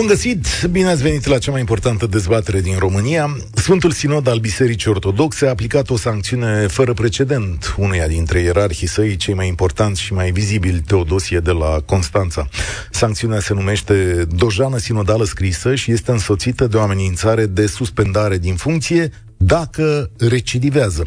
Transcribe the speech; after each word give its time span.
Bun 0.00 0.08
găsit! 0.08 0.46
Bine 0.70 0.88
ați 0.88 1.02
venit 1.02 1.26
la 1.26 1.38
cea 1.38 1.50
mai 1.50 1.60
importantă 1.60 2.06
dezbatere 2.06 2.60
din 2.60 2.78
România. 2.78 3.36
Sfântul 3.54 3.90
Sinod 3.90 4.26
al 4.26 4.38
Bisericii 4.38 4.90
Ortodoxe 4.90 5.46
a 5.46 5.48
aplicat 5.48 5.90
o 5.90 5.96
sancțiune 5.96 6.66
fără 6.66 6.92
precedent 6.92 7.74
uneia 7.78 8.06
dintre 8.06 8.40
ierarhii 8.40 8.86
săi, 8.86 9.16
cei 9.16 9.34
mai 9.34 9.48
importanți 9.48 10.00
și 10.00 10.12
mai 10.12 10.30
vizibili, 10.30 10.80
Teodosie 10.80 11.38
de 11.38 11.50
la 11.50 11.80
Constanța. 11.84 12.48
Sancțiunea 12.90 13.40
se 13.40 13.54
numește 13.54 14.26
dojană 14.36 14.78
sinodală 14.78 15.24
scrisă 15.24 15.74
și 15.74 15.92
este 15.92 16.10
însoțită 16.10 16.66
de 16.66 16.76
o 16.76 16.80
amenințare 16.80 17.46
de 17.46 17.66
suspendare 17.66 18.38
din 18.38 18.54
funcție 18.54 19.12
dacă 19.36 20.10
recidivează. 20.18 21.06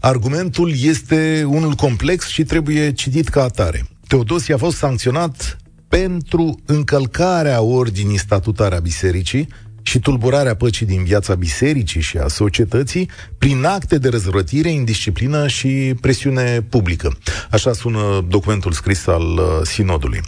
Argumentul 0.00 0.72
este 0.82 1.44
unul 1.46 1.72
complex 1.72 2.26
și 2.26 2.44
trebuie 2.44 2.92
citit 2.92 3.28
ca 3.28 3.42
atare. 3.42 3.86
Teodosie 4.06 4.54
a 4.54 4.58
fost 4.58 4.76
sancționat 4.76 5.58
pentru 5.88 6.54
încălcarea 6.66 7.60
ordinii 7.62 8.18
statutare 8.18 8.74
a 8.76 8.80
bisericii 8.80 9.48
și 9.88 9.98
tulburarea 9.98 10.54
păcii 10.54 10.86
din 10.86 11.04
viața 11.04 11.34
bisericii 11.34 12.00
și 12.00 12.16
a 12.16 12.28
societății 12.28 13.10
prin 13.38 13.64
acte 13.64 13.98
de 13.98 14.08
răzvrătire, 14.08 14.70
indisciplină 14.70 15.46
și 15.46 15.94
presiune 16.00 16.66
publică. 16.68 17.18
Așa 17.50 17.72
sună 17.72 18.24
documentul 18.28 18.72
scris 18.72 19.06
al 19.06 19.22
uh, 19.22 19.44
sinodului. 19.62 20.20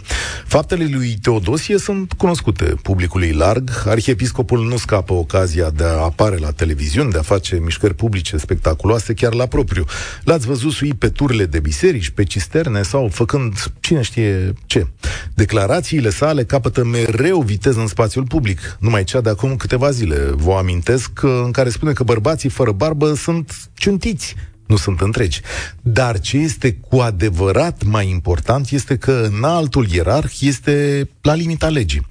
Faptele 0.45 0.87
lui 0.91 1.17
Teodosie 1.21 1.77
sunt 1.77 2.13
cunoscute 2.13 2.63
publicului 2.63 3.31
larg. 3.31 3.69
Arhiepiscopul 3.85 4.67
nu 4.67 4.77
scapă 4.77 5.13
ocazia 5.13 5.69
de 5.69 5.83
a 5.83 6.03
apare 6.03 6.37
la 6.37 6.51
televiziuni, 6.51 7.11
de 7.11 7.17
a 7.17 7.21
face 7.21 7.59
mișcări 7.63 7.95
publice 7.95 8.37
spectaculoase 8.37 9.13
chiar 9.13 9.33
la 9.33 9.45
propriu. 9.45 9.85
L-ați 10.23 10.47
văzut 10.47 10.71
sui 10.71 10.93
pe 10.93 11.09
turile 11.09 11.45
de 11.45 11.59
biserici, 11.59 12.09
pe 12.09 12.23
cisterne 12.23 12.81
sau 12.81 13.09
făcând 13.11 13.71
cine 13.79 14.01
știe 14.01 14.53
ce. 14.65 14.87
Declarațiile 15.33 16.09
sale 16.09 16.43
capătă 16.43 16.83
mereu 16.83 17.41
viteză 17.41 17.79
în 17.79 17.87
spațiul 17.87 18.25
public. 18.25 18.77
Numai 18.79 19.03
cea 19.03 19.21
de 19.21 19.29
acum 19.29 19.50
acum 19.51 19.67
câteva 19.67 19.91
zile, 19.91 20.31
vă 20.35 20.53
amintesc, 20.53 21.21
în 21.21 21.51
care 21.51 21.69
spune 21.69 21.93
că 21.93 22.03
bărbații 22.03 22.49
fără 22.49 22.71
barbă 22.71 23.13
sunt 23.13 23.69
ciuntiți, 23.73 24.35
nu 24.67 24.75
sunt 24.75 25.01
întregi. 25.01 25.41
Dar 25.81 26.19
ce 26.19 26.37
este 26.37 26.73
cu 26.73 26.97
adevărat 26.97 27.83
mai 27.83 28.09
important 28.09 28.69
este 28.69 28.97
că 28.97 29.29
în 29.33 29.43
altul 29.43 29.87
ierarh 29.89 30.33
este 30.39 31.09
la 31.21 31.33
limita 31.33 31.69
legii. 31.69 32.07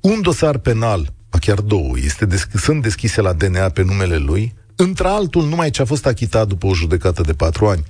Un 0.00 0.20
dosar 0.20 0.58
penal, 0.58 1.12
chiar 1.40 1.60
două, 1.60 1.94
este 2.04 2.26
desch- 2.26 2.54
sunt 2.54 2.82
deschise 2.82 3.20
la 3.20 3.32
DNA 3.32 3.68
pe 3.68 3.82
numele 3.82 4.16
lui, 4.16 4.54
într-altul 4.76 5.44
numai 5.44 5.70
ce 5.70 5.82
a 5.82 5.84
fost 5.84 6.06
achitat 6.06 6.48
după 6.48 6.66
o 6.66 6.74
judecată 6.74 7.22
de 7.22 7.32
patru 7.32 7.66
ani. 7.66 7.82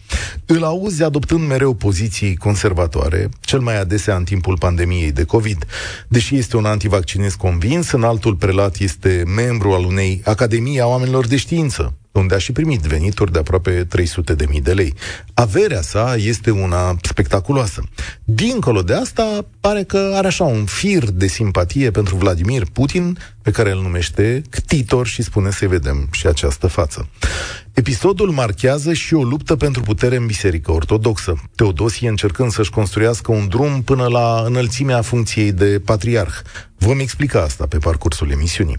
Îl 0.47 0.65
auzi 0.65 1.03
adoptând 1.03 1.47
mereu 1.47 1.75
poziții 1.75 2.37
conservatoare, 2.37 3.29
cel 3.41 3.61
mai 3.61 3.81
adesea 3.81 4.17
în 4.17 4.25
timpul 4.25 4.59
pandemiei 4.59 5.13
de 5.13 5.25
COVID. 5.25 5.67
Deși 6.09 6.37
este 6.37 6.57
un 6.57 6.65
antivaccinist 6.65 7.37
convins, 7.37 7.91
în 7.91 8.03
altul 8.03 8.35
prelat 8.35 8.77
este 8.79 9.23
membru 9.27 9.73
al 9.73 9.85
unei 9.85 10.21
Academii 10.25 10.81
a 10.81 10.87
oamenilor 10.87 11.27
de 11.27 11.37
știință, 11.37 11.95
unde 12.13 12.35
a 12.35 12.39
și 12.39 12.53
primit 12.53 12.81
venituri 12.81 13.33
de 13.33 13.39
aproape 13.39 13.85
300 13.85 14.35
de 14.35 14.47
mii 14.49 14.61
de 14.61 14.73
lei. 14.73 14.95
Averea 15.35 15.81
sa 15.81 16.15
este 16.17 16.51
una 16.51 16.97
spectaculoasă. 17.03 17.83
Dincolo 18.25 18.83
de 18.83 18.95
asta, 18.95 19.47
pare 19.61 19.83
că 19.83 20.13
are 20.15 20.27
așa 20.27 20.45
un 20.45 20.65
fir 20.65 21.11
de 21.11 21.27
simpatie 21.27 21.91
pentru 21.91 22.17
Vladimir 22.17 22.63
Putin, 22.73 23.19
pe 23.43 23.51
care 23.51 23.71
îl 23.71 23.83
numește 23.83 24.43
Ctitor 24.51 25.07
și 25.07 25.23
spune 25.23 25.51
să 25.51 25.69
vedem 25.69 26.09
și 26.11 26.27
această 26.27 26.67
față. 26.67 27.09
Episodul 27.75 28.31
marchează 28.31 28.93
și 28.93 29.15
o 29.15 29.23
luptă 29.23 29.57
pentru 29.57 29.83
putere 29.83 30.17
în 30.17 30.27
Biserica 30.27 30.73
Ortodoxă. 30.73 31.43
Teodosie 31.55 32.09
încercând 32.09 32.51
să-și 32.51 32.71
construiască 32.71 33.33
un 33.33 33.49
drum 33.49 33.83
până 33.83 34.07
la 34.07 34.43
înălțimea 34.47 35.03
funcției 35.03 35.53
de 35.53 35.81
patriarh. 35.85 36.35
Vom 36.79 37.01
explica 37.01 37.43
asta 37.43 37.67
pe 37.67 37.79
parcursul 37.79 38.31
emisiunii. 38.31 38.79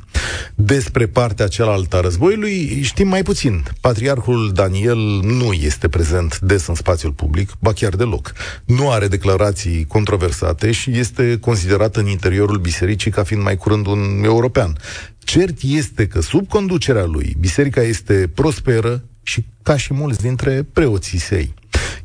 Despre 0.55 1.07
partea 1.07 1.47
cealaltă 1.47 1.95
a 1.95 1.99
războiului 1.99 2.81
știm 2.81 3.07
mai 3.07 3.23
puțin. 3.23 3.63
Patriarhul 3.81 4.51
Daniel 4.53 4.97
nu 5.23 5.53
este 5.53 5.87
prezent 5.87 6.39
des 6.39 6.67
în 6.67 6.75
spațiul 6.75 7.11
public, 7.11 7.51
ba 7.59 7.73
chiar 7.73 7.95
deloc. 7.95 8.33
Nu 8.65 8.91
are 8.91 9.07
declarații 9.07 9.85
controversate 9.85 10.71
și 10.71 10.97
este 10.97 11.37
considerat 11.41 11.95
în 11.95 12.07
interiorul 12.07 12.57
bisericii 12.57 13.11
ca 13.11 13.23
fiind 13.23 13.43
mai 13.43 13.57
curând 13.57 13.87
un 13.87 14.21
european. 14.23 14.77
Cert 15.23 15.61
este 15.61 16.07
că 16.07 16.22
sub 16.22 16.47
conducerea 16.47 17.06
lui, 17.06 17.35
biserica 17.39 17.81
este 17.81 18.31
prosperă 18.34 19.03
și 19.23 19.45
ca 19.61 19.78
și 19.78 19.94
mulți 19.94 20.22
dintre 20.22 20.67
preoții 20.73 21.19
săi. 21.19 21.53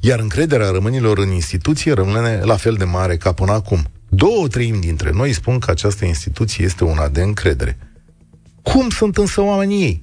Iar 0.00 0.20
încrederea 0.20 0.70
rămânilor 0.70 1.18
în 1.18 1.30
instituție 1.30 1.92
rămâne 1.92 2.40
la 2.44 2.56
fel 2.56 2.74
de 2.74 2.84
mare 2.84 3.16
ca 3.16 3.32
până 3.32 3.52
acum. 3.52 3.86
Două 4.08 4.48
treimi 4.48 4.80
dintre 4.80 5.10
noi 5.10 5.32
spun 5.32 5.58
că 5.58 5.70
această 5.70 6.04
instituție 6.04 6.64
este 6.64 6.84
una 6.84 7.08
de 7.08 7.22
încredere. 7.22 7.78
Cum 8.62 8.88
sunt 8.88 9.16
însă 9.16 9.40
oamenii 9.40 9.82
ei? 9.82 10.02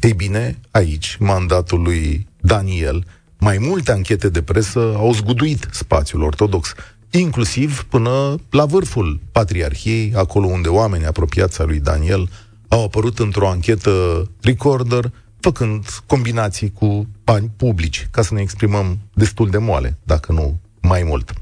Ei 0.00 0.12
bine, 0.12 0.58
aici, 0.70 1.16
mandatul 1.20 1.82
lui 1.82 2.26
Daniel, 2.40 3.04
mai 3.38 3.58
multe 3.58 3.92
anchete 3.92 4.28
de 4.28 4.42
presă 4.42 4.94
au 4.96 5.12
zguduit 5.12 5.68
spațiul 5.70 6.22
ortodox, 6.22 6.74
inclusiv 7.10 7.86
până 7.88 8.40
la 8.50 8.64
vârful 8.64 9.20
patriarhiei, 9.32 10.12
acolo 10.16 10.46
unde 10.46 10.68
oamenii 10.68 11.06
apropiați 11.06 11.62
lui 11.62 11.80
Daniel 11.80 12.28
au 12.72 12.84
apărut 12.84 13.18
într-o 13.18 13.48
anchetă 13.48 14.26
recorder, 14.40 15.12
făcând 15.40 15.86
combinații 16.06 16.72
cu 16.72 17.06
bani 17.24 17.50
publici, 17.56 18.08
ca 18.10 18.22
să 18.22 18.34
ne 18.34 18.40
exprimăm 18.40 18.98
destul 19.14 19.50
de 19.50 19.58
moale, 19.58 19.98
dacă 20.02 20.32
nu 20.32 20.60
mai 20.80 21.02
mult. 21.02 21.32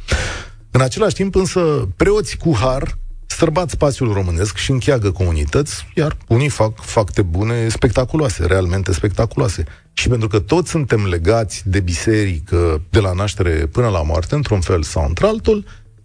În 0.70 0.80
același 0.80 1.14
timp, 1.14 1.34
însă, 1.34 1.88
preoți 1.96 2.36
cu 2.36 2.56
har 2.56 2.98
străbat 3.26 3.70
spațiul 3.70 4.12
românesc 4.12 4.56
și 4.56 4.70
încheagă 4.70 5.10
comunități, 5.10 5.86
iar 5.94 6.16
unii 6.28 6.48
fac 6.48 6.80
fapte 6.80 7.22
bune 7.22 7.68
spectaculoase, 7.68 8.47
realmente 8.47 8.92
spectaculoase. 8.92 9.64
Și 9.92 10.08
pentru 10.08 10.28
că 10.28 10.38
toți 10.38 10.70
suntem 10.70 11.06
legați 11.06 11.62
de 11.64 11.80
biserică 11.80 12.82
de 12.91 13.00
la 13.00 13.12
naștere 13.12 13.66
până 13.66 13.88
la 13.88 14.02
moarte, 14.02 14.34
într-un 14.34 14.60
fel 14.60 14.82
sau 14.82 15.04
într-altul, 15.06 15.64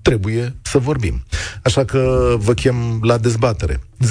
trebuie 0.09 0.55
să 0.61 0.77
vorbim. 0.77 1.23
Așa 1.63 1.85
că 1.85 2.35
vă 2.39 2.53
chem 2.53 2.99
la 3.01 3.17
dezbatere. 3.17 3.79
0372069599. 4.03 4.09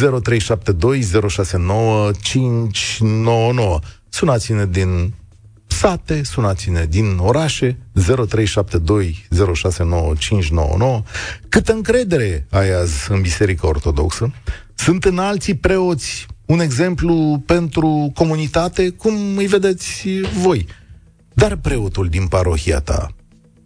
Sunați-ne 4.09 4.67
din 4.67 5.15
sate, 5.67 6.25
sunați-ne 6.25 6.85
din 6.85 7.17
orașe 7.19 7.79
0372069599. 8.01 8.05
Câtă 11.49 11.73
încredere 11.73 12.47
ai 12.51 12.81
azi 12.81 13.11
în 13.11 13.21
Biserica 13.21 13.67
Ortodoxă? 13.67 14.33
Sunt 14.75 15.05
în 15.05 15.19
alții 15.19 15.55
preoți 15.55 16.27
un 16.47 16.61
exemplu 16.61 17.43
pentru 17.47 18.11
comunitate? 18.15 18.91
Cum 18.91 19.37
îi 19.37 19.47
vedeți 19.47 20.09
voi? 20.43 20.67
Dar 21.35 21.57
preotul 21.57 22.09
din 22.09 22.27
parohia 22.27 22.81
ta, 22.81 23.15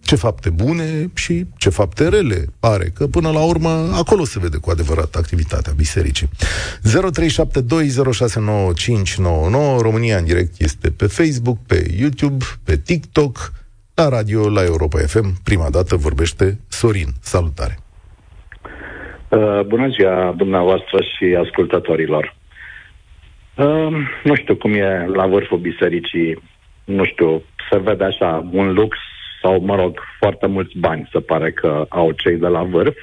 ce 0.09 0.17
fapte 0.17 0.51
bune 0.51 1.11
și 1.15 1.45
ce 1.59 1.71
fapte 1.71 2.09
rele 2.09 2.45
are, 2.61 2.85
că 2.97 3.07
până 3.07 3.31
la 3.31 3.45
urmă 3.53 3.73
acolo 4.03 4.25
se 4.25 4.39
vede 4.43 4.59
cu 4.61 4.71
adevărat 4.71 5.15
activitatea 5.15 5.73
bisericii. 5.77 6.29
0372069599 6.29 6.31
România 9.87 10.17
în 10.17 10.25
direct 10.25 10.53
este 10.59 10.91
pe 10.91 11.07
Facebook, 11.07 11.59
pe 11.67 11.87
YouTube, 12.01 12.45
pe 12.65 12.77
TikTok, 12.77 13.53
la 13.95 14.09
radio, 14.09 14.51
la 14.51 14.65
Europa 14.65 14.99
FM. 14.99 15.43
Prima 15.45 15.71
dată 15.71 15.97
vorbește 15.97 16.59
Sorin. 16.69 17.09
Salutare! 17.21 17.79
Uh, 19.29 19.61
bună 19.67 19.89
ziua 19.89 20.35
dumneavoastră 20.37 21.03
și 21.03 21.37
ascultătorilor. 21.45 22.37
Uh, 23.55 23.93
nu 24.25 24.35
știu 24.35 24.57
cum 24.57 24.73
e 24.73 25.07
la 25.07 25.27
vârful 25.27 25.59
bisericii, 25.59 26.43
nu 26.85 27.05
știu, 27.05 27.43
se 27.71 27.79
vede 27.79 28.05
așa 28.05 28.49
un 28.53 28.73
lux 28.73 28.97
sau, 29.43 29.61
mă 29.61 29.77
rog, 29.77 30.01
foarte 30.19 30.47
mulți 30.47 30.79
bani 30.79 31.09
se 31.13 31.21
pare 31.21 31.51
că 31.53 31.87
au 31.89 32.13
cei 32.13 32.37
de 32.37 32.47
la 32.47 32.63
vârf. 32.63 32.97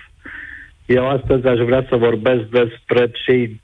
Eu 0.85 1.09
astăzi 1.09 1.47
aș 1.47 1.59
vrea 1.59 1.85
să 1.89 1.95
vorbesc 1.95 2.43
despre 2.43 3.11
cei 3.25 3.61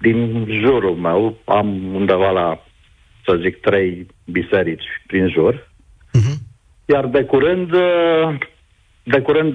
din 0.00 0.46
jurul 0.48 0.94
meu. 0.94 1.36
Am 1.44 1.94
undeva 1.94 2.30
la, 2.30 2.64
să 3.24 3.38
zic, 3.42 3.60
trei 3.60 4.06
biserici 4.24 5.02
prin 5.06 5.28
jur. 5.28 5.54
Uh-huh. 5.54 6.36
Iar 6.84 7.06
de 7.06 7.24
curând, 7.24 7.70
de 9.02 9.20
curând, 9.20 9.54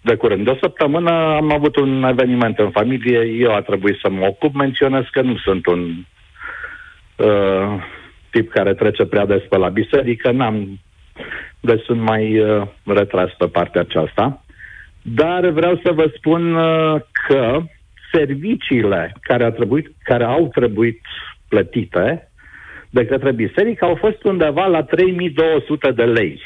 de 0.00 0.14
curând, 0.14 0.44
de 0.44 0.50
o 0.50 0.56
săptămână 0.60 1.10
am 1.10 1.52
avut 1.52 1.76
un 1.76 2.02
eveniment 2.02 2.58
în 2.58 2.70
familie, 2.70 3.18
eu 3.18 3.54
a 3.54 3.60
trebuit 3.60 3.98
să 4.02 4.10
mă 4.10 4.26
ocup, 4.26 4.54
menționez 4.54 5.04
că 5.10 5.20
nu 5.20 5.36
sunt 5.36 5.66
un 5.66 6.04
uh, 7.16 7.82
tip 8.30 8.50
care 8.50 8.74
trece 8.74 9.04
prea 9.04 9.26
des 9.26 9.42
pe 9.48 9.56
la 9.56 9.68
biserică, 9.68 10.30
n-am 10.30 10.78
deci 11.60 11.82
sunt 11.84 12.00
mai 12.00 12.38
uh, 12.38 12.66
retras 12.84 13.30
pe 13.38 13.46
partea 13.46 13.80
aceasta. 13.80 14.44
Dar 15.02 15.48
vreau 15.48 15.80
să 15.84 15.92
vă 15.92 16.12
spun 16.16 16.54
uh, 16.54 17.00
că 17.28 17.62
serviciile 18.12 19.16
care, 19.20 19.44
a 19.44 19.50
trebuit, 19.50 19.92
care 20.02 20.24
au 20.24 20.48
trebuit 20.48 21.00
plătite 21.48 22.30
de 22.90 23.06
către 23.06 23.32
biserică 23.32 23.84
au 23.84 23.94
fost 24.00 24.24
undeva 24.24 24.66
la 24.66 24.82
3200 24.82 25.90
de 25.90 26.02
lei. 26.02 26.42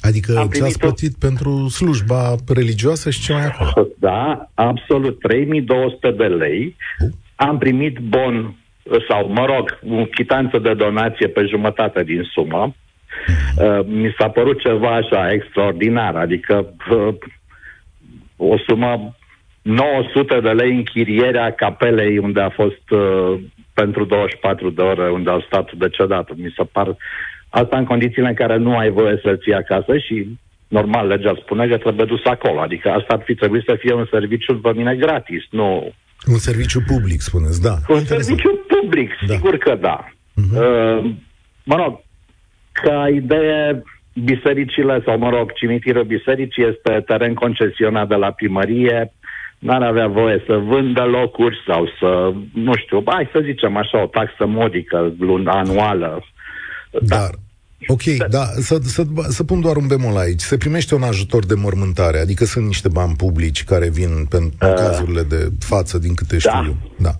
Adică 0.00 0.48
ți-ați 0.50 0.78
plătit 0.78 1.14
pentru 1.18 1.68
slujba 1.68 2.34
religioasă 2.54 3.10
și 3.10 3.20
ce 3.20 3.32
mai 3.32 3.44
acolo? 3.44 3.88
Da, 3.98 4.50
absolut. 4.54 5.18
3200 5.18 6.10
de 6.10 6.24
lei. 6.24 6.76
Uh. 7.00 7.08
Am 7.34 7.58
primit 7.58 7.98
bon 7.98 8.54
sau, 9.08 9.28
mă 9.28 9.44
rog, 9.46 9.78
o 10.00 10.04
chitanță 10.04 10.58
de 10.58 10.74
donație 10.74 11.28
pe 11.28 11.46
jumătate 11.50 12.02
din 12.02 12.22
sumă. 12.32 12.74
Uh, 13.56 13.86
mi 13.86 14.14
s-a 14.18 14.28
părut 14.28 14.60
ceva 14.60 14.94
așa 14.94 15.32
extraordinar, 15.32 16.16
adică 16.16 16.74
uh, 16.90 17.14
o 18.36 18.58
sumă 18.66 19.16
900 19.62 20.40
de 20.40 20.48
lei 20.48 20.70
închirierea 20.70 21.52
capelei 21.52 22.18
unde 22.18 22.40
a 22.40 22.50
fost 22.50 22.90
uh, 22.90 23.40
pentru 23.74 24.04
24 24.04 24.70
de 24.70 24.82
ore, 24.82 25.10
unde 25.10 25.30
au 25.30 25.40
stat 25.40 25.72
decedat. 25.72 26.36
Mi 26.36 26.54
se 26.56 26.64
par 26.64 26.96
asta 27.48 27.78
în 27.78 27.84
condițiile 27.84 28.28
în 28.28 28.34
care 28.34 28.56
nu 28.56 28.76
ai 28.76 28.90
voie 28.90 29.20
să-l 29.22 29.38
ții 29.38 29.54
acasă 29.54 29.98
și 29.98 30.38
normal 30.68 31.06
legea 31.06 31.34
spune 31.40 31.68
că 31.68 31.76
trebuie 31.76 32.06
dus 32.06 32.24
acolo. 32.24 32.60
Adică 32.60 32.88
asta 32.90 33.14
ar 33.14 33.22
fi 33.24 33.34
trebuit 33.34 33.64
să 33.66 33.76
fie 33.78 33.94
un 33.94 34.06
serviciu 34.10 34.58
pe 34.58 34.72
mine 34.74 34.94
gratis, 34.96 35.42
nu... 35.50 35.92
Un 36.26 36.38
serviciu 36.38 36.80
public, 36.86 37.20
spuneți, 37.20 37.62
da. 37.62 37.74
Un 37.88 37.98
Interesant. 37.98 38.22
serviciu 38.24 38.64
public, 38.66 39.10
da. 39.26 39.34
sigur 39.34 39.56
că 39.56 39.74
da. 39.80 40.08
Uh-huh. 40.08 40.56
Uh, 40.56 41.10
mă 41.64 41.76
rog, 41.76 42.00
ca 42.72 43.08
idee, 43.14 43.82
bisericile, 44.24 45.02
sau 45.04 45.18
mă 45.18 45.30
rog, 45.30 45.52
cimitirul 45.52 46.04
bisericii 46.04 46.64
este 46.64 47.00
teren 47.06 47.34
concesionat 47.34 48.08
de 48.08 48.14
la 48.14 48.30
primărie, 48.30 49.12
n-ar 49.58 49.82
avea 49.82 50.06
voie 50.06 50.42
să 50.46 50.56
vândă 50.56 51.02
locuri 51.02 51.56
sau 51.66 51.88
să, 51.98 52.32
nu 52.52 52.72
știu, 52.76 53.02
hai 53.06 53.28
să 53.32 53.40
zicem 53.44 53.76
așa, 53.76 54.02
o 54.02 54.06
taxă 54.06 54.46
modică 54.46 55.14
luna 55.18 55.52
anuală. 55.52 56.24
Dar, 56.90 57.30
Ok, 57.86 58.02
da, 58.02 58.26
da 58.26 58.44
să, 58.44 58.78
să, 58.82 59.02
să 59.28 59.44
pun 59.44 59.60
doar 59.60 59.76
un 59.76 59.86
bemol 59.86 60.16
aici. 60.16 60.40
Se 60.40 60.56
primește 60.56 60.94
un 60.94 61.02
ajutor 61.02 61.46
de 61.46 61.54
mormântare, 61.54 62.18
adică 62.18 62.44
sunt 62.44 62.66
niște 62.66 62.88
bani 62.88 63.14
publici 63.16 63.64
care 63.64 63.90
vin 63.90 64.26
pentru 64.28 64.68
uh, 64.68 64.74
cazurile 64.74 65.22
de 65.22 65.48
față, 65.58 65.98
din 65.98 66.14
câte 66.14 66.38
știu 66.38 66.50
da. 66.52 66.64
eu. 66.66 66.76
Da. 66.98 67.10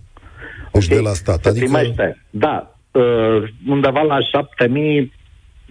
Deci 0.73 0.85
okay. 0.85 0.97
de 0.97 1.03
la 1.03 1.13
stat. 1.13 1.43
Se 1.43 1.49
adică... 1.49 1.65
primește, 1.65 2.25
da. 2.31 2.77
Uh, 2.91 3.49
undeva 3.69 4.01
la 4.01 4.19
7000 4.21 5.13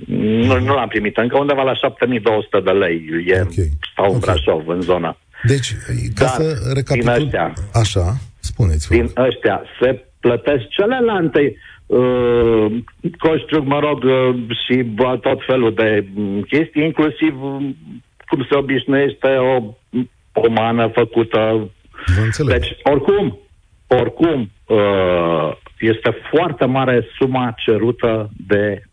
nu, 0.07 0.59
nu 0.59 0.74
l-am 0.74 0.88
primit 0.88 1.18
încă, 1.18 1.38
undeva 1.38 1.63
la 1.63 1.74
7200 1.74 2.59
de 2.59 2.71
lei. 2.71 3.06
E, 3.25 3.42
okay. 3.42 3.69
Stau 3.92 4.06
okay. 4.06 4.13
în 4.13 4.19
Brașov, 4.19 4.68
în 4.68 4.81
zona. 4.81 5.18
Deci, 5.44 5.74
ca 6.15 6.25
Dar, 6.25 6.27
să 6.27 6.71
recapitulăm... 6.74 7.18
Din 7.18 7.24
ăștia, 7.24 7.53
Așa, 7.74 8.18
spuneți 8.39 8.89
Din 8.89 9.09
ăștia 9.18 9.62
se 9.80 10.06
plătesc 10.19 10.68
celelalte 10.68 11.56
uh, 11.86 12.65
costuri, 13.18 13.65
mă 13.65 13.80
rog, 13.80 14.03
uh, 14.03 14.36
și 14.65 14.86
tot 15.21 15.39
felul 15.48 15.74
de 15.74 16.07
chestii, 16.48 16.83
inclusiv 16.83 17.44
uh, 17.44 17.69
cum 18.27 18.45
se 18.50 18.57
obișnuiește 18.57 19.27
o 19.27 19.75
pomană 20.31 20.92
făcută. 20.94 21.69
Deci, 22.45 22.68
oricum, 22.83 23.39
oricum, 23.88 24.51
uh, 24.68 25.51
este 25.80 26.15
foarte 26.33 26.65
mare 26.65 27.06
suma 27.18 27.53
cerută 27.65 28.30
de 28.48 28.83
Uh, 28.86 28.90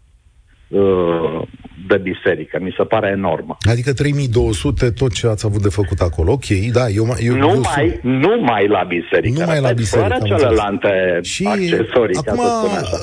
de 1.89 1.97
biserică. 2.03 2.59
Mi 2.61 2.75
se 2.77 2.83
pare 2.83 3.09
enormă. 3.17 3.57
Adică 3.71 3.93
3200 3.93 4.91
tot 4.91 5.13
ce 5.13 5.27
ați 5.27 5.47
avut 5.47 5.63
de 5.63 5.69
făcut 5.69 6.01
acolo. 6.01 6.33
Ok, 6.33 6.47
da, 6.73 6.89
eu, 6.89 7.17
eu, 7.21 7.37
nu 7.37 7.49
eu 7.49 7.61
mai, 7.61 8.01
Nu 8.03 8.41
mai 8.41 8.69
la 8.69 8.85
biserică. 8.89 9.41
Nu 9.41 9.47
mai 9.47 9.61
la 9.61 9.73
biserică. 9.73 10.17
Fără 10.19 10.37
celelalte 10.37 11.19
și 11.23 11.45
accesorii. 11.45 12.17
Acum 12.17 12.41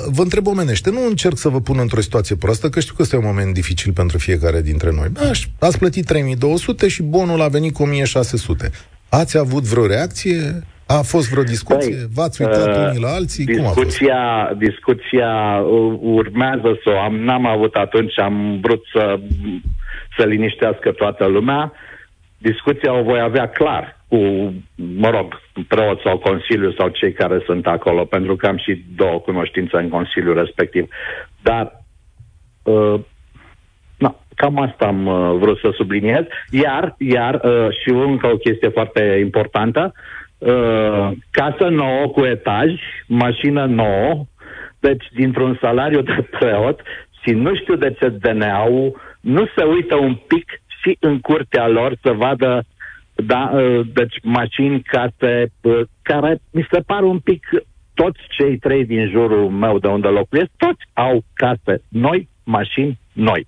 vă 0.06 0.22
întreb 0.22 0.46
omenește. 0.46 0.90
Nu 0.90 1.06
încerc 1.06 1.36
să 1.36 1.48
vă 1.48 1.60
pun 1.60 1.78
într-o 1.78 2.00
situație 2.00 2.36
proastă, 2.36 2.68
că 2.68 2.80
știu 2.80 2.94
că 2.94 3.02
este 3.02 3.16
un 3.16 3.24
moment 3.24 3.54
dificil 3.54 3.92
pentru 3.92 4.18
fiecare 4.18 4.62
dintre 4.62 4.90
noi. 4.92 5.28
Aș, 5.30 5.46
ați 5.58 5.78
plătit 5.78 6.04
3200 6.04 6.88
și 6.88 7.02
bonul 7.02 7.40
a 7.40 7.48
venit 7.48 7.72
cu 7.72 7.82
1600. 7.82 8.70
Ați 9.08 9.38
avut 9.38 9.62
vreo 9.62 9.86
reacție? 9.86 10.64
A 10.86 11.02
fost 11.02 11.30
vreo 11.30 11.42
discuție? 11.42 11.96
Păi, 11.96 12.06
V-ați 12.14 12.42
uitat 12.42 12.76
uh, 12.76 12.86
unii 12.88 13.00
la 13.00 13.08
alții? 13.08 13.44
Discuția, 13.44 14.14
Cum 14.14 14.42
a 14.42 14.46
fost? 14.46 14.58
discuția 14.58 15.60
urmează 16.00 16.78
să 16.84 16.90
o 16.90 16.98
am. 16.98 17.16
N-am 17.16 17.46
avut 17.46 17.74
atunci, 17.74 18.18
am 18.18 18.58
vrut 18.60 18.84
să, 18.92 19.18
să 20.18 20.24
liniștească 20.24 20.92
toată 20.92 21.26
lumea. 21.26 21.72
Discuția 22.38 22.98
o 22.98 23.02
voi 23.02 23.20
avea 23.20 23.48
clar 23.48 24.00
cu, 24.08 24.16
mă 24.74 25.10
rog, 25.10 25.40
preot 25.68 26.00
sau 26.00 26.18
consiliu 26.18 26.72
sau 26.72 26.88
cei 26.88 27.12
care 27.12 27.42
sunt 27.46 27.66
acolo, 27.66 28.04
pentru 28.04 28.36
că 28.36 28.46
am 28.46 28.56
și 28.56 28.84
două 28.96 29.18
cunoștințe 29.18 29.76
în 29.76 29.88
consiliul 29.88 30.34
respectiv. 30.38 30.88
Dar 31.42 31.84
uh, 32.62 33.00
na, 33.98 34.20
cam 34.34 34.60
asta 34.60 34.86
am 34.86 35.06
uh, 35.06 35.36
vrut 35.40 35.58
să 35.58 35.70
subliniez. 35.76 36.24
Iar, 36.50 36.94
iar 36.98 37.34
uh, 37.34 37.68
și 37.82 37.88
încă 37.88 38.26
o 38.26 38.36
chestie 38.36 38.68
foarte 38.68 39.18
importantă, 39.24 39.92
uh, 39.94 40.24
Uh, 40.38 41.10
casă 41.30 41.68
nouă 41.68 42.06
cu 42.06 42.24
etaj, 42.24 42.70
mașină 43.06 43.64
nouă, 43.64 44.26
deci 44.80 45.04
dintr-un 45.14 45.58
salariu 45.60 46.00
de 46.00 46.28
preot 46.38 46.80
și 47.22 47.30
nu 47.30 47.56
știu 47.56 47.76
de 47.76 47.96
ce 48.00 48.08
DNA-ul 48.08 49.00
nu 49.20 49.46
se 49.56 49.64
uită 49.64 49.94
un 49.94 50.14
pic 50.14 50.62
și 50.82 50.96
în 51.00 51.20
curtea 51.20 51.68
lor 51.68 51.96
să 52.02 52.12
vadă 52.12 52.64
da, 53.14 53.50
uh, 53.54 53.86
deci 53.92 54.14
mașini, 54.22 54.82
case, 54.82 55.52
uh, 55.60 55.80
care 56.02 56.40
mi 56.50 56.66
se 56.70 56.80
par 56.80 57.02
un 57.02 57.18
pic 57.18 57.48
toți 57.94 58.20
cei 58.28 58.58
trei 58.58 58.84
din 58.84 59.08
jurul 59.08 59.50
meu 59.50 59.78
de 59.78 59.88
unde 59.88 60.08
locuiesc, 60.08 60.50
toți 60.56 60.84
au 60.92 61.24
case 61.34 61.82
noi, 61.88 62.28
mașini 62.44 62.98
noi. 63.12 63.46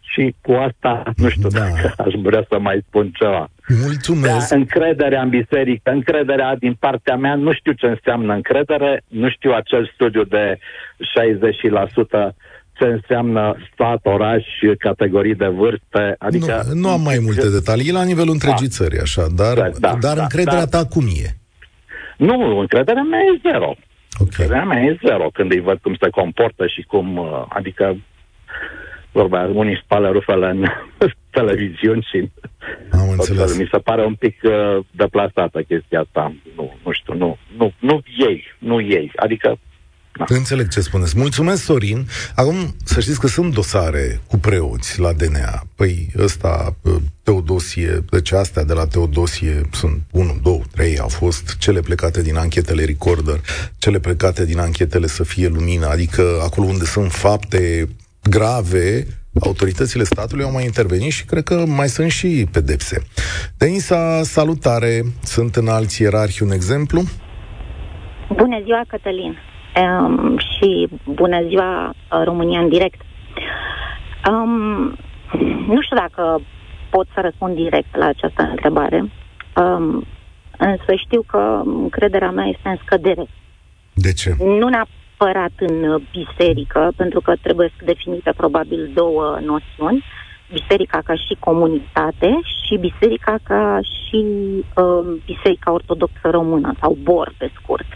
Și 0.00 0.34
cu 0.40 0.52
asta, 0.52 1.02
nu 1.16 1.28
știu 1.28 1.48
da. 1.48 1.58
dacă 1.58 1.94
aș 1.98 2.12
vrea 2.22 2.44
să 2.48 2.58
mai 2.58 2.84
spun 2.86 3.10
ceva. 3.10 3.48
Mulțumesc. 3.68 4.48
Da, 4.48 4.56
încrederea 4.56 5.22
în 5.22 5.28
biserică, 5.28 5.90
încrederea 5.90 6.56
din 6.56 6.74
partea 6.80 7.16
mea, 7.16 7.34
nu 7.34 7.52
știu 7.52 7.72
ce 7.72 7.86
înseamnă 7.86 8.34
încredere, 8.34 9.02
nu 9.08 9.30
știu 9.30 9.52
acel 9.52 9.90
studiu 9.94 10.24
de 10.24 10.58
60% 10.58 12.34
ce 12.72 12.84
înseamnă 12.84 13.56
stat, 13.72 14.00
oraș, 14.02 14.44
categorii 14.78 15.34
de 15.34 15.46
vârste. 15.46 16.14
Adică 16.18 16.64
nu, 16.66 16.74
nu 16.74 16.88
am 16.88 17.00
mai 17.00 17.18
multe 17.20 17.50
detalii, 17.50 17.88
e 17.88 17.92
la 17.92 18.04
nivelul 18.04 18.32
întregii 18.32 18.68
da. 18.68 18.74
țări, 18.74 18.98
așa, 19.00 19.26
dar, 19.34 19.54
da, 19.54 19.68
da, 19.78 19.96
dar 20.00 20.16
da, 20.16 20.22
încrederea 20.22 20.66
da. 20.66 20.78
ta 20.78 20.86
cum 20.86 21.06
e? 21.06 21.36
Nu, 22.16 22.58
încrederea 22.58 23.02
mea 23.02 23.20
e 23.20 23.40
zero. 23.42 23.64
Okay. 23.66 23.76
Încrederea 24.18 24.64
mea 24.64 24.82
e 24.82 24.98
zero 25.06 25.30
când 25.32 25.50
îi 25.50 25.60
văd 25.60 25.78
cum 25.78 25.96
se 26.00 26.08
comportă 26.10 26.66
și 26.66 26.82
cum, 26.82 27.16
uh, 27.16 27.44
adică 27.48 27.96
vorba, 29.12 29.50
unii 29.54 29.80
spală 29.84 30.10
rufele 30.10 30.50
în 30.50 30.64
televiziuni 31.36 32.08
și 32.10 32.30
Am 32.90 33.10
înțeles. 33.10 33.56
mi 33.56 33.68
se 33.72 33.78
pare 33.78 34.04
un 34.04 34.14
pic 34.14 34.40
uh, 34.42 34.84
deplasată 34.90 35.62
chestia 35.62 36.00
asta. 36.00 36.34
Nu, 36.56 36.74
nu 36.84 36.92
știu, 36.92 37.14
nu, 37.14 37.38
nu, 37.56 37.72
nu 37.78 38.02
ei, 38.28 38.44
nu 38.58 38.80
ei. 38.80 39.12
Adică 39.16 39.58
da. 40.18 40.24
Înțeleg 40.28 40.68
ce 40.68 40.80
spuneți. 40.80 41.18
Mulțumesc, 41.18 41.62
Sorin. 41.62 42.06
Acum, 42.34 42.74
să 42.84 43.00
știți 43.00 43.20
că 43.20 43.26
sunt 43.26 43.54
dosare 43.54 44.20
cu 44.26 44.38
preoți 44.38 45.00
la 45.00 45.12
DNA. 45.12 45.62
Păi, 45.74 46.08
ăsta, 46.18 46.76
uh, 46.82 46.94
Teodosie, 47.22 48.04
deci 48.10 48.32
astea 48.32 48.64
de 48.64 48.72
la 48.72 48.86
Teodosie 48.86 49.60
sunt 49.72 50.00
1, 50.10 50.40
2, 50.42 50.62
3, 50.72 50.98
au 50.98 51.08
fost 51.08 51.56
cele 51.58 51.80
plecate 51.80 52.22
din 52.22 52.36
anchetele 52.36 52.84
Recorder, 52.84 53.40
cele 53.78 53.98
plecate 53.98 54.44
din 54.44 54.58
anchetele 54.58 55.06
Să 55.06 55.24
fie 55.24 55.48
lumină, 55.48 55.86
adică 55.86 56.22
acolo 56.42 56.66
unde 56.66 56.84
sunt 56.84 57.12
fapte 57.12 57.88
grave, 58.22 59.06
autoritățile 59.40 60.02
statului 60.02 60.44
au 60.44 60.52
mai 60.52 60.64
intervenit 60.64 61.12
și 61.12 61.24
cred 61.24 61.42
că 61.42 61.64
mai 61.66 61.88
sunt 61.88 62.10
și 62.10 62.46
pedepse. 62.52 63.02
Denisa, 63.58 64.22
salutare! 64.22 65.02
Sunt 65.22 65.56
în 65.56 65.68
alți 65.68 66.02
ierarhi 66.02 66.42
un 66.42 66.50
exemplu? 66.50 67.00
Bună 68.28 68.60
ziua, 68.64 68.82
Cătălin! 68.88 69.38
Um, 69.76 70.38
și 70.38 70.88
bună 71.06 71.42
ziua, 71.48 71.88
uh, 71.88 72.22
România 72.24 72.60
în 72.60 72.68
direct! 72.68 73.00
Um, 74.30 74.98
nu 75.66 75.82
știu 75.82 75.96
dacă 75.96 76.40
pot 76.90 77.06
să 77.14 77.20
răspund 77.20 77.54
direct 77.54 77.96
la 77.96 78.06
această 78.06 78.42
întrebare, 78.42 78.98
um, 79.56 80.06
însă 80.58 80.92
știu 81.04 81.22
că 81.22 81.62
încrederea 81.64 82.30
mea 82.30 82.44
este 82.44 82.68
în 82.68 82.76
scădere. 82.84 83.26
De 83.94 84.12
ce? 84.12 84.34
Nu 84.38 84.68
neapărat 84.68 85.01
neapărat 85.22 85.52
în 85.56 85.82
uh, 85.82 86.02
biserică, 86.10 86.92
pentru 86.96 87.20
că 87.20 87.34
trebuie 87.42 87.72
să 87.76 87.84
definite 87.84 88.32
probabil 88.36 88.90
două 88.94 89.38
noțiuni. 89.40 90.04
Biserica 90.52 91.00
ca 91.04 91.14
și 91.14 91.36
comunitate 91.38 92.40
și 92.66 92.76
biserica 92.76 93.38
ca 93.42 93.78
și 93.82 94.24
uh, 94.76 95.20
biserica 95.24 95.72
ortodoxă 95.72 96.28
română 96.30 96.74
sau 96.80 96.98
BOR 97.02 97.34
pe 97.38 97.50
scurt. 97.60 97.86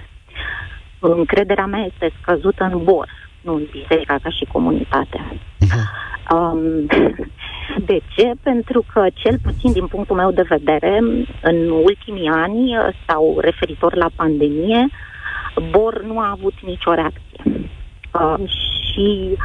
Încrederea 0.99 1.67
mea 1.67 1.89
este 1.93 2.13
scăzută 2.21 2.65
în 2.73 2.85
BOR, 2.85 3.09
nu 3.41 3.55
în 3.55 3.67
biserica 3.71 4.19
ca 4.23 4.31
și 4.31 4.45
comunitate. 4.53 5.21
Uh-huh. 5.65 6.05
Um, 6.33 6.87
de 7.91 8.01
ce? 8.17 8.31
Pentru 8.43 8.85
că, 8.93 9.07
cel 9.15 9.39
puțin 9.43 9.73
din 9.73 9.87
punctul 9.87 10.17
meu 10.17 10.31
de 10.31 10.45
vedere, 10.49 10.99
în 11.43 11.71
ultimii 11.71 12.29
ani 12.29 12.75
sau 13.07 13.39
referitor 13.41 13.95
la 13.95 14.09
pandemie, 14.17 14.89
Bor 15.71 16.03
nu 16.03 16.19
a 16.19 16.31
avut 16.31 16.55
nicio 16.63 16.95
reacție. 16.95 17.69
Uh, 18.13 18.49
și 18.49 19.37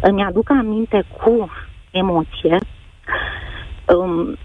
îmi 0.00 0.22
aduc 0.22 0.50
aminte 0.50 1.04
cu 1.16 1.50
emoție. 1.90 2.58
Um, 3.86 4.36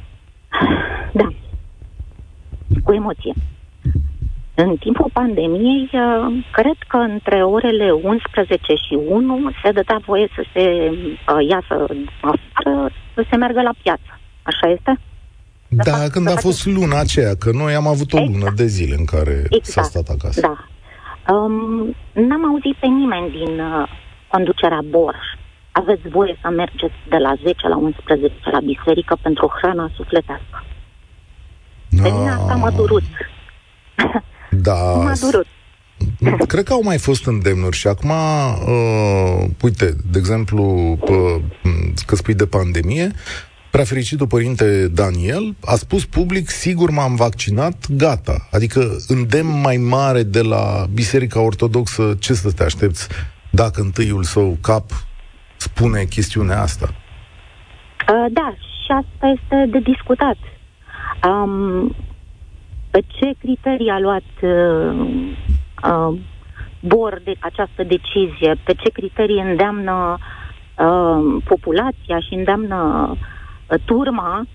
da, 1.12 1.28
cu 2.84 2.94
emoție. 2.94 3.34
În 4.56 4.76
timpul 4.76 5.10
pandemiei, 5.14 5.90
uh, 5.94 6.46
cred 6.52 6.78
că 6.88 6.98
între 6.98 7.44
orele 7.44 7.92
11 7.92 8.74
și 8.74 8.94
1 9.08 9.52
se 9.64 9.72
dădea 9.72 10.02
voie 10.06 10.28
să 10.36 10.44
se 10.54 10.90
uh, 10.90 11.50
iasă 11.50 11.86
afară, 12.22 12.90
să 13.14 13.26
se 13.30 13.36
meargă 13.36 13.62
la 13.62 13.74
piață. 13.82 14.20
Așa 14.44 14.68
este? 14.70 15.00
Da, 15.68 15.92
fapt, 15.92 16.12
când 16.12 16.28
a 16.28 16.36
fost 16.36 16.66
luna 16.66 17.00
aceea, 17.00 17.36
că 17.36 17.52
noi 17.52 17.74
am 17.74 17.88
avut 17.88 18.14
o 18.14 18.18
exact. 18.18 18.38
lună 18.38 18.52
de 18.56 18.66
zile 18.66 18.96
în 18.96 19.06
care 19.06 19.44
exact. 19.50 19.66
s-a 19.66 19.82
stat 19.82 20.08
acasă. 20.08 20.42
Da. 20.42 20.68
Um, 21.28 21.96
n-am 22.14 22.46
auzit 22.46 22.76
pe 22.80 22.88
nimeni 22.88 23.30
din 23.30 23.60
uh, 23.60 23.88
conducerea 24.28 24.82
Borș. 24.90 25.26
Aveți 25.72 26.08
voie 26.08 26.38
să 26.42 26.50
mergeți 26.50 27.00
de 27.10 27.18
la 27.18 27.34
10 27.44 27.68
la 27.68 27.78
11 27.78 28.34
la 28.52 28.60
biserică 28.60 29.18
pentru 29.22 29.54
hrana 29.58 29.92
sufletească. 29.96 30.64
No. 31.90 32.04
Pe 32.04 32.10
mine 32.10 32.30
asta 32.30 32.56
mă 32.56 32.70
durut. 32.76 33.04
Da. 34.50 34.74
m-a 35.06 35.14
durut. 35.22 35.46
Cred 36.48 36.64
că 36.64 36.74
au 36.74 36.82
mai 36.84 36.98
fost 36.98 37.26
îndemnuri 37.26 37.76
și 37.76 37.88
acum, 37.88 38.10
uh, 38.10 39.46
uite, 39.62 39.96
de 40.12 40.18
exemplu, 40.18 40.64
uh, 41.02 41.42
că 42.06 42.16
spui 42.16 42.34
de 42.34 42.46
pandemie, 42.46 43.12
Prea 43.76 43.88
fericitul 43.88 44.28
părinte 44.28 44.88
Daniel 44.88 45.56
a 45.66 45.76
spus 45.76 46.06
public, 46.06 46.50
sigur 46.50 46.90
m-am 46.90 47.16
vaccinat, 47.16 47.76
gata. 47.98 48.48
Adică 48.52 48.82
îndemn 49.08 49.62
mai 49.62 49.78
mare 49.78 50.24
de 50.24 50.42
la 50.42 50.86
Biserica 50.94 51.42
Ortodoxă, 51.42 52.16
ce 52.20 52.34
să 52.34 52.52
te 52.52 52.64
aștepți 52.64 53.08
dacă 53.50 53.82
întâiul 53.82 54.24
său 54.24 54.58
cap 54.62 54.86
spune 55.58 56.04
chestiunea 56.04 56.62
asta? 56.62 56.88
Uh, 56.90 58.26
da, 58.32 58.54
și 58.58 58.92
asta 58.92 59.28
este 59.36 59.70
de 59.72 59.80
discutat. 59.80 60.38
Um, 61.28 61.96
pe 62.90 63.00
ce 63.08 63.34
criterii 63.40 63.90
a 63.90 64.00
luat 64.00 64.30
uh, 64.42 65.08
uh, 65.84 66.20
BOR 66.80 67.22
de 67.24 67.34
această 67.40 67.84
decizie? 67.84 68.56
Pe 68.64 68.74
ce 68.74 68.90
criterii 68.90 69.42
îndeamnă 69.42 70.18
uh, 70.78 71.42
populația 71.44 72.20
și 72.20 72.34
îndeamnă 72.34 73.10
uh, 73.12 73.34
turma 73.86 74.48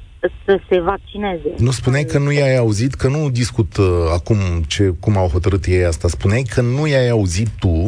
să 0.45 0.61
se 0.69 0.81
vaccineze. 0.81 1.55
Nu 1.59 1.71
spuneai 1.71 2.05
că 2.05 2.19
nu 2.19 2.33
i-ai 2.33 2.57
auzit, 2.57 2.95
că 2.95 3.09
nu 3.09 3.31
discut 3.31 3.77
uh, 3.77 3.87
acum 4.13 4.37
ce, 4.69 4.95
cum 5.01 5.17
au 5.17 5.29
hotărât 5.29 5.65
ei 5.65 5.85
asta. 5.85 6.09
Spuneai 6.09 6.43
că 6.55 6.61
nu 6.61 6.87
i-ai 6.87 7.09
auzit 7.09 7.49
tu 7.59 7.87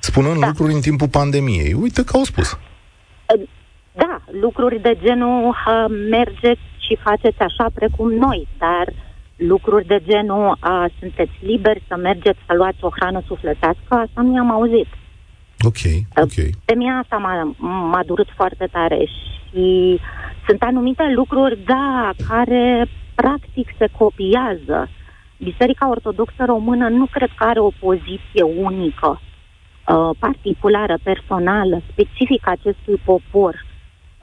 spunând 0.00 0.40
da. 0.40 0.46
lucruri 0.46 0.72
în 0.72 0.80
timpul 0.80 1.08
pandemiei. 1.08 1.72
Uite 1.72 2.04
că 2.04 2.16
au 2.16 2.22
spus. 2.22 2.52
Uh, 2.52 3.48
da, 3.92 4.22
lucruri 4.40 4.80
de 4.80 4.98
genul 5.02 5.48
uh, 5.48 5.84
mergeți 6.10 6.60
și 6.86 6.98
faceți 7.02 7.38
așa 7.38 7.66
precum 7.74 8.12
noi, 8.12 8.48
dar 8.58 8.92
lucruri 9.36 9.86
de 9.86 10.02
genul 10.06 10.58
uh, 10.62 10.84
sunteți 10.98 11.32
liberi 11.40 11.82
să 11.88 11.96
mergeți 11.96 12.38
să 12.46 12.52
luați 12.54 12.78
o 12.80 12.90
hrană 12.96 13.22
sufletească, 13.26 13.94
asta 13.94 14.20
nu 14.20 14.34
i-am 14.34 14.50
auzit. 14.50 14.86
Ok, 15.60 15.82
ok. 16.16 16.36
Pe 16.64 16.74
mine 16.74 16.92
asta 17.02 17.16
m-a, 17.16 17.54
m-a 17.90 18.02
durut 18.06 18.28
foarte 18.36 18.68
tare 18.72 18.98
și 19.04 20.00
sunt 20.48 20.62
anumite 20.62 21.12
lucruri, 21.14 21.58
da, 21.64 22.10
care 22.28 22.88
practic 23.14 23.68
se 23.78 23.88
copiază. 23.98 24.88
Biserica 25.38 25.88
Ortodoxă 25.88 26.44
Română 26.44 26.88
nu 26.88 27.06
cred 27.06 27.30
că 27.36 27.44
are 27.44 27.60
o 27.60 27.70
poziție 27.80 28.42
unică, 28.42 29.20
uh, 29.20 30.10
particulară, 30.18 30.98
personală, 31.02 31.80
specifică 31.90 32.50
acestui 32.50 33.00
popor. 33.04 33.54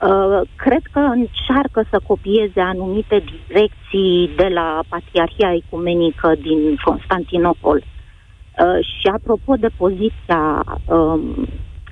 Uh, 0.02 0.40
cred 0.56 0.82
că 0.92 0.98
încearcă 0.98 1.84
să 1.90 2.00
copieze 2.06 2.60
anumite 2.60 3.24
direcții 3.46 4.30
de 4.36 4.48
la 4.48 4.80
Patriarhia 4.88 5.54
Ecumenică 5.54 6.34
din 6.40 6.76
Constantinopol. 6.84 7.76
Uh, 7.76 8.84
și 8.84 9.06
apropo 9.12 9.54
de 9.54 9.68
poziția, 9.76 10.64
uh, 10.86 11.20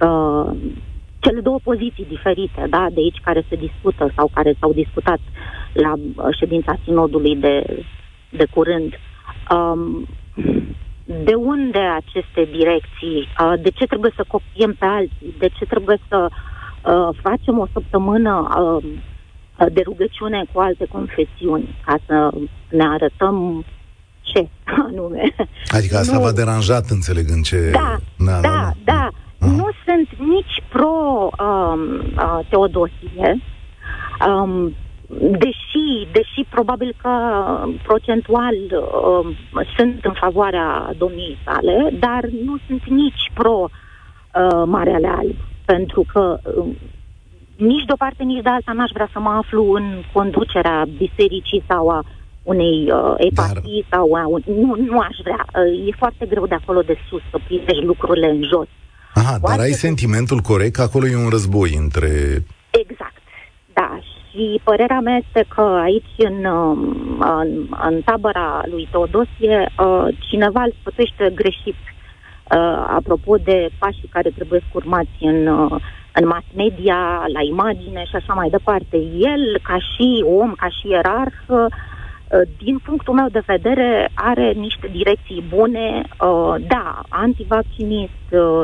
uh, 0.00 0.50
cele 1.25 1.40
două 1.40 1.59
poziții 1.62 2.07
diferite, 2.09 2.66
da, 2.71 2.87
de 2.95 3.00
aici 3.00 3.25
care 3.25 3.45
se 3.49 3.57
discută 3.57 4.12
sau 4.16 4.31
care 4.35 4.54
s-au 4.61 4.73
discutat 4.73 5.21
la 5.73 5.93
uh, 5.93 6.37
ședința 6.38 6.78
sinodului 6.85 7.37
de, 7.37 7.85
de 8.31 8.47
curând, 8.54 8.93
um, 9.54 10.07
de 11.04 11.35
unde 11.35 11.78
aceste 12.00 12.43
direcții? 12.57 13.19
Uh, 13.40 13.54
de 13.62 13.71
ce 13.71 13.85
trebuie 13.87 14.12
să 14.16 14.25
copiem 14.28 14.73
pe 14.78 14.85
alții? 14.85 15.35
De 15.38 15.49
ce 15.57 15.64
trebuie 15.64 15.99
să 16.09 16.28
uh, 16.31 16.37
uh, 16.85 17.19
facem 17.23 17.59
o 17.59 17.66
săptămână 17.73 18.49
uh, 18.59 18.85
de 19.73 19.83
rugăciune 19.85 20.45
cu 20.52 20.61
alte 20.61 20.87
confesiuni, 20.93 21.76
ca 21.85 21.99
să 22.07 22.31
ne 22.71 22.85
arătăm 22.88 23.64
ce 24.21 24.49
anume. 24.88 25.35
Adică 25.66 25.97
asta 25.97 26.16
nu. 26.16 26.23
v-a 26.23 26.33
deranjat, 26.33 26.88
înțelegând 26.88 27.45
ce... 27.45 27.71
Da, 27.71 27.97
da, 28.19 28.40
da. 28.40 28.40
da. 28.40 28.73
da. 28.85 29.09
Uh-huh. 29.44 29.56
Nu 29.56 29.68
sunt 29.84 30.08
nici 30.18 30.62
pro-Teodosie, 30.68 32.94
um, 33.16 33.20
uh, 33.20 33.36
um, 34.28 34.74
deși, 35.38 36.08
deși 36.12 36.44
probabil 36.48 36.94
că 37.02 37.10
procentual 37.82 38.54
uh, 38.54 39.36
sunt 39.76 40.04
în 40.04 40.12
favoarea 40.12 40.92
domniei 40.98 41.38
sale, 41.44 41.90
dar 41.98 42.24
nu 42.44 42.56
sunt 42.66 42.88
nici 42.88 43.30
pro 43.34 43.62
uh, 43.62 43.70
Marele 44.66 45.08
Alb 45.08 45.36
pentru 45.64 46.04
că 46.12 46.38
um, 46.56 46.76
nici 47.56 47.84
de 47.84 47.92
o 47.92 47.96
parte, 47.96 48.22
nici 48.22 48.42
de 48.42 48.48
alta 48.48 48.72
n-aș 48.72 48.90
vrea 48.92 49.08
să 49.12 49.18
mă 49.18 49.30
aflu 49.30 49.72
în 49.72 50.02
conducerea 50.12 50.84
bisericii 50.96 51.64
sau 51.68 51.88
a 51.88 52.04
unei 52.42 52.92
uh, 52.92 53.14
epatii 53.16 53.84
dar... 53.88 53.98
sau 53.98 54.14
a 54.14 54.26
un... 54.26 54.42
nu, 54.46 54.76
nu 54.76 54.98
aș 54.98 55.16
vrea. 55.22 55.46
Uh, 55.54 55.88
e 55.88 55.90
foarte 55.98 56.26
greu 56.26 56.46
de 56.46 56.54
acolo 56.54 56.80
de 56.80 56.96
sus 57.08 57.20
să 57.30 57.38
privești 57.46 57.84
lucrurile 57.84 58.30
în 58.30 58.42
jos. 58.42 58.68
Aha, 59.14 59.37
Poate 59.40 59.56
dar 59.56 59.64
ai 59.64 59.73
sentimentul 59.73 60.40
corect 60.40 60.75
că 60.75 60.83
acolo 60.83 61.06
e 61.06 61.16
un 61.16 61.28
război 61.28 61.75
între... 61.75 62.09
Exact, 62.71 63.23
da. 63.73 63.99
Și 64.30 64.61
părerea 64.64 65.00
mea 65.00 65.16
este 65.26 65.44
că 65.54 65.61
aici, 65.61 66.14
în, 66.16 66.44
um, 66.44 67.25
în, 67.40 67.66
în 67.88 68.00
tabăra 68.04 68.62
lui 68.71 68.88
Teodosie, 68.90 69.73
uh, 69.78 70.16
cineva 70.28 70.62
îl 70.62 70.75
spătește 70.80 71.33
greșit 71.35 71.75
uh, 71.75 72.85
apropo 72.88 73.37
de 73.37 73.68
pașii 73.78 74.09
care 74.09 74.30
trebuie 74.30 74.62
urmați 74.73 75.16
în, 75.21 75.47
uh, 75.47 75.80
în 76.12 76.26
mass 76.26 76.47
media, 76.56 77.25
la 77.33 77.42
imagine 77.42 78.04
și 78.04 78.16
așa 78.16 78.33
mai 78.35 78.49
departe. 78.50 78.97
El, 79.18 79.61
ca 79.62 79.78
și 79.78 80.25
om, 80.40 80.52
ca 80.52 80.68
și 80.68 80.88
ierarh, 80.88 81.40
uh, 81.47 81.66
din 82.59 82.78
punctul 82.78 83.14
meu 83.14 83.28
de 83.28 83.42
vedere, 83.47 84.11
are 84.14 84.52
niște 84.52 84.88
direcții 84.92 85.44
bune, 85.49 86.02
uh, 86.02 86.54
da, 86.66 87.02
antivaccinist, 87.09 88.28
uh, 88.30 88.62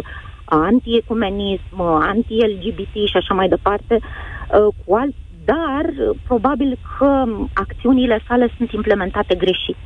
antiecumenism, 0.50 1.80
anti-LGBT 1.80 2.94
și 3.08 3.16
așa 3.16 3.34
mai 3.34 3.48
departe, 3.48 3.94
uh, 4.00 4.74
cu 4.84 4.94
alt, 4.94 5.14
dar 5.44 5.84
probabil 6.26 6.78
că 6.98 7.24
acțiunile 7.52 8.22
sale 8.28 8.54
sunt 8.56 8.70
implementate 8.72 9.34
greșit. 9.34 9.76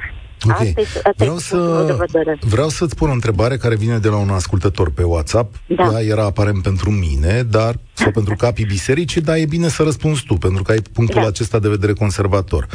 Okay. 0.45 0.75
Asta 0.77 0.81
asta 0.81 1.11
vreau, 1.17 1.37
să, 1.37 1.97
vreau 2.41 2.69
să-ți 2.69 2.97
pun 2.97 3.09
o 3.09 3.13
întrebare 3.13 3.57
care 3.57 3.77
vine 3.77 3.99
de 3.99 4.09
la 4.09 4.17
un 4.17 4.29
ascultător 4.29 4.91
pe 4.91 5.03
WhatsApp. 5.03 5.55
Da. 5.67 5.91
Ea 5.93 6.01
era 6.01 6.25
aparent 6.25 6.63
pentru 6.63 6.91
mine, 6.91 7.43
dar 7.51 7.75
sau 7.93 8.11
pentru 8.11 8.35
capii 8.37 8.65
bisericii, 8.65 9.21
dar 9.21 9.37
e 9.37 9.45
bine 9.47 9.69
să 9.69 9.83
răspunzi 9.83 10.25
tu, 10.27 10.35
pentru 10.35 10.63
că 10.63 10.73
ai 10.73 10.83
punctul 10.93 11.21
da. 11.21 11.27
acesta 11.27 11.59
de 11.59 11.69
vedere 11.69 11.93
conservator. 11.93 12.67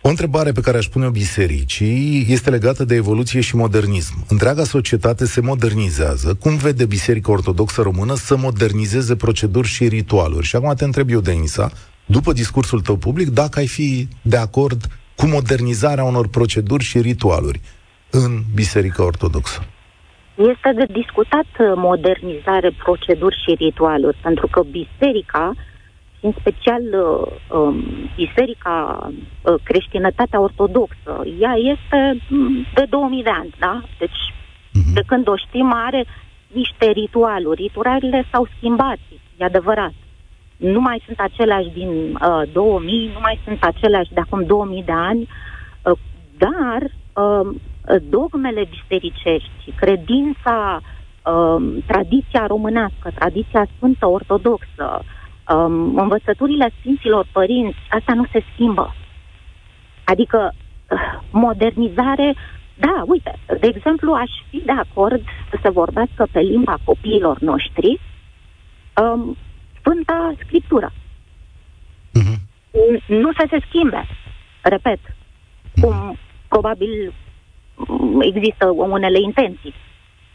O 0.00 0.08
întrebare 0.08 0.52
pe 0.52 0.60
care 0.60 0.76
aș 0.76 0.86
pune-o 0.86 1.10
bisericii 1.10 2.26
este 2.28 2.50
legată 2.50 2.84
de 2.84 2.94
evoluție 2.94 3.40
și 3.40 3.56
modernism. 3.56 4.14
Întreaga 4.28 4.64
societate 4.64 5.24
se 5.24 5.40
modernizează. 5.40 6.34
Cum 6.34 6.56
vede 6.56 6.86
Biserica 6.86 7.32
Ortodoxă 7.32 7.82
Română 7.82 8.14
să 8.14 8.36
modernizeze 8.36 9.16
proceduri 9.16 9.68
și 9.68 9.88
ritualuri? 9.88 10.46
Și 10.46 10.56
acum 10.56 10.74
te 10.74 10.84
întreb 10.84 11.10
eu, 11.10 11.20
Denisa, 11.20 11.70
după 12.06 12.32
discursul 12.32 12.80
tău 12.80 12.96
public, 12.96 13.28
dacă 13.28 13.58
ai 13.58 13.66
fi 13.66 14.08
de 14.22 14.36
acord 14.36 14.84
cu 15.16 15.26
modernizarea 15.26 16.04
unor 16.04 16.28
proceduri 16.28 16.84
și 16.84 17.00
ritualuri 17.00 17.60
în 18.10 18.42
Biserica 18.54 19.04
Ortodoxă? 19.04 19.66
Este 20.34 20.72
de 20.74 20.86
discutat 20.92 21.48
uh, 21.58 21.72
modernizare, 21.76 22.70
proceduri 22.84 23.36
și 23.44 23.54
ritualuri, 23.54 24.16
pentru 24.22 24.46
că 24.46 24.62
biserica, 24.70 25.54
în 26.20 26.32
special 26.40 26.82
uh, 26.82 27.58
um, 27.58 27.84
biserica 28.16 29.08
uh, 29.10 29.54
creștinătatea 29.62 30.40
ortodoxă, 30.40 31.22
ea 31.40 31.54
este 31.54 32.20
mm, 32.28 32.66
de 32.74 32.84
2000 32.90 33.22
de 33.22 33.30
ani, 33.30 33.54
da? 33.58 33.80
Deci, 33.98 34.20
uh-huh. 34.30 34.94
de 34.94 35.02
când 35.06 35.28
o 35.28 35.36
știm, 35.36 35.72
are 35.74 36.04
niște 36.52 36.90
ritualuri. 36.90 37.62
Ritualurile 37.62 38.24
s-au 38.30 38.48
schimbat, 38.56 38.98
e 39.36 39.44
adevărat 39.44 39.92
nu 40.58 40.80
mai 40.80 41.02
sunt 41.04 41.20
aceleași 41.20 41.68
din 41.68 41.88
uh, 41.88 42.42
2000, 42.52 43.10
nu 43.12 43.18
mai 43.22 43.40
sunt 43.44 43.64
aceleași 43.64 44.12
de 44.12 44.20
acum 44.20 44.44
2000 44.44 44.82
de 44.82 44.92
ani, 44.92 45.28
uh, 45.82 45.98
dar 46.38 46.82
uh, 46.82 47.56
dogmele 48.08 48.68
bisericești, 48.70 49.72
credința, 49.76 50.80
um, 51.24 51.82
tradiția 51.86 52.46
românească, 52.46 53.10
tradiția 53.14 53.66
sfântă 53.76 54.06
ortodoxă, 54.06 55.02
um, 55.54 55.98
învățăturile 55.98 56.70
Sfinților 56.78 57.26
Părinți, 57.32 57.78
asta 57.90 58.14
nu 58.14 58.24
se 58.32 58.44
schimbă. 58.52 58.94
Adică 60.04 60.54
uh, 60.90 61.20
modernizare, 61.30 62.34
da, 62.74 63.02
uite, 63.06 63.38
de 63.60 63.66
exemplu, 63.66 64.12
aș 64.12 64.30
fi 64.50 64.62
de 64.64 64.72
acord 64.72 65.22
să 65.50 65.58
se 65.62 65.70
vorbească 65.70 66.26
pe 66.32 66.40
limba 66.40 66.78
copiilor 66.84 67.38
noștri 67.38 68.00
um, 69.02 69.36
Sfânta 69.78 70.32
Scriptură. 70.44 70.92
Uh-huh. 72.18 72.38
Nu 73.06 73.32
să 73.32 73.46
se 73.50 73.58
schimbe. 73.66 74.06
Repet, 74.62 74.98
cum 75.80 76.16
probabil 76.48 77.12
există 78.20 78.66
unele 78.66 79.20
intenții. 79.20 79.74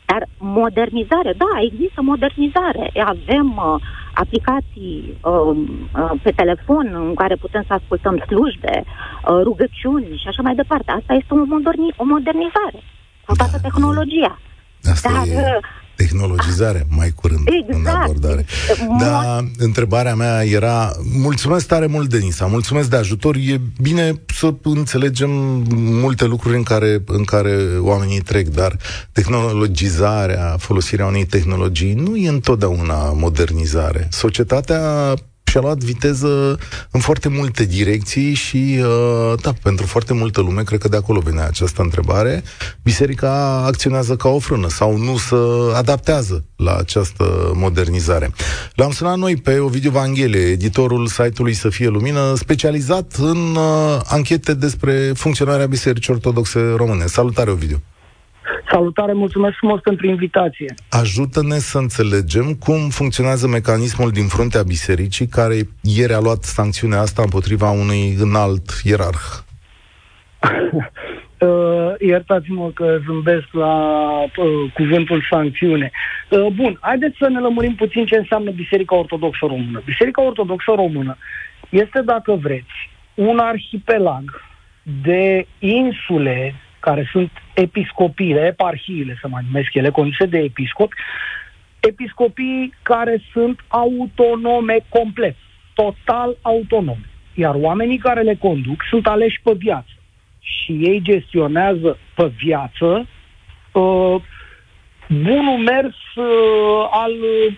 Dar 0.06 0.28
modernizare, 0.38 1.34
da, 1.38 1.52
există 1.70 2.02
modernizare. 2.02 2.92
Avem 3.04 3.48
uh, 3.58 3.82
aplicații 4.14 5.18
uh, 5.22 5.58
uh, 6.02 6.12
pe 6.24 6.32
telefon 6.32 6.86
în 6.94 7.14
care 7.14 7.36
putem 7.36 7.64
să 7.68 7.74
ascultăm 7.74 8.24
slujbe, 8.28 8.84
uh, 8.84 9.40
rugăciuni 9.44 10.18
și 10.22 10.28
așa 10.28 10.42
mai 10.42 10.56
departe. 10.56 10.92
Asta 10.92 11.14
este 11.14 11.34
o, 11.34 11.38
moderni- 11.38 11.96
o 11.98 12.04
modernizare 12.04 12.80
cu 13.26 13.36
toată 13.36 13.58
da. 13.62 13.68
tehnologia. 13.68 14.40
Asta 14.92 15.10
Dar, 15.12 15.26
e... 15.28 15.60
Uh, 15.98 16.04
tehnologizare 16.04 16.86
mai 16.90 17.12
curând 17.16 17.48
exact. 17.48 17.86
în 17.86 18.02
abordare. 18.02 18.46
Dar 19.00 19.46
întrebarea 19.58 20.16
mea 20.16 20.46
era, 20.46 20.92
mulțumesc 21.14 21.68
tare 21.68 21.86
mult, 21.86 22.10
Denisa, 22.10 22.46
mulțumesc 22.46 22.90
de 22.90 22.96
ajutor. 22.96 23.36
E 23.36 23.62
bine 23.82 24.22
să 24.34 24.54
înțelegem 24.64 25.30
multe 25.76 26.26
lucruri 26.26 26.56
în 26.56 26.64
care, 26.64 27.04
în 27.06 27.24
care 27.24 27.58
oamenii 27.80 28.20
trec, 28.20 28.48
dar 28.48 28.78
tehnologizarea, 29.12 30.56
folosirea 30.60 31.06
unei 31.06 31.26
tehnologii 31.26 31.94
nu 31.94 32.16
e 32.16 32.30
întotdeauna 32.30 33.12
modernizare. 33.12 34.08
Societatea 34.12 35.14
și-a 35.54 35.62
luat 35.62 35.78
viteză 35.78 36.60
în 36.92 37.00
foarte 37.00 37.30
multe 37.30 37.66
direcții 37.66 38.34
și, 38.34 38.80
uh, 38.80 39.40
da, 39.42 39.54
pentru 39.62 39.86
foarte 39.86 40.14
multă 40.14 40.42
lume, 40.42 40.64
cred 40.64 40.80
că 40.80 40.88
de 40.88 40.96
acolo 40.96 41.20
vine 41.20 41.42
această 41.42 41.82
întrebare, 41.82 42.44
biserica 42.84 43.64
acționează 43.66 44.16
ca 44.16 44.30
o 44.30 44.40
frână 44.40 44.70
sau 44.70 44.98
nu 44.98 45.18
se 45.18 45.36
adaptează 45.76 46.46
la 46.56 46.76
această 46.76 47.52
modernizare. 47.56 48.32
L-am 48.76 48.92
sunat 48.92 49.18
noi 49.18 49.36
pe 49.36 49.60
Ovidiu 49.60 49.92
Vanghele, 49.92 50.38
editorul 50.38 51.08
site-ului 51.08 51.54
Să 51.54 51.70
fie 51.70 51.88
lumină, 51.88 52.34
specializat 52.36 53.16
în 53.18 53.56
uh, 53.56 54.00
anchete 54.06 54.54
despre 54.54 55.12
funcționarea 55.16 55.66
Bisericii 55.66 56.14
Ortodoxe 56.14 56.74
Române. 56.76 57.06
Salutare, 57.06 57.52
Ovidiu! 57.52 57.82
Salutare, 58.74 59.14
mulțumesc 59.14 59.56
frumos 59.58 59.80
pentru 59.82 60.08
invitație. 60.08 60.74
Ajută-ne 60.90 61.58
să 61.58 61.78
înțelegem 61.78 62.54
cum 62.54 62.90
funcționează 62.90 63.48
mecanismul 63.48 64.12
din 64.12 64.28
fruntea 64.28 64.64
bisericii 64.64 65.28
care 65.28 65.56
ieri 65.82 66.14
a 66.14 66.20
luat 66.20 66.44
sancțiunea 66.44 67.00
asta 67.00 67.22
împotriva 67.22 67.70
unui 67.70 68.16
înalt 68.20 68.68
ierarh. 68.84 69.26
Uh, 71.44 71.94
iertați-mă 72.00 72.72
că 72.74 73.00
zâmbesc 73.06 73.48
la 73.52 73.76
uh, 74.22 74.72
cuvântul 74.74 75.26
sancțiune. 75.30 75.92
Uh, 76.30 76.48
bun, 76.56 76.78
haideți 76.82 77.16
să 77.20 77.30
ne 77.30 77.40
lămurim 77.40 77.76
puțin 77.76 78.06
ce 78.06 78.16
înseamnă 78.16 78.52
Biserica 78.52 78.96
Ortodoxă 78.96 79.46
Română. 79.46 79.82
Biserica 79.86 80.22
Ortodoxă 80.22 80.72
Română 80.76 81.18
este, 81.70 82.02
dacă 82.02 82.34
vreți, 82.34 82.90
un 83.14 83.38
arhipelag 83.40 84.42
de 85.04 85.48
insule 85.60 86.56
care 86.84 87.10
sunt 87.12 87.32
episcopiile, 87.54 88.46
eparhiile, 88.46 89.18
să 89.22 89.28
mai 89.28 89.44
numesc 89.46 89.74
ele, 89.74 89.90
conduse 89.90 90.26
de 90.26 90.38
episcopi, 90.38 90.96
episcopii 91.80 92.74
care 92.82 93.22
sunt 93.32 93.60
autonome 93.68 94.78
complet, 94.90 95.36
total 95.74 96.38
autonome. 96.42 97.10
Iar 97.34 97.56
oamenii 97.56 97.98
care 97.98 98.22
le 98.22 98.36
conduc 98.36 98.84
sunt 98.90 99.08
aleși 99.08 99.42
pe 99.44 99.54
viață. 99.58 99.94
Și 100.40 100.72
ei 100.72 101.02
gestionează 101.02 101.98
pe 102.16 102.32
viață 102.44 103.08
uh, 103.72 104.16
bunul 105.08 105.58
mers 105.58 105.96
uh, 106.16 106.88
al 106.92 107.14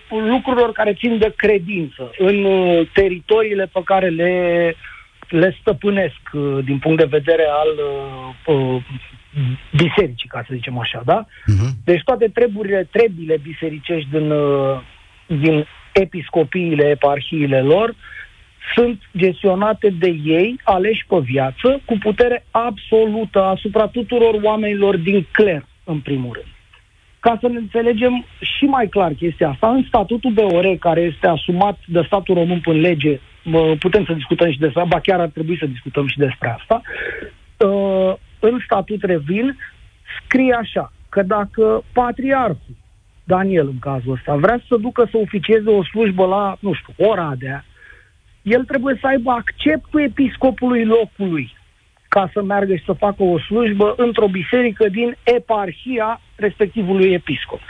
lucrurilor 0.08 0.72
care 0.72 0.94
țin 0.94 1.18
de 1.18 1.32
credință 1.36 2.10
în 2.18 2.44
uh, 2.44 2.88
teritoriile 2.92 3.66
pe 3.72 3.80
care 3.84 4.08
le 4.08 4.32
le 5.28 5.56
stăpânesc 5.60 6.20
uh, 6.32 6.58
din 6.64 6.78
punct 6.78 6.98
de 6.98 7.16
vedere 7.18 7.46
al 7.48 7.68
uh, 8.46 8.54
uh, 8.54 8.82
bisericii, 9.76 10.28
ca 10.28 10.44
să 10.46 10.54
zicem 10.54 10.78
așa, 10.78 11.02
da? 11.04 11.24
Uh-huh. 11.24 11.70
Deci 11.84 12.02
toate 12.04 12.28
treburile, 12.34 12.88
trebile 12.90 13.36
bisericești 13.42 14.10
din, 14.10 14.30
uh, 14.30 14.80
din 15.26 15.66
episcopiile, 15.92 16.88
eparhiile 16.88 17.60
lor, 17.62 17.94
sunt 18.74 19.00
gestionate 19.16 19.88
de 19.98 20.08
ei, 20.24 20.60
aleși 20.62 21.06
pe 21.08 21.18
viață, 21.18 21.80
cu 21.84 21.98
putere 21.98 22.44
absolută 22.50 23.42
asupra 23.42 23.86
tuturor 23.86 24.34
oamenilor 24.42 24.96
din 24.96 25.26
cler, 25.32 25.66
în 25.84 26.00
primul 26.00 26.32
rând. 26.32 26.46
Ca 27.20 27.38
să 27.40 27.48
ne 27.48 27.58
înțelegem 27.58 28.24
și 28.40 28.64
mai 28.64 28.88
clar 28.88 29.12
chestia 29.12 29.48
asta, 29.48 29.68
în 29.68 29.84
statutul 29.88 30.30
BOR, 30.30 30.76
care 30.78 31.00
este 31.00 31.26
asumat 31.26 31.78
de 31.86 32.02
statul 32.06 32.34
român 32.34 32.60
prin 32.60 32.80
lege, 32.80 33.20
putem 33.78 34.04
să 34.04 34.12
discutăm 34.12 34.50
și 34.52 34.58
despre 34.58 34.80
asta, 34.80 35.00
chiar 35.00 35.20
ar 35.20 35.28
trebui 35.28 35.56
să 35.58 35.66
discutăm 35.66 36.06
și 36.06 36.18
despre 36.18 36.56
asta, 36.58 36.80
uh, 37.56 38.14
în 38.40 38.60
statut 38.64 39.02
revin, 39.02 39.58
scrie 40.24 40.54
așa, 40.54 40.92
că 41.08 41.22
dacă 41.22 41.84
patriarhul, 41.92 42.76
Daniel 43.24 43.66
în 43.66 43.78
cazul 43.78 44.12
ăsta, 44.12 44.34
vrea 44.34 44.60
să 44.68 44.76
ducă 44.76 45.08
să 45.10 45.16
oficieze 45.16 45.70
o 45.70 45.84
slujbă 45.84 46.26
la, 46.26 46.56
nu 46.60 46.72
știu, 46.72 47.08
Oradea, 47.08 47.64
el 48.42 48.64
trebuie 48.64 48.98
să 49.00 49.06
aibă 49.06 49.30
acceptul 49.30 50.00
episcopului 50.00 50.84
locului 50.84 51.54
ca 52.08 52.30
să 52.32 52.42
meargă 52.42 52.74
și 52.76 52.84
să 52.84 52.92
facă 52.92 53.22
o 53.22 53.38
slujbă 53.38 53.94
într-o 53.96 54.28
biserică 54.28 54.88
din 54.88 55.16
eparhia 55.22 56.20
respectivului 56.34 57.12
episcop. 57.12 57.60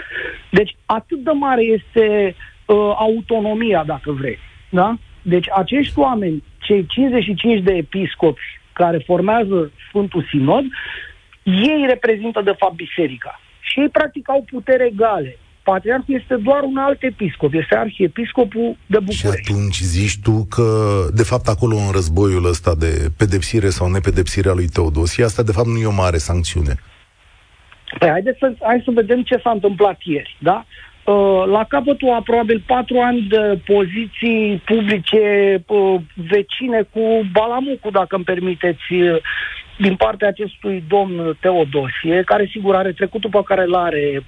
Deci 0.50 0.76
atât 0.86 1.18
de 1.18 1.30
mare 1.30 1.62
este 1.62 2.34
uh, 2.66 2.76
autonomia, 2.98 3.84
dacă 3.84 4.12
vrei. 4.12 4.38
Da? 4.70 4.96
Deci 5.22 5.46
acești 5.56 5.98
oameni, 5.98 6.42
cei 6.58 6.86
55 6.86 7.62
de 7.62 7.72
episcopi 7.72 8.60
care 8.80 8.98
formează 9.10 9.72
Sfântul 9.88 10.26
Sinod, 10.30 10.64
ei 11.42 11.84
reprezintă 11.88 12.40
de 12.44 12.54
fapt 12.58 12.74
biserica. 12.74 13.40
Și 13.60 13.80
ei 13.80 13.88
practic 13.88 14.30
au 14.30 14.44
putere 14.50 14.84
egale. 14.92 15.38
Patriarhul 15.62 16.14
este 16.20 16.36
doar 16.36 16.62
un 16.62 16.76
alt 16.76 17.02
episcop, 17.02 17.52
este 17.54 17.76
arhiepiscopul 17.76 18.76
de 18.86 18.98
București. 18.98 19.44
Și 19.44 19.52
atunci 19.52 19.78
zici 19.80 20.18
tu 20.22 20.46
că, 20.50 20.68
de 21.14 21.22
fapt, 21.22 21.46
acolo 21.48 21.76
în 21.76 21.90
războiul 21.92 22.44
ăsta 22.44 22.74
de 22.74 22.92
pedepsire 23.16 23.68
sau 23.68 23.90
nepedepsire 23.90 24.48
a 24.48 24.52
lui 24.52 24.66
Teodosie, 24.66 25.24
asta 25.24 25.42
de 25.42 25.52
fapt 25.52 25.66
nu 25.66 25.78
e 25.78 25.86
o 25.86 26.00
mare 26.04 26.16
sancțiune. 26.16 26.74
Păi 27.98 28.08
haideți 28.08 28.38
să, 28.38 28.54
hai 28.60 28.82
să 28.84 28.90
vedem 28.94 29.22
ce 29.22 29.40
s-a 29.42 29.50
întâmplat 29.50 29.98
ieri, 30.02 30.36
da? 30.40 30.66
Uh, 31.06 31.44
la 31.46 31.64
capătul 31.64 32.10
a 32.10 32.20
probabil 32.20 32.62
patru 32.66 32.98
ani 32.98 33.20
de 33.20 33.60
poziții 33.64 34.62
publice 34.64 35.22
uh, 35.66 36.00
vecine 36.14 36.82
cu 36.82 37.00
Balamucu, 37.32 37.90
dacă 37.90 38.14
îmi 38.14 38.24
permiteți, 38.24 38.92
uh, 38.92 39.16
din 39.78 39.96
partea 39.96 40.28
acestui 40.28 40.84
domn 40.88 41.36
Teodosie, 41.40 42.22
care 42.24 42.48
sigur 42.50 42.74
are 42.74 42.92
trecutul 42.92 43.30
pe 43.30 43.42
care 43.44 43.62
îl 43.62 43.74
are, 43.74 44.24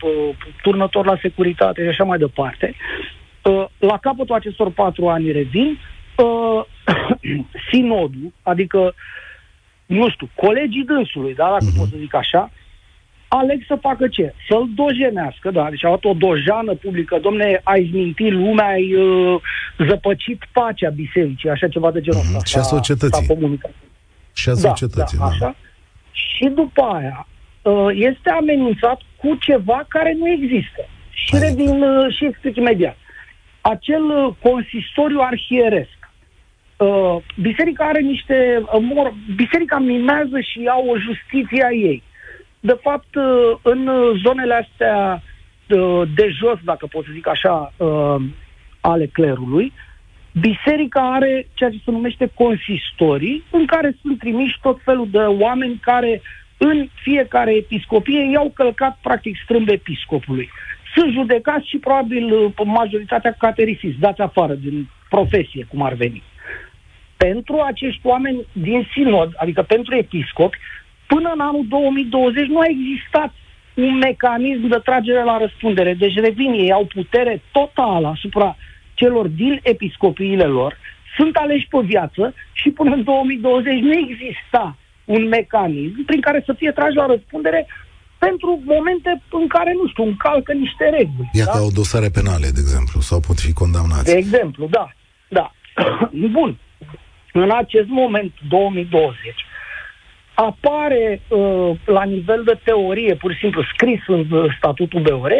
turnător 0.62 1.07
la 1.07 1.19
securitate 1.21 1.83
și 1.83 1.88
așa 1.88 2.05
mai 2.05 2.19
departe. 2.19 2.75
La 3.79 3.99
capătul 3.99 4.35
acestor 4.35 4.71
patru 4.71 5.09
ani 5.09 5.33
revin, 5.33 5.79
sinodul, 7.71 8.33
adică, 8.43 8.95
nu 9.87 10.11
știu, 10.11 10.29
colegii 10.35 10.85
dânsului, 10.85 11.35
da, 11.35 11.45
dacă 11.45 11.64
uh-huh. 11.73 11.79
pot 11.79 11.88
să 11.88 11.97
zic 11.99 12.14
așa, 12.14 12.51
aleg 13.29 13.64
să 13.67 13.79
facă 13.81 14.09
ce? 14.09 14.35
Să-l 14.49 14.69
dojenească, 14.75 15.51
da, 15.51 15.67
deci 15.71 15.85
au 15.85 15.91
luat 15.91 16.05
o 16.05 16.19
dojană 16.29 16.75
publică, 16.75 17.19
domne, 17.23 17.61
ai 17.64 17.91
mintit 17.93 18.33
lumea, 18.33 18.67
ai 18.67 18.95
uh, 18.95 19.41
zăpăcit 19.88 20.43
pacea 20.53 20.88
bisericii, 20.88 21.51
așa 21.51 21.69
ceva 21.69 21.91
de 21.91 22.01
genul 22.01 22.21
ăsta. 22.21 22.38
Mm-hmm. 22.38 22.51
Și 22.51 22.59
a 22.59 22.62
societății. 22.62 23.27
Și 24.33 24.49
a 24.49 24.53
da, 24.53 24.59
societății, 24.59 25.19
da, 25.19 25.25
da. 25.25 25.31
Așa. 25.31 25.57
Și 26.11 26.45
după 26.55 26.83
aia 26.83 27.29
uh, 27.62 27.88
este 27.93 28.31
amenințat 28.31 29.01
cu 29.17 29.35
ceva 29.41 29.85
care 29.88 30.17
nu 30.19 30.29
există. 30.29 30.88
Și 31.11 31.37
Hai. 31.37 31.41
revin 31.41 31.83
uh, 31.83 32.14
și 32.17 32.25
explic 32.25 32.57
imediat. 32.57 32.97
Acel 33.61 34.03
uh, 34.03 34.35
consistoriu 34.43 35.19
arhieresc, 35.21 35.97
Uh, 36.79 37.17
biserica 37.41 37.85
are 37.85 38.01
niște. 38.01 38.62
Uh, 38.62 38.81
mor, 38.81 39.14
biserica 39.37 39.79
mimează 39.79 40.41
și 40.41 40.62
ia 40.62 40.77
o 40.87 40.99
justiție 40.99 41.64
a 41.64 41.73
ei 41.73 42.03
de 42.61 42.79
fapt, 42.83 43.14
uh, 43.14 43.59
în 43.62 43.90
zonele 44.25 44.55
astea 44.55 45.23
uh, 45.68 46.03
de 46.14 46.29
jos, 46.38 46.59
dacă 46.64 46.87
pot 46.87 47.05
să 47.05 47.11
zic 47.12 47.29
așa, 47.29 47.73
uh, 47.77 48.16
ale 48.81 49.07
clerului, 49.07 49.73
biserica 50.40 51.14
are 51.14 51.47
ceea 51.55 51.71
ce 51.71 51.81
se 51.85 51.90
numește 51.90 52.31
consistorii, 52.35 53.44
în 53.51 53.66
care 53.66 53.97
sunt 54.03 54.18
trimiși 54.18 54.59
tot 54.62 54.79
felul 54.85 55.09
de 55.11 55.18
oameni 55.18 55.79
care 55.81 56.23
în 56.59 56.88
fiecare 57.03 57.55
episcopie 57.55 58.31
i-au 58.31 58.51
călcat 58.55 58.99
practic 59.03 59.37
strâmb 59.42 59.68
episcopului. 59.68 60.51
Sunt 60.94 61.12
judecați 61.12 61.68
și 61.68 61.79
probabil 61.79 62.33
uh, 62.33 62.53
majoritatea 62.64 63.35
caterisiți, 63.38 63.99
dați 63.99 64.21
afară 64.21 64.55
din 64.55 64.88
profesie, 65.09 65.66
cum 65.68 65.83
ar 65.83 65.92
veni. 65.92 66.23
Pentru 67.16 67.61
acești 67.61 68.01
oameni 68.03 68.47
din 68.53 68.88
sinod, 68.92 69.33
adică 69.37 69.62
pentru 69.62 69.94
episcopi, 69.94 70.59
până 71.12 71.29
în 71.35 71.40
anul 71.40 71.64
2020 71.68 72.47
nu 72.47 72.59
a 72.59 72.66
existat 72.77 73.33
un 73.75 73.99
mecanism 73.99 74.66
de 74.66 74.81
tragere 74.85 75.23
la 75.25 75.38
răspundere. 75.38 75.94
Deci 75.94 76.14
revin, 76.14 76.53
ei 76.53 76.73
au 76.73 76.85
putere 76.85 77.42
totală 77.53 78.07
asupra 78.09 78.57
celor 78.94 79.27
din 79.27 79.61
episcopiile 79.62 80.44
lor, 80.44 80.79
sunt 81.16 81.37
aleși 81.37 81.66
pe 81.71 81.79
viață 81.85 82.35
și 82.53 82.68
până 82.71 82.94
în 82.94 83.05
2020 83.05 83.81
nu 83.81 83.92
exista 83.92 84.77
un 85.05 85.29
mecanism 85.29 86.05
prin 86.05 86.21
care 86.21 86.42
să 86.47 86.53
fie 86.53 86.71
trași 86.71 86.97
la 86.97 87.07
răspundere 87.07 87.66
pentru 88.18 88.62
momente 88.64 89.23
în 89.31 89.47
care, 89.47 89.73
nu 89.73 89.88
știu, 89.88 90.05
încalcă 90.05 90.53
niște 90.53 90.85
reguli. 90.85 91.31
Ia 91.33 91.44
da? 91.44 91.51
au 91.51 91.71
dosare 91.71 92.09
penale, 92.09 92.49
de 92.57 92.61
exemplu, 92.66 93.01
sau 93.01 93.21
pot 93.21 93.38
fi 93.40 93.53
condamnați. 93.53 94.05
De 94.05 94.18
exemplu, 94.25 94.66
da. 94.71 94.87
da. 95.29 95.53
Bun. 96.37 96.59
În 97.33 97.51
acest 97.51 97.88
moment, 97.88 98.33
2020, 98.49 99.16
apare 100.40 101.20
uh, 101.29 101.70
la 101.85 102.05
nivel 102.05 102.42
de 102.44 102.59
teorie, 102.64 103.14
pur 103.14 103.33
și 103.33 103.38
simplu 103.38 103.62
scris 103.62 104.01
în 104.07 104.27
uh, 104.31 104.55
statutul 104.57 105.01
BOR, 105.01 105.33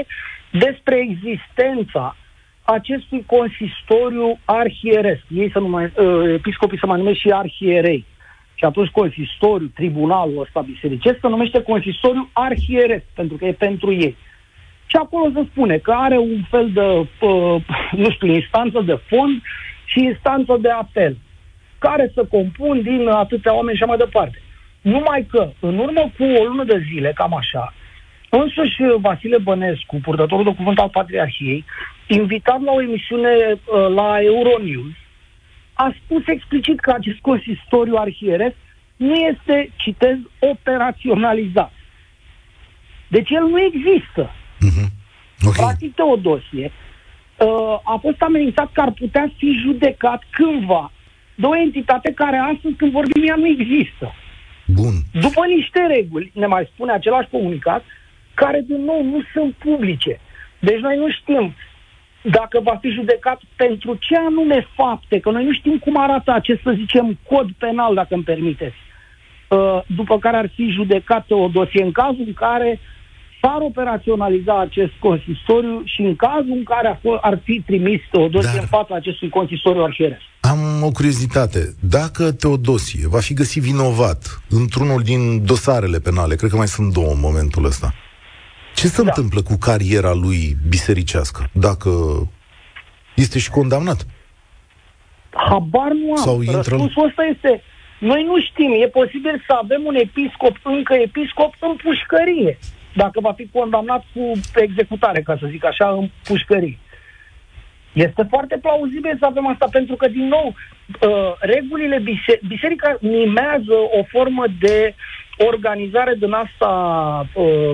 despre 0.51 0.97
existența 1.09 2.17
acestui 2.63 3.25
consistoriu 3.27 4.39
arhieresc. 4.45 5.23
Ei 5.29 5.51
să 5.51 5.59
nu 5.59 5.69
mai, 5.69 5.85
uh, 5.85 6.33
episcopii 6.35 6.79
să 6.79 6.87
mai 6.87 6.99
numesc 6.99 7.19
și 7.19 7.31
arhierei. 7.31 8.05
Și 8.55 8.65
atunci 8.65 8.89
consistoriu, 8.89 9.71
tribunalul 9.75 10.41
ăsta 10.41 10.61
bisericesc, 10.61 11.19
se 11.21 11.29
numește 11.29 11.63
consistoriu 11.63 12.29
arhieresc, 12.33 13.05
pentru 13.15 13.37
că 13.37 13.45
e 13.45 13.53
pentru 13.53 13.93
ei. 13.93 14.17
Și 14.87 14.97
acolo 14.97 15.31
se 15.35 15.47
spune 15.51 15.77
că 15.77 15.93
are 15.93 16.19
un 16.19 16.43
fel 16.51 16.71
de, 16.73 16.81
uh, 16.81 17.63
nu 18.03 18.11
știu, 18.11 18.27
instanță 18.27 18.81
de 18.81 18.99
fond 19.07 19.43
și 19.85 20.05
instanță 20.05 20.57
de 20.61 20.71
apel, 20.71 21.17
care 21.79 22.11
să 22.15 22.25
compun 22.25 22.83
din 22.83 23.09
atâtea 23.09 23.55
oameni 23.55 23.77
și 23.77 23.85
mai 23.85 23.97
departe. 23.97 24.43
Numai 24.93 25.27
că, 25.31 25.51
în 25.61 25.79
urmă 25.79 26.13
cu 26.17 26.25
o 26.25 26.45
lună 26.45 26.65
de 26.65 26.83
zile, 26.91 27.13
cam 27.15 27.35
așa, 27.35 27.75
însuși 28.29 28.77
Vasile 29.01 29.39
Bănescu, 29.39 29.97
purtătorul 30.03 30.45
de 30.45 30.55
cuvânt 30.55 30.79
al 30.79 30.89
Patriarhiei, 30.89 31.65
invitat 32.07 32.61
la 32.63 32.73
o 32.73 32.83
emisiune 32.83 33.31
uh, 33.51 33.89
la 33.95 34.19
Euronews, 34.23 34.93
a 35.73 35.95
spus 36.05 36.23
explicit 36.27 36.81
că 36.81 36.91
acest 36.91 37.19
consistoriu 37.21 37.95
arhieresc 37.97 38.57
nu 38.97 39.15
este, 39.15 39.71
citez, 39.77 40.17
operaționalizat. 40.39 41.73
Deci 43.09 43.31
el 43.31 43.43
nu 43.43 43.61
există. 43.61 44.31
Uh-huh. 44.31 44.89
Okay. 45.47 45.65
Practic 45.65 45.95
Teodosie 45.95 46.73
uh, 47.37 47.79
a 47.85 47.99
fost 48.01 48.23
amenințat 48.23 48.73
că 48.73 48.81
ar 48.81 48.91
putea 48.91 49.33
fi 49.37 49.53
judecat 49.65 50.23
cândva 50.31 50.93
de 51.35 51.47
o 51.47 51.57
entitate 51.57 52.13
care 52.13 52.37
astăzi, 52.37 52.75
când 52.75 52.93
vorbim, 52.93 53.23
ea 53.29 53.37
nu 53.37 53.47
există. 53.47 54.15
Bun. 54.75 54.95
După 55.13 55.47
niște 55.47 55.87
reguli, 55.87 56.31
ne 56.35 56.47
mai 56.47 56.71
spune 56.73 56.93
același 56.93 57.29
comunicat, 57.31 57.85
care, 58.35 58.65
din 58.67 58.85
nou, 58.85 59.05
nu 59.05 59.21
sunt 59.33 59.55
publice. 59.55 60.21
Deci 60.59 60.81
noi 60.81 60.97
nu 60.97 61.11
știm 61.11 61.55
dacă 62.23 62.61
va 62.61 62.77
fi 62.81 62.89
judecat 62.89 63.41
pentru 63.57 63.95
ce 63.95 64.17
anume 64.17 64.67
fapte, 64.75 65.21
că 65.21 65.31
noi 65.31 65.45
nu 65.45 65.53
știm 65.53 65.79
cum 65.79 65.97
arată 65.97 66.33
acest, 66.33 66.61
să 66.63 66.73
zicem, 66.77 67.19
cod 67.29 67.51
penal, 67.59 67.95
dacă 67.95 68.15
îmi 68.15 68.23
permiteți, 68.23 68.77
uh, 69.49 69.81
după 69.87 70.19
care 70.19 70.37
ar 70.37 70.51
fi 70.55 70.71
judecat 70.71 71.31
o 71.31 71.49
dosie 71.49 71.83
în 71.85 71.93
cazul 71.93 72.25
în 72.27 72.33
care 72.33 72.81
s-ar 73.41 73.61
operaționaliza 73.61 74.61
acest 74.61 74.93
consistoriu 74.99 75.83
și 75.85 76.01
în 76.01 76.17
cazul 76.17 76.53
în 76.57 76.63
care 76.63 77.01
ar 77.21 77.41
fi 77.45 77.63
trimis 77.67 78.01
Teodosie 78.11 78.51
Dar... 78.53 78.61
în 78.61 78.67
fața 78.67 78.95
acestui 78.95 79.29
consistoriu 79.29 79.83
arhieresc. 79.83 80.21
Am 80.41 80.83
o 80.83 80.91
curiozitate. 80.91 81.75
Dacă 81.81 82.33
Teodosie 82.33 83.09
va 83.09 83.19
fi 83.21 83.35
găsit 83.35 83.63
vinovat 83.63 84.43
într-unul 84.49 85.03
din 85.03 85.45
dosarele 85.45 85.99
penale, 85.99 86.35
cred 86.35 86.51
că 86.51 86.57
mai 86.57 86.69
sunt 86.69 86.93
două 86.93 87.13
în 87.13 87.21
momentul 87.21 87.65
ăsta, 87.65 87.95
ce 88.75 88.87
se 88.87 89.03
da. 89.03 89.09
întâmplă 89.09 89.43
cu 89.43 89.57
cariera 89.61 90.13
lui 90.15 90.57
bisericească? 90.69 91.49
Dacă 91.53 91.91
este 93.15 93.39
și 93.39 93.51
condamnat? 93.51 94.07
Habar 95.31 95.93
nu 95.93 96.11
am. 96.11 96.17
Sau 96.17 96.41
intră... 96.41 96.57
Răspunsul 96.57 97.07
ăsta 97.07 97.23
este... 97.35 97.63
Noi 98.01 98.23
nu 98.25 98.41
știm. 98.41 98.71
E 98.83 98.89
posibil 98.89 99.45
să 99.47 99.53
avem 99.63 99.83
un 99.85 99.95
episcop, 99.95 100.57
încă 100.63 100.95
episcop, 100.95 101.55
în 101.61 101.77
pușcărie 101.83 102.59
dacă 103.03 103.21
va 103.21 103.33
fi 103.33 103.49
condamnat 103.53 104.03
cu 104.15 104.33
executare, 104.55 105.21
ca 105.23 105.37
să 105.41 105.47
zic 105.51 105.65
așa, 105.65 105.89
în 105.89 106.09
pușcării. 106.25 106.79
Este 107.93 108.23
foarte 108.29 108.59
plauzibil 108.63 109.17
să 109.19 109.27
avem 109.27 109.47
asta, 109.47 109.67
pentru 109.71 109.97
că, 109.97 110.09
din 110.09 110.27
nou, 110.27 110.47
uh, 110.55 111.33
regulile 111.41 111.99
bise- 111.99 112.41
biserica 112.49 112.99
mimează 113.01 113.75
o 113.99 114.03
formă 114.15 114.45
de 114.61 114.95
organizare 115.51 116.15
din 116.15 116.33
asta, 116.33 116.71
uh, 117.35 117.71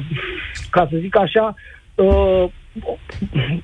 ca 0.70 0.86
să 0.90 0.96
zic 0.96 1.16
așa, 1.16 1.54
uh, 1.94 2.44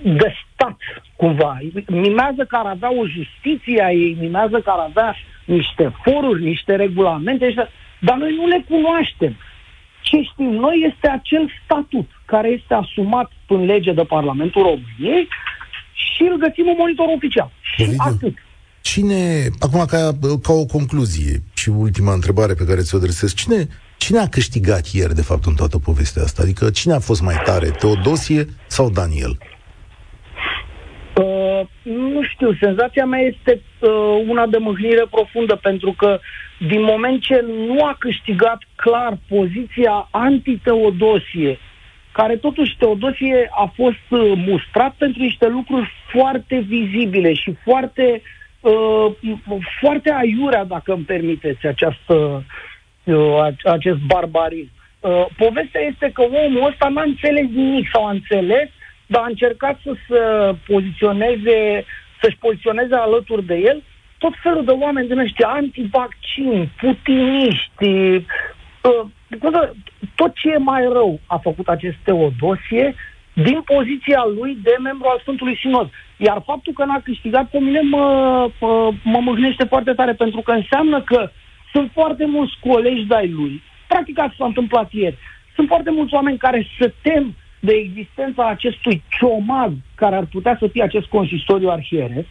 de 0.02 0.34
stat, 0.52 0.76
cumva. 1.16 1.58
Mimează 1.86 2.44
că 2.48 2.56
ar 2.56 2.66
avea 2.66 2.92
o 2.92 3.06
justiție 3.06 3.82
a 3.82 3.92
ei, 3.92 4.16
mimează 4.20 4.60
că 4.60 4.70
ar 4.70 4.78
avea 4.78 5.16
niște 5.44 5.92
foruri, 6.02 6.42
niște 6.42 6.76
regulamente, 6.76 7.54
dar 7.98 8.16
noi 8.16 8.34
nu 8.34 8.46
le 8.46 8.64
cunoaștem. 8.68 9.36
Ce 10.02 10.16
știm 10.32 10.50
noi 10.50 10.92
este 10.92 11.08
acel 11.08 11.50
statut 11.64 12.08
care 12.24 12.48
este 12.48 12.74
asumat 12.74 13.30
în 13.48 13.64
lege 13.64 13.92
de 13.92 14.02
Parlamentul 14.02 14.62
României 14.62 15.28
și 15.92 16.22
îl 16.22 16.36
găsim 16.38 16.68
în 16.68 16.74
monitor 16.78 17.06
oficial. 17.16 17.50
Și 17.74 17.82
Ovidiu, 17.82 18.04
atât. 18.06 18.34
Cine, 18.80 19.48
acum 19.58 19.84
ca, 19.84 20.18
ca 20.42 20.52
o 20.52 20.64
concluzie 20.64 21.42
și 21.54 21.68
ultima 21.68 22.12
întrebare 22.12 22.54
pe 22.54 22.64
care 22.64 22.80
ți-o 22.80 22.98
adresez, 22.98 23.34
cine, 23.34 23.68
cine 23.96 24.18
a 24.18 24.28
câștigat 24.28 24.86
ieri, 24.86 25.14
de 25.14 25.22
fapt, 25.22 25.44
în 25.44 25.54
toată 25.54 25.78
povestea 25.78 26.22
asta? 26.22 26.42
Adică 26.42 26.70
cine 26.70 26.92
a 26.92 26.98
fost 26.98 27.22
mai 27.22 27.36
tare, 27.44 27.70
Teodosie 27.70 28.46
sau 28.66 28.90
Daniel? 28.90 29.38
Uh, 31.60 31.66
nu 31.82 32.22
știu, 32.22 32.54
senzația 32.60 33.04
mea 33.04 33.20
este 33.20 33.60
uh, 33.78 34.24
una 34.26 34.46
de 34.46 34.58
mâhnire 34.58 35.04
profundă, 35.10 35.56
pentru 35.56 35.92
că 35.92 36.20
din 36.58 36.82
moment 36.82 37.20
ce 37.20 37.44
nu 37.66 37.84
a 37.84 37.96
câștigat 37.98 38.58
clar 38.76 39.18
poziția 39.28 40.08
anti-Teodosie, 40.10 41.58
care 42.12 42.36
totuși 42.36 42.76
Teodosie 42.76 43.48
a 43.50 43.72
fost 43.74 44.04
uh, 44.08 44.32
mustrat 44.36 44.94
pentru 44.98 45.22
niște 45.22 45.48
lucruri 45.48 45.90
foarte 46.12 46.58
vizibile 46.58 47.34
și 47.34 47.54
foarte, 47.64 48.22
uh, 48.60 49.06
foarte 49.80 50.12
aiurea, 50.12 50.64
dacă 50.64 50.92
îmi 50.92 51.04
permiteți, 51.04 51.66
această, 51.66 52.44
uh, 53.04 53.46
acest 53.64 53.98
barbarism. 53.98 54.70
Uh, 55.00 55.26
povestea 55.36 55.80
este 55.80 56.10
că 56.12 56.22
omul 56.22 56.66
ăsta 56.66 56.88
n-a 56.88 57.02
înțeles 57.02 57.46
nimic 57.54 57.88
sau 57.92 58.06
a 58.06 58.10
înțeles, 58.10 58.68
dar 59.12 59.22
a 59.22 59.32
încercat 59.34 59.76
să 59.84 59.92
se 60.08 60.20
poziționeze, 60.72 61.84
să-și 62.20 62.36
poziționeze 62.36 62.94
alături 62.94 63.44
de 63.44 63.54
el 63.54 63.82
tot 64.18 64.34
felul 64.42 64.64
de 64.64 64.70
oameni 64.70 65.08
din 65.08 65.18
ăștia 65.18 65.48
antivaccin, 65.48 66.68
putiniști, 66.80 67.88
uh, 68.88 69.06
tot 70.14 70.34
ce 70.34 70.48
e 70.48 70.58
mai 70.58 70.82
rău 70.82 71.20
a 71.26 71.36
făcut 71.36 71.68
acest 71.68 71.96
Teodosie 72.04 72.94
din 73.32 73.60
poziția 73.74 74.22
lui 74.36 74.58
de 74.62 74.74
membru 74.82 75.06
al 75.08 75.18
Sfântului 75.20 75.56
Sinod. 75.56 75.90
Iar 76.16 76.42
faptul 76.46 76.72
că 76.72 76.84
n-a 76.84 77.00
câștigat 77.04 77.50
pe 77.50 77.58
mine 77.58 77.80
mă, 77.80 78.06
mă, 78.60 78.92
mă 79.04 79.18
mâhnește 79.20 79.64
foarte 79.64 79.92
tare, 79.92 80.12
pentru 80.12 80.40
că 80.40 80.52
înseamnă 80.52 81.02
că 81.02 81.30
sunt 81.72 81.90
foarte 81.92 82.26
mulți 82.26 82.54
colegi 82.60 83.04
de-ai 83.04 83.28
lui. 83.28 83.62
Practic 83.86 84.18
asta 84.18 84.34
s-a 84.38 84.44
întâmplat 84.44 84.92
ieri. 84.92 85.18
Sunt 85.54 85.68
foarte 85.68 85.90
mulți 85.90 86.14
oameni 86.14 86.38
care 86.38 86.66
se 86.78 86.92
tem 87.02 87.34
de 87.60 87.72
existența 87.72 88.48
acestui 88.48 89.02
ciomag 89.18 89.72
care 89.94 90.16
ar 90.16 90.24
putea 90.24 90.56
să 90.58 90.66
fie 90.66 90.82
acest 90.82 91.06
consistoriu 91.06 91.68
arhieresc 91.68 92.28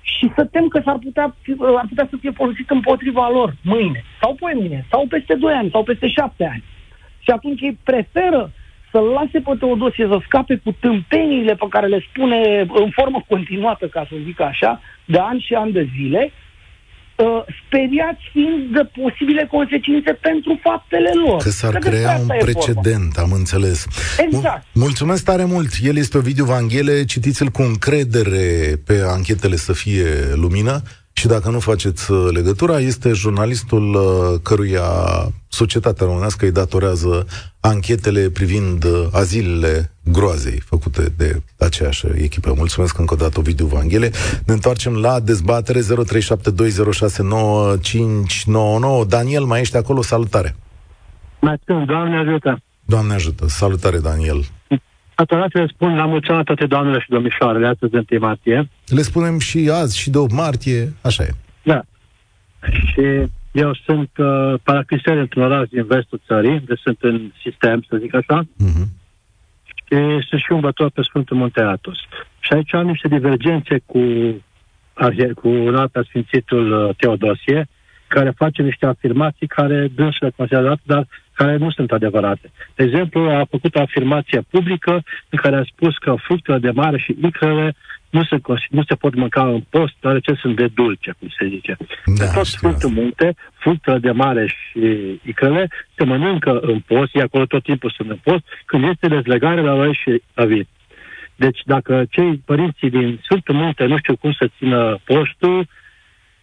și 0.00 0.30
să 0.36 0.44
tem 0.44 0.68
că 0.68 0.80
s-ar 0.84 0.98
putea, 0.98 1.36
ar 1.76 1.86
putea 1.88 2.06
să 2.10 2.16
fie 2.20 2.30
folosit 2.30 2.70
împotriva 2.70 3.28
lor 3.28 3.54
mâine, 3.62 4.04
sau 4.20 4.36
mâine, 4.40 4.86
sau 4.90 5.06
peste 5.06 5.34
2 5.34 5.52
ani, 5.52 5.70
sau 5.70 5.82
peste 5.82 6.08
7 6.08 6.44
ani. 6.44 6.64
Și 7.18 7.30
atunci 7.30 7.60
ei 7.60 7.78
preferă 7.84 8.52
să-l 8.90 9.04
lase 9.04 9.40
pe 9.40 9.52
Teodosie 9.58 10.06
să 10.10 10.18
scape 10.24 10.60
cu 10.64 10.72
tâmpeniile 10.80 11.54
pe 11.54 11.66
care 11.70 11.86
le 11.86 12.04
spune 12.08 12.66
în 12.68 12.90
formă 12.90 13.24
continuată, 13.28 13.86
ca 13.86 14.06
să 14.08 14.16
zic 14.24 14.40
așa, 14.40 14.80
de 15.04 15.18
ani 15.18 15.40
și 15.40 15.54
ani 15.54 15.72
de 15.72 15.88
zile, 15.96 16.32
uh, 17.20 17.44
speriați 17.66 18.22
fiind 18.32 18.72
de 18.76 18.84
posibile 19.00 19.46
consecințe 19.50 20.12
pentru 20.12 20.58
faptele 20.62 21.10
lor. 21.26 21.42
Că 21.42 21.50
s-ar 21.50 21.72
că 21.72 21.88
crea 21.88 22.18
un 22.20 22.26
precedent, 22.38 23.16
am 23.16 23.32
înțeles. 23.32 23.86
Exact. 24.18 24.66
Mulțumesc 24.72 25.24
tare 25.24 25.44
mult. 25.44 25.70
El 25.82 25.96
este 25.96 26.18
Ovidiu 26.18 26.44
Vanghele, 26.44 27.04
citiți-l 27.04 27.48
cu 27.48 27.62
încredere 27.62 28.76
pe 28.86 29.02
anchetele 29.06 29.56
să 29.56 29.72
fie 29.72 30.06
lumină 30.34 30.82
și 31.20 31.26
dacă 31.26 31.50
nu 31.50 31.60
faceți 31.60 32.12
uh, 32.12 32.28
legătura, 32.32 32.78
este 32.78 33.12
jurnalistul 33.12 33.94
uh, 33.94 34.40
căruia 34.42 34.82
societatea 35.48 36.06
românească 36.06 36.44
îi 36.44 36.52
datorează 36.52 37.26
anchetele 37.60 38.30
privind 38.30 38.84
uh, 38.84 39.06
azilele 39.12 39.92
groazei 40.04 40.60
făcute 40.64 41.12
de 41.16 41.42
aceeași 41.58 42.06
echipă. 42.14 42.54
Mulțumesc 42.56 42.98
încă 42.98 43.14
o 43.14 43.16
dată, 43.16 43.38
Ovidiu 43.38 43.66
Vanghele. 43.66 44.10
Ne 44.46 44.52
întoarcem 44.52 44.96
la 44.96 45.20
dezbatere 45.20 45.80
0372069599. 45.80 45.86
Daniel, 49.08 49.44
mai 49.44 49.60
ești 49.60 49.76
acolo? 49.76 50.02
Salutare! 50.02 50.56
Mulțumesc, 51.40 51.86
Doamne 51.86 52.16
ajută! 52.18 52.62
Doamne 52.84 53.14
ajută! 53.14 53.48
Salutare, 53.48 53.98
Daniel! 53.98 54.44
Atunci 55.22 55.52
le 55.52 55.66
spun 55.66 55.96
la 55.96 56.06
mulți 56.06 56.30
ani 56.30 56.44
toate 56.44 56.66
doamnele 56.66 57.00
și 57.00 57.08
domnișoarele, 57.08 57.66
astăzi 57.66 57.92
de 57.92 58.04
1 58.10 58.20
martie. 58.20 58.68
Le 58.86 59.02
spunem 59.02 59.38
și 59.38 59.70
azi 59.72 59.98
și 59.98 60.10
de 60.10 60.18
8 60.18 60.32
martie, 60.32 60.92
așa 61.00 61.22
e. 61.22 61.30
Da. 61.62 61.80
Și 62.86 63.04
eu 63.52 63.74
sunt 63.84 64.10
uh, 64.16 64.54
paracriser 64.62 65.16
într-un 65.16 65.42
oraș 65.42 65.68
din 65.68 65.84
vestul 65.86 66.20
țării, 66.26 66.62
deci 66.66 66.78
sunt 66.78 66.98
în 67.00 67.32
sistem, 67.42 67.84
să 67.88 67.96
zic 67.96 68.14
așa. 68.14 68.42
Uh-huh. 68.42 68.86
Și 69.64 69.96
sunt 70.28 70.40
și 70.40 70.52
umbător 70.52 70.90
pe 70.90 71.02
Sfântul 71.02 71.36
Munte 71.36 71.60
Atos. 71.60 71.96
Și 72.38 72.52
aici 72.52 72.74
am 72.74 72.86
niște 72.86 73.08
divergențe 73.08 73.82
cu, 73.86 74.00
cu 75.34 75.48
un 75.48 75.76
alt 75.76 75.92
Sfințitul 76.08 76.72
uh, 76.72 76.96
Teodosie, 76.96 77.68
care 78.06 78.32
face 78.36 78.62
niște 78.62 78.86
afirmații 78.86 79.46
care 79.46 79.88
dânsul 79.94 80.26
le 80.26 80.32
considerat, 80.36 80.78
dar 80.82 81.06
care 81.40 81.56
nu 81.56 81.70
sunt 81.70 81.90
adevărate. 81.92 82.46
De 82.74 82.84
exemplu, 82.84 83.20
a 83.20 83.46
făcut 83.50 83.74
o 83.74 83.80
afirmație 83.80 84.40
publică 84.50 84.92
în 85.28 85.38
care 85.42 85.56
a 85.56 85.70
spus 85.72 85.94
că 85.96 86.14
fructele 86.26 86.58
de 86.58 86.70
mare 86.70 86.98
și 86.98 87.16
icrele 87.22 87.74
nu 88.10 88.22
se, 88.24 88.36
nu 88.70 88.82
se 88.88 88.94
pot 88.94 89.14
mânca 89.14 89.44
în 89.46 89.62
post, 89.70 89.94
deoarece 90.00 90.32
sunt 90.34 90.56
de 90.56 90.68
dulce, 90.74 91.14
cum 91.18 91.28
se 91.38 91.46
zice. 91.48 91.76
Da, 92.18 92.26
tot 92.30 92.46
Sfântul 92.46 92.90
Munte, 92.90 93.34
fructele 93.58 93.98
de 93.98 94.10
mare 94.10 94.46
și 94.46 94.80
icrele 95.22 95.70
se 95.96 96.04
mănâncă 96.04 96.58
în 96.60 96.78
post, 96.80 97.10
e 97.14 97.20
acolo 97.20 97.44
tot 97.46 97.62
timpul 97.62 97.92
sunt 97.96 98.10
în 98.10 98.18
post, 98.22 98.44
când 98.64 98.84
este 98.84 99.08
dezlegare 99.08 99.60
la 99.60 99.74
noi 99.74 99.98
și 100.02 100.22
la 100.34 100.44
vin. 100.44 100.66
Deci 101.36 101.60
dacă 101.64 102.04
cei 102.10 102.42
părinții 102.44 102.90
din 102.90 103.20
Sfântul 103.22 103.54
Munte 103.54 103.84
nu 103.84 103.98
știu 103.98 104.16
cum 104.16 104.32
să 104.32 104.50
țină 104.58 104.98
postul, 105.04 105.68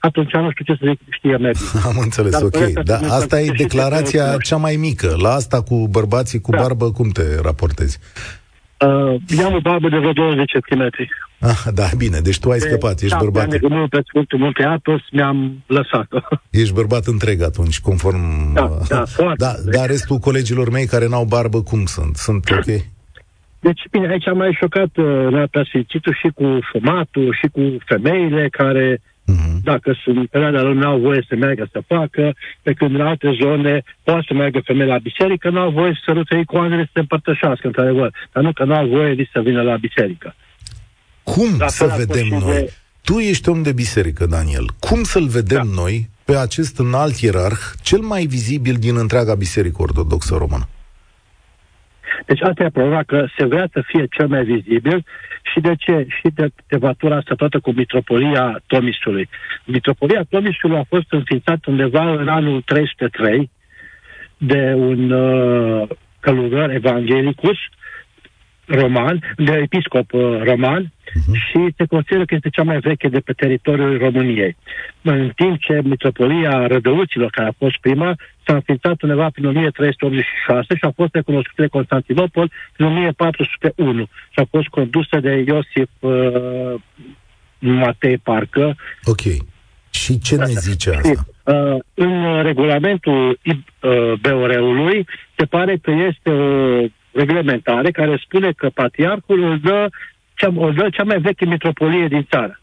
atunci 0.08 0.32
nu 0.32 0.52
știu 0.52 0.66
ce 0.66 0.78
să 0.80 0.86
zic, 0.90 1.00
știe 1.10 1.38
merge. 1.38 1.64
Am 1.90 1.98
înțeles, 2.02 2.32
Dar 2.32 2.42
ok. 2.42 2.84
Dar 2.84 3.02
asta 3.10 3.42
e 3.42 3.52
declarația 3.58 4.32
de 4.32 4.38
cea 4.44 4.58
mai 4.58 4.76
mică. 4.76 5.16
La 5.22 5.34
asta 5.34 5.62
cu 5.62 5.88
bărbații 5.88 6.42
cu 6.42 6.52
da. 6.52 6.58
barbă, 6.58 6.92
cum 6.92 7.10
te 7.10 7.24
raportezi? 7.42 8.00
Uh, 8.80 9.44
am 9.46 9.54
o 9.54 9.60
barbă 9.60 9.90
de 9.90 9.98
vreo 9.98 10.12
20 10.12 10.52
cm. 10.52 10.90
Ah, 11.40 11.64
da, 11.74 11.88
bine, 11.98 12.20
deci 12.20 12.40
tu 12.40 12.50
ai 12.50 12.60
de, 12.60 12.66
scăpat, 12.68 13.02
ești 13.02 13.18
da, 13.18 13.18
bărbat. 13.18 13.48
Da, 13.48 13.68
nu 13.76 13.88
pe 13.88 14.02
Sfântul 14.08 14.40
Munte 14.40 14.64
Atos 14.64 15.02
mi-am 15.12 15.64
lăsat-o. 15.66 16.20
Ești 16.62 16.74
bărbat 16.74 17.06
întreg 17.06 17.42
atunci, 17.42 17.80
conform... 17.80 18.54
Da, 18.54 18.72
da, 18.90 19.06
foarte 19.16 19.44
da, 19.44 19.54
dar 19.72 19.88
restul 19.88 20.18
colegilor 20.18 20.70
mei 20.70 20.86
care 20.86 21.08
n-au 21.08 21.26
barbă, 21.26 21.62
cum 21.62 21.86
sunt? 21.86 22.16
Sunt 22.16 22.50
ok? 22.50 22.66
Deci, 23.60 23.82
bine, 23.92 24.08
aici 24.08 24.28
am 24.28 24.38
mai 24.38 24.58
șocat 24.60 24.98
uh, 24.98 25.28
la 25.30 25.64
și 26.22 26.30
cu 26.36 26.60
fumatul, 26.72 27.38
și 27.42 27.48
cu 27.52 27.78
femeile 27.86 28.50
care 28.50 29.02
Uh-huh. 29.32 29.62
Dacă 29.64 29.98
sunt 30.04 30.30
perioada 30.30 30.62
lor, 30.62 30.74
nu 30.74 30.88
au 30.88 31.00
voie 31.00 31.26
să 31.28 31.36
meargă 31.36 31.70
să 31.72 31.82
facă, 31.88 32.34
pe 32.62 32.74
când 32.74 32.96
în 32.96 33.02
alte 33.02 33.38
zone 33.42 33.84
poate 34.04 34.26
să 34.28 34.34
meargă 34.34 34.60
femei 34.64 34.88
la 34.88 34.98
biserică, 34.98 35.50
nu 35.50 35.60
au 35.60 35.72
voie 35.72 35.92
să 35.94 36.02
sărute 36.06 36.38
icoanele 36.38 36.84
să 36.84 36.90
se 36.94 37.00
împărtășească, 37.00 37.68
într-adevăr. 37.68 38.14
Dar 38.32 38.44
nu 38.44 38.52
că 38.54 38.64
nu 38.64 38.76
au 38.76 38.88
voie 38.88 39.14
nici 39.14 39.30
să 39.34 39.40
vină 39.42 39.62
la 39.62 39.76
biserică. 39.76 40.36
Cum 41.24 41.58
Dar 41.58 41.70
să 41.70 41.94
vedem 41.98 42.28
noi? 42.28 42.54
De... 42.54 42.74
Tu 43.04 43.18
ești 43.18 43.50
om 43.50 43.62
de 43.64 43.72
biserică, 43.72 44.26
Daniel. 44.26 44.66
Cum 44.80 45.04
să-l 45.04 45.28
vedem 45.28 45.70
da. 45.76 45.82
noi 45.82 46.10
pe 46.24 46.38
acest 46.38 46.78
înalt 46.78 47.16
ierarh, 47.16 47.60
cel 47.82 48.00
mai 48.00 48.26
vizibil 48.26 48.76
din 48.76 48.98
întreaga 48.98 49.36
biserică 49.36 49.82
ortodoxă 49.82 50.36
română? 50.36 50.68
Deci 52.26 52.42
asta 52.42 52.64
e 52.64 52.70
problema, 52.70 53.04
că 53.04 53.26
se 53.38 53.46
vrea 53.46 53.68
să 53.72 53.84
fie 53.86 54.06
cel 54.10 54.28
mai 54.28 54.44
vizibil 54.44 55.06
și 55.52 55.60
de 55.60 55.76
ce? 55.78 56.06
Și 56.10 56.30
de 56.34 56.48
tevatura 56.68 57.16
asta 57.16 57.36
toată 57.36 57.60
cu 57.60 57.72
Mitropolia 57.72 58.62
Tomisului. 58.68 59.30
Mitropolia 59.66 60.24
Tomisului 60.30 60.78
a 60.78 60.86
fost 60.88 61.12
înființată 61.12 61.70
undeva 61.70 62.12
în 62.12 62.28
anul 62.28 62.62
303 62.62 63.50
de 64.38 64.74
un 64.76 65.12
uh, 65.12 65.90
călugăr 66.20 66.70
evanghelicus 66.70 67.58
roman, 68.68 69.36
de 69.38 69.52
episcop 69.52 70.14
uh, 70.14 70.42
roman, 70.44 70.84
uh-huh. 70.84 71.34
și 71.34 71.74
se 71.78 71.86
consideră 71.86 72.26
că 72.26 72.36
este 72.36 72.50
cea 72.50 72.64
mai 72.64 72.80
veche 72.80 73.08
de 73.08 73.20
pe 73.20 73.34
teritoriul 73.34 73.98
României. 73.98 74.56
În 75.02 75.32
timp 75.36 75.60
ce 75.60 75.82
Mitropolia 75.84 76.68
Rădăuților, 76.68 77.30
care 77.30 77.48
a 77.48 77.56
fost 77.58 77.78
prima, 77.82 78.16
s-a 78.46 78.54
înființat 78.54 79.02
undeva 79.02 79.30
prin 79.30 79.46
1386 79.46 80.76
și 80.76 80.86
a 80.86 80.92
fost 80.96 81.14
recunoscută 81.14 81.62
de 81.62 81.68
Constantinopol 81.68 82.52
în 82.78 82.86
1401 82.86 84.08
și 84.30 84.40
a 84.40 84.48
fost 84.50 84.68
condusă 84.68 85.20
de 85.20 85.44
Iosif 85.48 85.90
uh, 86.00 86.74
Matei 87.60 88.18
Parcă. 88.18 88.76
Ok. 89.04 89.22
Și 89.90 90.20
ce 90.20 90.36
ne 90.36 90.46
zice 90.46 90.90
asta? 90.90 91.26
Uh, 91.44 91.80
în 91.94 92.44
regulamentul 92.44 93.40
uh, 93.44 94.14
BOR-ului 94.22 95.08
se 95.36 95.46
pare 95.46 95.78
că 95.82 95.92
este 95.92 96.30
o 96.30 96.88
reglementare 97.18 97.92
care 97.92 98.22
spune 98.26 98.52
că 98.52 98.70
patriarhul 98.74 99.44
îl 99.44 99.60
dă 99.60 99.90
cea, 100.36 100.48
îl 100.56 100.74
dă 100.74 100.90
cea 100.92 101.04
mai 101.04 101.20
veche 101.20 101.46
metropolie 101.46 102.08
din 102.08 102.28
țară. 102.30 102.62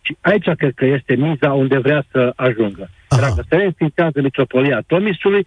Și 0.00 0.16
aici 0.20 0.48
cred 0.56 0.74
că 0.74 0.84
este 0.84 1.14
miza 1.14 1.52
unde 1.52 1.78
vrea 1.78 2.04
să 2.10 2.32
ajungă. 2.36 2.90
Aha. 3.08 3.20
Dacă 3.20 3.44
se 3.48 3.56
reînființează 3.56 4.20
metropolia 4.20 4.82
Tomisului, 4.86 5.46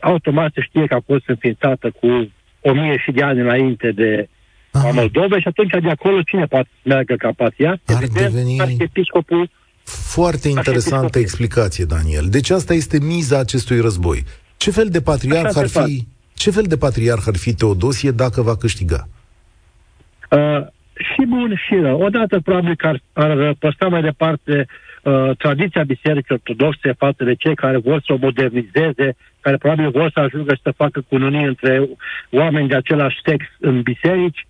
automat 0.00 0.50
se 0.54 0.60
știe 0.60 0.86
că 0.86 0.94
a 0.94 1.02
fost 1.06 1.28
înființată 1.28 1.90
cu 2.00 2.30
o 2.60 2.72
mie 2.72 2.96
și 3.04 3.10
de 3.10 3.22
ani 3.22 3.40
înainte 3.40 3.90
de 3.90 4.28
Aha. 4.70 4.90
Moldova 4.90 5.38
și 5.40 5.48
atunci 5.48 5.70
de 5.82 5.90
acolo 5.90 6.22
cine 6.22 6.44
poate 6.44 6.68
meargă 6.82 7.14
ca 7.14 7.30
patriarh? 7.36 7.80
Ar 7.86 8.04
deveni... 8.14 8.60
Arhiepiscopul 8.60 9.50
foarte 9.88 10.48
interesantă 10.48 11.18
explicație, 11.18 11.84
Daniel. 11.84 12.26
Deci 12.28 12.50
asta 12.50 12.74
este 12.74 12.98
miza 13.00 13.38
acestui 13.38 13.80
război. 13.80 14.24
Ce 14.56 14.70
fel 14.70 14.88
de 14.88 15.00
patriarh 15.00 15.56
ar 15.56 15.66
fi 15.66 16.06
ce 16.38 16.50
fel 16.50 16.64
de 16.68 16.76
patriarh 16.76 17.22
ar 17.26 17.36
fi 17.36 17.54
Teodosie 17.54 18.10
dacă 18.10 18.42
va 18.42 18.56
câștiga? 18.56 19.08
Uh, 20.30 20.66
și 20.96 21.22
bun 21.28 21.60
și 21.66 21.74
rău. 21.74 22.00
Odată 22.00 22.40
probabil 22.40 22.76
că 22.76 22.86
ar, 22.86 23.00
ar 23.12 23.54
păstra 23.58 23.88
mai 23.88 24.02
departe 24.02 24.66
uh, 25.02 25.36
tradiția 25.38 25.82
Bisericii 25.82 26.34
Ortodoxe 26.34 26.92
față 26.98 27.24
de 27.24 27.34
cei 27.34 27.54
care 27.54 27.78
vor 27.78 28.02
să 28.06 28.12
o 28.12 28.16
modernizeze, 28.20 29.16
care 29.40 29.56
probabil 29.56 29.90
vor 29.90 30.10
să 30.14 30.20
ajungă 30.20 30.58
să 30.62 30.70
facă 30.76 31.04
cununii 31.08 31.44
între 31.44 31.88
oameni 32.30 32.68
de 32.68 32.74
același 32.74 33.16
sex 33.24 33.44
în 33.60 33.82
biserici, 33.82 34.46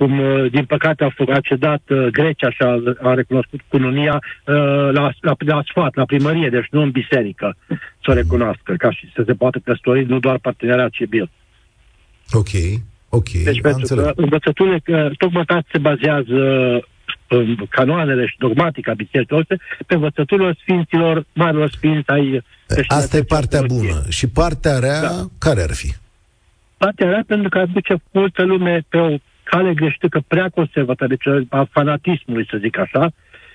cum 0.00 0.18
uh, 0.18 0.50
din 0.50 0.64
păcate 0.64 1.04
a, 1.04 1.10
a 1.34 1.40
cedat 1.40 1.82
uh, 1.88 2.06
Grecia 2.06 2.50
și 2.50 2.62
a, 2.62 2.72
a 3.02 3.14
recunoscut 3.14 3.60
cununia 3.68 4.14
uh, 4.14 4.54
la, 4.96 5.10
la, 5.20 5.34
la 5.38 5.62
sfat, 5.70 5.94
la 5.94 6.04
primărie, 6.04 6.48
deci 6.48 6.68
nu 6.70 6.80
în 6.82 6.90
biserică 6.90 7.56
să 8.02 8.10
o 8.10 8.12
recunoască, 8.12 8.74
ca 8.78 8.90
și 8.90 9.12
să 9.14 9.22
se 9.26 9.34
poată 9.34 9.58
căsători, 9.64 10.04
nu 10.04 10.18
doar 10.18 10.38
parteneriat 10.38 10.90
civil. 10.90 11.30
Ok, 12.32 12.52
ok, 13.08 13.28
Deci 13.28 13.60
pentru 13.60 13.80
înțeleg. 13.80 14.04
că 14.04 14.12
învățăturile, 14.16 14.78
că 14.84 15.10
tocmai 15.18 15.44
se 15.72 15.78
bazează 15.78 16.40
în 17.28 17.56
canoanele 17.68 18.26
și 18.26 18.38
dogmatica 18.38 18.92
bisericii 18.92 19.36
ortodoxe 19.36 19.64
pe 19.86 19.94
învățăturile 19.94 20.56
sfinților, 20.60 21.24
marilor 21.32 21.70
sfinți 21.70 22.10
ai 22.10 22.42
Asta 22.86 23.16
e 23.16 23.22
partea 23.22 23.62
bună. 23.66 24.02
Și 24.08 24.28
partea 24.28 24.78
rea, 24.78 25.00
da. 25.00 25.24
care 25.38 25.62
ar 25.62 25.72
fi? 25.72 25.94
Partea 26.76 27.08
rea 27.08 27.24
pentru 27.26 27.48
că 27.48 27.58
aduce 27.58 28.02
multă 28.10 28.42
lume 28.42 28.84
pe 28.88 28.96
o 28.96 29.16
cale 29.50 29.74
greșită, 29.74 30.08
prea 30.28 30.48
conservată, 30.48 31.06
deci 31.06 31.26
a 31.48 31.68
fanatismului, 31.70 32.46
să 32.50 32.56
zic 32.60 32.78
așa, 32.78 33.12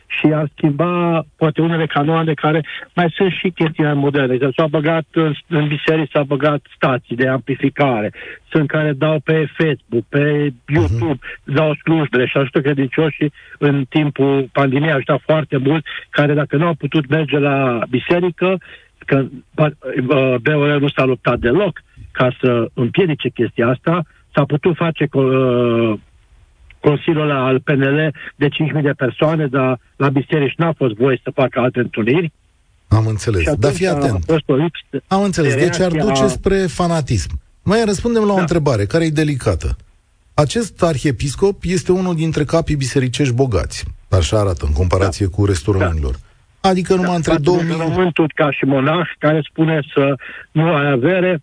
și 0.07 0.25
a 0.25 0.43
schimba 0.53 1.25
poate 1.35 1.61
unele 1.61 1.85
canoane 1.85 2.33
care 2.33 2.65
mai 2.93 3.09
sunt 3.15 3.31
și 3.31 3.49
chestii 3.49 3.93
moderne. 3.93 4.37
Deci 4.37 4.53
s-au 4.55 4.67
băgat 4.67 5.05
în, 5.11 5.33
în 5.47 5.67
biserici, 5.67 6.11
s-au 6.11 6.23
băgat 6.23 6.61
stații 6.75 7.15
de 7.15 7.27
amplificare, 7.27 8.13
sunt 8.51 8.67
care 8.67 8.91
dau 8.93 9.19
pe 9.19 9.47
Facebook, 9.57 10.05
pe 10.09 10.53
YouTube, 10.65 11.19
uh-huh. 11.19 11.43
dau 11.43 11.73
slujbele 11.73 12.25
și 12.25 12.37
ajută 12.37 12.61
credincioșii 12.61 13.33
în 13.57 13.85
timpul 13.89 14.49
pandemiei, 14.51 14.91
ajută 14.91 15.19
foarte 15.23 15.57
mult, 15.57 15.85
care 16.09 16.33
dacă 16.33 16.57
nu 16.57 16.65
au 16.65 16.73
putut 16.73 17.09
merge 17.09 17.37
la 17.37 17.79
biserică, 17.89 18.57
că 19.05 19.25
uh, 19.55 20.35
BOR 20.41 20.79
nu 20.79 20.87
s-a 20.87 21.05
luptat 21.05 21.39
deloc 21.39 21.83
ca 22.11 22.35
să 22.41 22.69
împiedice 22.73 23.29
chestia 23.29 23.67
asta, 23.67 24.03
s-a 24.35 24.43
putut 24.45 24.75
face 24.75 25.07
uh, 25.11 25.99
Consiliul 26.79 27.31
al 27.31 27.59
PNL 27.59 28.13
de 28.35 28.47
5.000 28.47 28.81
de 28.81 28.91
persoane, 28.91 29.47
dar 29.47 29.79
la 29.95 30.09
biserici 30.09 30.55
n-a 30.57 30.73
fost 30.77 30.93
voie 30.93 31.19
să 31.23 31.31
facă 31.33 31.59
alte 31.59 31.79
întâlniri. 31.79 32.31
Am 32.87 33.05
înțeles. 33.07 33.55
Dar 33.55 33.71
fii 33.71 33.87
atent. 33.87 34.25
Am 35.07 35.23
înțeles. 35.23 35.55
Deci 35.55 35.79
ar 35.79 35.91
duce 35.91 36.27
spre 36.27 36.55
fanatism. 36.55 37.39
Mai 37.63 37.83
răspundem 37.85 38.23
la 38.23 38.31
o 38.31 38.35
da. 38.35 38.41
întrebare 38.41 38.85
care 38.85 39.05
e 39.05 39.09
delicată. 39.09 39.77
Acest 40.33 40.83
arhiepiscop 40.83 41.63
este 41.63 41.91
unul 41.91 42.15
dintre 42.15 42.43
capii 42.43 42.75
bisericești 42.75 43.33
bogați. 43.33 43.85
Așa 44.09 44.39
arată, 44.39 44.65
în 44.65 44.73
comparație 44.73 45.25
da. 45.25 45.35
cu 45.35 45.45
restul 45.45 45.77
da. 45.77 45.83
românilor. 45.83 46.15
Adică 46.61 46.93
numai 46.93 47.09
da, 47.09 47.15
între 47.15 47.37
2000... 47.37 47.75
Romântul 47.79 48.31
ca 48.35 48.51
și 48.51 48.65
monah, 48.65 49.07
care 49.19 49.41
spune 49.49 49.79
să 49.93 50.15
nu 50.51 50.73
ai 50.73 50.91
avere, 50.91 51.41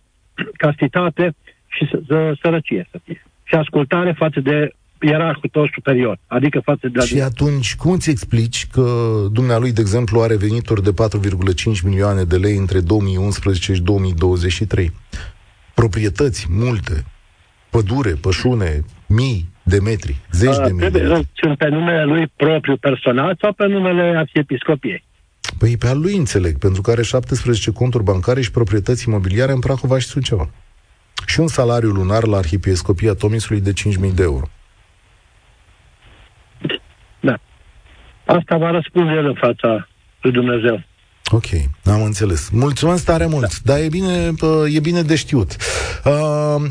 castitate 0.57 1.35
și 1.75 1.87
să, 1.91 2.01
să, 2.07 2.35
sărăcie 2.41 2.87
să 2.91 2.99
fie. 3.03 3.23
Și 3.43 3.55
ascultare 3.55 4.13
față 4.17 4.39
de 4.39 4.75
ierarhul 5.01 5.49
tău 5.51 5.67
superior, 5.73 6.17
adică 6.27 6.59
față 6.59 6.87
de... 6.87 6.99
Și 6.99 7.21
atunci, 7.21 7.75
cum 7.75 7.91
îți 7.91 8.09
explici 8.09 8.67
că 8.71 8.85
dumnealui, 9.31 9.71
de 9.71 9.81
exemplu, 9.81 10.21
are 10.21 10.35
venituri 10.35 10.83
de 10.83 10.93
4,5 10.93 11.81
milioane 11.83 12.23
de 12.23 12.37
lei 12.37 12.57
între 12.57 12.79
2011 12.79 13.73
și 13.73 13.81
2023? 13.81 14.91
Proprietăți 15.73 16.47
multe, 16.49 17.05
pădure, 17.69 18.11
pășune, 18.11 18.83
mii 19.07 19.51
de 19.63 19.79
metri, 19.79 20.15
zeci 20.31 20.59
A, 20.59 20.65
de 20.65 20.71
mii 20.71 20.89
de 20.89 20.99
metri. 20.99 21.27
Sunt 21.33 21.57
pe 21.57 21.67
numele 21.67 22.03
lui 22.03 22.27
propriu 22.35 22.77
personal 22.77 23.37
sau 23.41 23.53
pe 23.53 23.67
numele 23.67 24.17
arhiepiscopiei? 24.17 25.03
Păi 25.57 25.77
pe 25.77 25.87
al 25.87 25.99
lui 25.99 26.15
înțeleg, 26.15 26.57
pentru 26.57 26.81
că 26.81 26.91
are 26.91 27.01
17 27.01 27.71
conturi 27.71 28.03
bancare 28.03 28.41
și 28.41 28.51
proprietăți 28.51 29.07
imobiliare 29.07 29.51
în 29.51 29.59
Prahova 29.59 29.99
și 29.99 30.07
Suceava. 30.07 30.49
Și 31.25 31.39
un 31.39 31.47
salariu 31.47 31.89
lunar 31.89 32.25
la 32.25 32.37
Arhiepiscopia 32.37 33.13
Tomisului 33.13 33.61
de 33.61 33.71
5.000 34.07 34.13
de 34.15 34.23
euro. 34.23 34.45
Da. 37.19 37.39
Asta 38.25 38.57
va 38.57 38.71
răspunde 38.71 39.11
el 39.11 39.25
în 39.25 39.33
fața 39.35 39.87
lui 40.21 40.31
Dumnezeu. 40.31 40.83
Ok, 41.33 41.45
am 41.83 42.03
înțeles. 42.03 42.49
Mulțumesc 42.51 43.03
tare 43.03 43.25
mult, 43.25 43.61
da. 43.61 43.73
dar 43.73 43.83
e 43.83 43.87
bine, 43.87 44.33
e 44.71 44.79
bine 44.79 45.01
de 45.01 45.15
știut. 45.15 45.55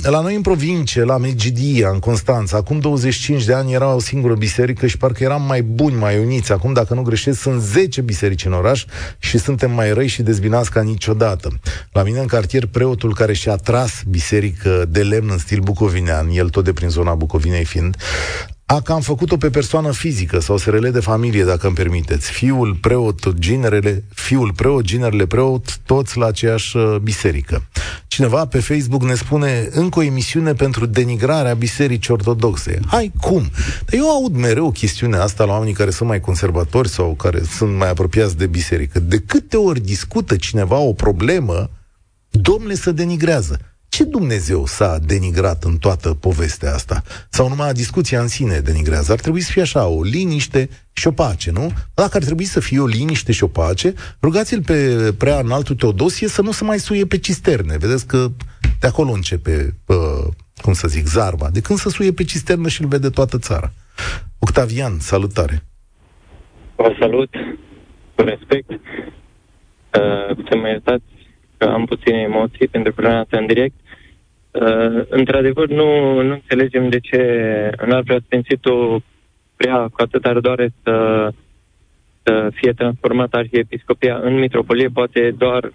La 0.03 0.21
noi 0.21 0.35
în 0.35 0.41
provincie, 0.41 1.05
la 1.05 1.17
Megidia, 1.17 1.89
în 1.89 1.99
Constanța, 1.99 2.57
acum 2.57 2.79
25 2.79 3.45
de 3.45 3.55
ani 3.55 3.73
era 3.73 3.95
o 3.95 4.01
singură 4.01 4.35
biserică 4.35 4.87
și 4.87 4.97
parcă 4.97 5.25
eram 5.25 5.43
mai 5.43 5.63
buni, 5.63 5.97
mai 5.97 6.19
uniți. 6.19 6.53
Acum, 6.53 6.73
dacă 6.73 6.95
nu 6.95 7.03
greșesc, 7.03 7.41
sunt 7.41 7.61
10 7.61 8.01
biserici 8.01 8.45
în 8.45 8.53
oraș 8.53 8.85
și 9.19 9.39
suntem 9.39 9.71
mai 9.71 9.93
răi 9.93 10.07
și 10.07 10.23
dezbinați 10.23 10.71
ca 10.71 10.83
niciodată. 10.83 11.61
La 11.93 12.03
mine 12.03 12.19
în 12.19 12.27
cartier, 12.27 12.67
preotul 12.67 13.15
care 13.15 13.33
și-a 13.33 13.57
tras 13.57 14.03
biserică 14.09 14.85
de 14.89 15.03
lemn 15.03 15.31
în 15.31 15.39
stil 15.39 15.61
bucovinean, 15.61 16.29
el 16.33 16.49
tot 16.49 16.65
de 16.65 16.73
prin 16.73 16.89
zona 16.89 17.15
Bucovinei 17.15 17.65
fiind, 17.65 17.97
a 18.67 18.81
cam 18.81 19.01
făcut-o 19.01 19.37
pe 19.37 19.51
persoană 19.51 19.93
fizică 19.93 20.41
sau 20.41 20.57
SRL 20.57 20.89
de 20.89 21.01
familie, 21.01 21.45
dacă 21.45 21.67
îmi 21.67 21.77
permiteți. 21.77 22.31
Fiul 22.31 22.75
preot, 22.81 23.35
ginerele, 23.35 24.05
fiul 24.15 24.53
preot, 24.53 24.85
ginerele 24.85 25.27
preot, 25.27 25.77
toți 25.77 26.19
la 26.19 26.27
aceeași 26.27 26.77
uh, 26.77 26.97
biserică. 27.03 27.63
Cineva 28.07 28.47
pe 28.47 28.61
Facebook 28.61 29.03
ne 29.03 29.15
spune 29.15 29.69
încă 29.71 29.99
o 29.99 30.03
emisiune 30.03 30.53
pentru 30.53 30.87
denigrarea 30.87 31.55
bisericii 31.55 32.13
ortodoxe. 32.13 32.81
Hai, 32.87 33.13
cum? 33.21 33.51
Dar 33.85 34.01
eu 34.01 34.11
aud 34.11 34.37
mereu 34.37 34.71
chestiunea 34.71 35.23
asta 35.23 35.45
la 35.45 35.53
oamenii 35.53 35.75
care 35.75 35.91
sunt 35.91 36.09
mai 36.09 36.21
conservatori 36.21 36.89
sau 36.89 37.15
care 37.15 37.43
sunt 37.43 37.77
mai 37.77 37.89
apropiați 37.91 38.37
de 38.37 38.47
biserică. 38.47 39.01
De 39.01 39.19
câte 39.19 39.57
ori 39.57 39.81
discută 39.81 40.37
cineva 40.37 40.77
o 40.77 40.93
problemă, 40.93 41.71
domnule 42.31 42.75
să 42.75 42.93
denigrează. 42.93 43.72
Ce 43.97 44.05
Dumnezeu 44.05 44.67
s-a 44.67 44.99
denigrat 44.99 45.63
în 45.63 45.77
toată 45.77 46.15
povestea 46.15 46.73
asta? 46.73 47.03
Sau 47.29 47.49
numai 47.49 47.73
discuția 47.73 48.21
în 48.21 48.29
sine 48.29 48.59
denigrează? 48.59 49.13
Ar 49.13 49.21
trebui 49.21 49.41
să 49.41 49.51
fie 49.53 49.63
așa, 49.63 49.87
o 49.87 50.03
liniște 50.03 50.69
și 50.93 51.07
o 51.07 51.11
pace, 51.11 51.51
nu? 51.51 51.71
Dacă 51.95 52.17
ar 52.17 52.23
trebui 52.23 52.45
să 52.45 52.61
fie 52.61 52.81
o 52.81 52.87
liniște 52.87 53.33
și 53.33 53.45
o 53.45 53.47
pace, 53.47 53.95
rugați-l 54.23 54.63
pe 54.63 55.13
prea 55.19 55.39
înaltul 55.39 55.75
Teodosie 55.75 56.29
să 56.29 56.43
nu 56.43 56.51
se 56.51 56.65
mai 56.65 56.79
suie 56.79 57.05
pe 57.05 57.19
cisterne. 57.19 57.77
Vedeți 57.79 58.07
că 58.07 58.27
de 58.81 58.87
acolo 58.87 59.11
începe, 59.11 59.75
pă, 59.85 60.29
cum 60.63 60.73
să 60.73 60.89
zic, 60.89 61.07
zarva. 61.07 61.49
De 61.53 61.61
când 61.61 61.79
să 61.79 61.89
suie 61.89 62.13
pe 62.13 62.25
cisternă 62.25 62.69
și 62.69 62.83
îl 62.83 62.89
vede 62.89 63.11
toată 63.11 63.39
țara. 63.39 63.73
Octavian, 64.39 64.99
salutare! 64.99 65.63
Vă 66.77 66.97
salut, 67.01 67.31
cu 68.15 68.23
respect. 68.23 68.71
Uh, 68.71 68.79
să 70.49 70.57
mă 70.57 70.69
iertați 70.69 71.05
că 71.57 71.65
am 71.65 71.85
puține 71.85 72.21
emoții 72.21 72.69
pentru 72.69 72.93
că 72.93 73.25
în 73.31 73.47
direct. 73.47 73.75
Uh, 74.53 75.05
într-adevăr, 75.09 75.69
nu, 75.69 76.21
nu 76.21 76.33
înțelegem 76.33 76.89
de 76.89 77.01
ce 77.01 77.21
în 77.77 77.93
al 77.93 78.05
preasfințitul 78.05 79.03
prea 79.57 79.77
cu 79.77 80.03
atâta 80.03 80.33
rădoare 80.33 80.73
să, 80.83 81.29
să 82.23 82.51
fie 82.55 82.73
transformată 82.73 83.37
arhiepiscopia 83.37 84.19
în 84.23 84.39
mitropolie, 84.39 84.89
poate 84.89 85.35
doar, 85.39 85.73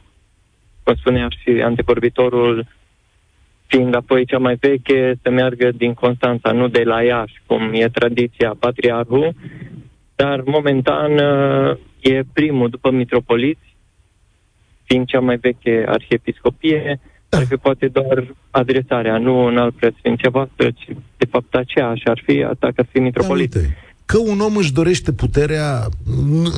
cum 0.84 0.96
spunea 0.96 1.28
și 1.30 1.62
antevorbitorul, 1.64 2.66
fiind 3.68 3.96
apoi 3.96 4.26
cea 4.26 4.38
mai 4.38 4.56
veche, 4.56 5.20
să 5.22 5.30
meargă 5.30 5.72
din 5.72 5.94
Constanța, 5.94 6.52
nu 6.52 6.68
de 6.68 6.84
la 6.84 7.04
Iași, 7.04 7.42
cum 7.46 7.74
e 7.74 7.90
tradiția 7.90 8.56
patriarhul, 8.60 9.34
dar 10.16 10.42
momentan 10.46 11.12
uh, 11.12 11.78
e 12.00 12.22
primul 12.34 12.70
după 12.70 12.92
mitropoliți, 12.92 13.76
fiind 14.84 15.08
cea 15.08 15.20
mai 15.20 15.38
veche 15.38 15.86
arhiepiscopie, 15.88 17.00
ar 17.30 17.46
fi 17.46 17.56
poate 17.56 17.88
doar 17.88 18.36
adresarea, 18.52 19.18
nu 19.18 19.46
în 19.46 19.58
alt 19.58 19.76
preasfinția 19.76 20.30
voastră, 20.30 20.72
ci 20.72 20.88
de 21.18 21.26
fapt 21.30 21.56
aceeași 21.56 22.04
ar 22.06 22.22
fi, 22.26 22.34
dacă 22.60 22.74
ar 22.76 22.88
fi 22.92 23.00
mitropolit. 23.00 23.54
Da, 23.54 23.60
că 24.06 24.18
un 24.18 24.40
om 24.40 24.56
își 24.56 24.74
dorește 24.74 25.14
puterea 25.14 25.88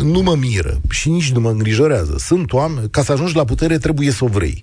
nu 0.04 0.22
mă 0.22 0.36
miră 0.36 0.74
și 0.90 1.10
nici 1.10 1.32
nu 1.32 1.40
mă 1.40 1.50
îngrijorează. 1.50 2.18
Sunt 2.18 2.54
oameni, 2.54 2.90
ca 2.90 3.02
să 3.02 3.12
ajungi 3.12 3.36
la 3.36 3.44
putere 3.44 3.78
trebuie 3.78 4.12
să 4.12 4.24
o 4.24 4.28
vrei. 4.28 4.62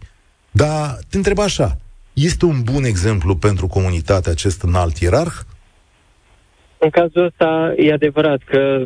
Dar 0.51 0.99
te 1.11 1.16
întreb 1.16 1.38
așa, 1.38 1.77
este 2.12 2.45
un 2.45 2.62
bun 2.62 2.85
exemplu 2.85 3.37
pentru 3.37 3.66
comunitatea 3.66 4.33
acest 4.33 4.62
înalt 4.62 4.97
ierarh? 4.97 5.35
În 6.79 6.90
cazul 6.90 7.25
ăsta 7.25 7.75
e 7.77 7.92
adevărat 7.92 8.40
că 8.45 8.85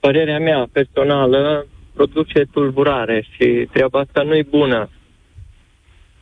părerea 0.00 0.38
mea 0.38 0.68
personală 0.72 1.66
produce 1.94 2.46
tulburare 2.52 3.26
și 3.30 3.68
treaba 3.72 3.98
asta 3.98 4.22
nu 4.22 4.34
e 4.34 4.44
bună. 4.50 4.88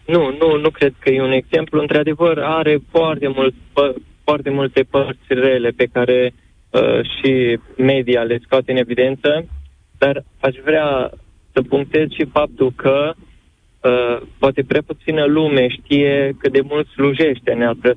Nu, 0.07 0.37
nu, 0.41 0.59
nu 0.59 0.71
cred 0.71 0.95
că 0.99 1.11
e 1.11 1.23
un 1.23 1.33
exemplu. 1.33 1.81
Într-adevăr, 1.81 2.39
are 2.39 2.79
foarte, 2.91 3.29
mult, 3.29 3.55
pă, 3.73 3.95
foarte 4.25 4.51
multe 4.51 4.83
părți 4.91 5.27
rele 5.29 5.71
pe 5.71 5.87
care 5.93 6.33
uh, 6.71 7.01
și 7.03 7.59
media 7.77 8.23
le 8.23 8.41
scoate 8.45 8.71
în 8.71 8.77
evidență, 8.77 9.47
dar 9.99 10.25
aș 10.41 10.55
vrea 10.65 11.11
să 11.53 11.63
punctez 11.63 12.09
și 12.09 12.25
faptul 12.33 12.73
că 12.77 13.13
uh, 13.15 14.23
poate 14.39 14.63
prea 14.63 14.83
puțină 14.87 15.25
lume 15.25 15.69
știe 15.69 16.37
cât 16.39 16.53
de 16.53 16.61
mult 16.61 16.87
slujește 16.89 17.53
neapărat 17.53 17.97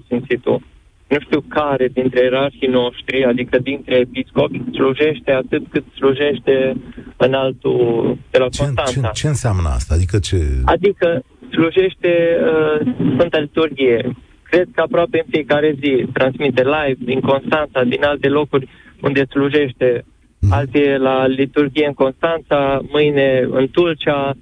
Nu 1.08 1.20
știu 1.20 1.42
care 1.42 1.88
dintre 1.88 2.24
erarhii 2.24 2.68
noștri, 2.68 3.26
adică 3.26 3.58
dintre 3.58 3.96
episcopi, 3.96 4.62
slujește 4.74 5.32
atât 5.32 5.64
cât 5.70 5.84
slujește 5.96 6.76
în 7.18 7.34
altul 7.34 8.18
de 8.32 8.38
la 8.38 8.50
ce, 8.50 8.64
Constanța. 8.64 9.10
Ce, 9.12 9.22
ce 9.22 9.28
înseamnă 9.28 9.70
asta? 9.70 9.94
Adică 9.94 10.20
ce... 10.20 10.38
Adică 10.66 11.24
slujește 11.52 12.38
uh, 12.42 12.80
Sfânta 13.14 13.38
Liturghie. 13.40 14.16
Cred 14.44 14.68
că 14.76 14.82
aproape 14.82 15.18
în 15.18 15.26
fiecare 15.30 15.76
zi 15.82 16.06
transmite 16.14 16.64
live 16.64 16.98
din 17.00 17.20
Constanța, 17.20 17.84
din 17.84 18.04
alte 18.04 18.28
locuri 18.28 18.68
unde 19.02 19.26
slujește. 19.26 20.06
Mm. 20.40 20.52
Alte 20.52 20.98
la 20.98 21.28
liturghie 21.28 21.86
în 21.88 21.94
Constanța, 21.94 22.80
mâine 22.92 23.48
în 23.52 23.68
Tulcea, 23.68 24.36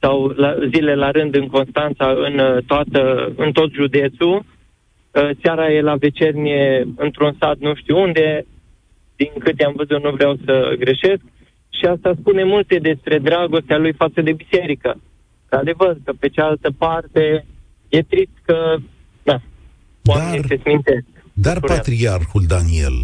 sau 0.00 0.26
la, 0.26 0.54
zile 0.74 0.94
la 0.94 1.10
rând 1.10 1.34
în 1.34 1.46
Constanța, 1.46 2.14
în, 2.26 2.38
uh, 2.38 2.62
toată, 2.66 3.32
în 3.36 3.52
tot 3.52 3.72
județul. 3.72 4.34
Uh, 4.34 5.30
seara 5.42 5.72
e 5.72 5.80
la 5.80 5.94
vecernie 5.94 6.86
într-un 6.96 7.34
sat 7.38 7.58
nu 7.58 7.74
știu 7.74 8.00
unde, 8.00 8.46
din 9.16 9.30
câte 9.38 9.64
am 9.64 9.72
văzut 9.76 10.02
nu 10.02 10.10
vreau 10.10 10.36
să 10.44 10.74
greșesc. 10.78 11.22
Și 11.78 11.84
asta 11.84 12.14
spune 12.20 12.44
multe 12.44 12.78
despre 12.78 13.18
dragostea 13.18 13.78
lui 13.78 13.92
față 13.92 14.20
de 14.20 14.32
biserică 14.32 15.00
adevăr 15.56 15.96
că 16.04 16.12
pe 16.18 16.28
cealaltă 16.28 16.70
parte 16.78 17.44
e 17.88 18.02
trist 18.02 18.36
că, 18.44 18.76
da, 19.22 19.40
oamenii 20.04 20.40
dar, 20.40 20.46
se 20.48 20.56
smintesc. 20.62 21.04
Dar 21.32 21.60
patriarhul 21.60 22.44
Daniel 22.46 22.96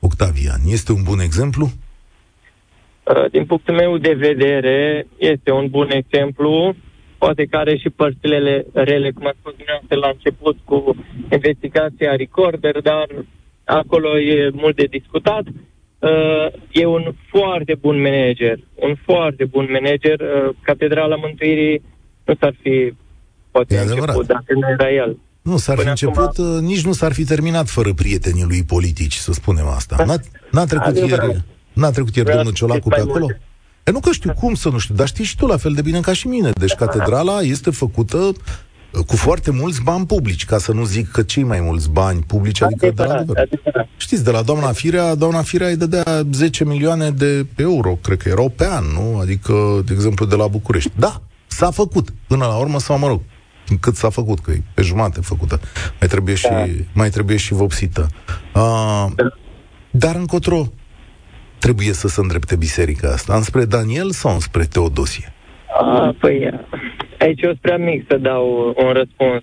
Octavian 0.00 0.60
este 0.66 0.92
un 0.92 1.02
bun 1.02 1.18
exemplu? 1.18 1.66
Uh, 1.66 3.30
din 3.30 3.44
punctul 3.44 3.74
meu 3.74 3.98
de 3.98 4.12
vedere, 4.12 5.06
este 5.16 5.50
un 5.50 5.66
bun 5.68 5.90
exemplu, 5.90 6.74
poate 7.18 7.44
că 7.44 7.56
are 7.56 7.76
și 7.76 7.90
părțile 7.90 8.66
rele, 8.72 9.10
cum 9.10 9.26
a 9.26 9.34
spus 9.38 9.54
dumneavoastră 9.56 9.96
la 9.98 10.08
început, 10.08 10.56
cu 10.64 10.96
investigația 11.32 12.16
Recorder, 12.16 12.80
dar 12.80 13.06
acolo 13.64 14.18
e 14.18 14.50
mult 14.52 14.76
de 14.76 14.84
discutat. 14.84 15.44
Uh, 15.98 16.46
e 16.70 16.84
un 16.84 17.14
foarte 17.28 17.74
bun 17.74 18.00
manager, 18.00 18.58
un 18.74 18.94
foarte 19.04 19.44
bun 19.44 19.68
manager. 19.70 20.20
Uh, 20.20 20.54
Catedrala 20.62 21.16
Mântuirii 21.16 21.82
nu 22.26 22.34
s-ar 22.40 22.54
fi 22.62 22.94
poate 23.50 23.74
e 23.74 23.80
început 23.80 24.26
dacă 24.26 24.52
nu 24.54 24.68
era 24.78 24.92
el. 24.92 25.18
Nu 25.42 25.56
s-ar 25.56 25.76
Până 25.76 25.94
fi 25.94 26.04
început, 26.04 26.38
acum... 26.38 26.54
Uh, 26.54 26.60
nici 26.60 26.84
nu 26.84 26.92
s-ar 26.92 27.12
fi 27.12 27.24
terminat 27.24 27.68
fără 27.68 27.92
prietenii 27.92 28.44
lui 28.44 28.64
politici, 28.64 29.14
să 29.14 29.32
spunem 29.32 29.66
asta. 29.66 30.04
N-a, 30.06 30.16
n-a 30.50 30.64
trecut 30.64 30.96
ieri, 30.96 31.44
n-a 31.72 31.90
trecut 31.90 32.16
ieri 32.16 32.30
domnul 32.30 32.52
Ciolacu 32.52 32.88
pe 32.88 33.00
acolo? 33.00 33.26
E 33.84 33.90
nu 33.90 34.00
că 34.00 34.10
știu 34.10 34.32
cum 34.32 34.54
să 34.54 34.68
nu 34.68 34.78
știu, 34.78 34.94
dar 34.94 35.06
știi 35.06 35.24
și 35.24 35.36
tu 35.36 35.46
la 35.46 35.56
fel 35.56 35.72
de 35.72 35.82
bine 35.82 36.00
ca 36.00 36.12
și 36.12 36.26
mine. 36.26 36.50
Deci 36.50 36.72
catedrala 36.72 37.40
este 37.40 37.70
făcută 37.70 38.32
cu 39.06 39.16
foarte 39.16 39.50
mulți 39.50 39.82
bani 39.82 40.06
publici, 40.06 40.44
ca 40.44 40.58
să 40.58 40.72
nu 40.72 40.84
zic 40.84 41.10
că 41.10 41.22
cei 41.22 41.42
mai 41.42 41.60
mulți 41.60 41.90
bani 41.90 42.22
publici, 42.26 42.62
adică 42.62 42.90
de 42.94 43.02
la 43.02 43.24
Știți, 43.96 44.24
de 44.24 44.30
la 44.30 44.42
doamna 44.42 44.72
Firea, 44.72 45.14
doamna 45.14 45.42
Firea 45.42 45.68
îi 45.68 45.76
dădea 45.76 46.22
10 46.32 46.64
milioane 46.64 47.10
de 47.10 47.46
euro, 47.56 47.98
cred 48.02 48.22
că 48.22 48.28
erau 48.28 48.48
pe 48.48 48.66
an, 48.66 48.84
nu? 48.84 49.18
Adică, 49.18 49.82
de 49.84 49.92
exemplu, 49.92 50.26
de 50.26 50.36
la 50.36 50.46
București. 50.46 50.90
Da, 50.96 51.22
s-a 51.58 51.70
făcut. 51.70 52.06
Până 52.26 52.44
la 52.46 52.56
urmă, 52.58 52.78
sau 52.78 52.98
mă 52.98 53.06
rog, 53.06 53.20
cât 53.80 53.94
s-a 53.94 54.10
făcut, 54.10 54.38
că 54.38 54.50
e 54.50 54.62
pe 54.74 54.82
jumate 54.82 55.20
făcută. 55.20 55.60
Mai 56.00 56.08
trebuie 56.08 56.34
da. 56.42 56.64
și, 56.64 56.84
mai 56.94 57.10
trebuie 57.10 57.36
și 57.36 57.52
vopsită. 57.52 58.06
Uh, 58.54 59.06
dar 59.90 60.14
încotro 60.14 60.62
trebuie 61.58 61.92
să 61.92 62.08
se 62.08 62.20
îndrepte 62.20 62.56
biserica 62.56 63.08
asta? 63.08 63.34
Înspre 63.34 63.64
Daniel 63.64 64.10
sau 64.10 64.32
înspre 64.32 64.64
Teodosie? 64.64 65.32
A, 65.80 66.14
păi, 66.20 66.50
aici 67.18 67.42
eu 67.42 67.48
sunt 67.48 67.60
prea 67.60 67.76
mic 67.76 68.04
să 68.08 68.16
dau 68.16 68.74
un 68.76 68.92
răspuns. 68.92 69.42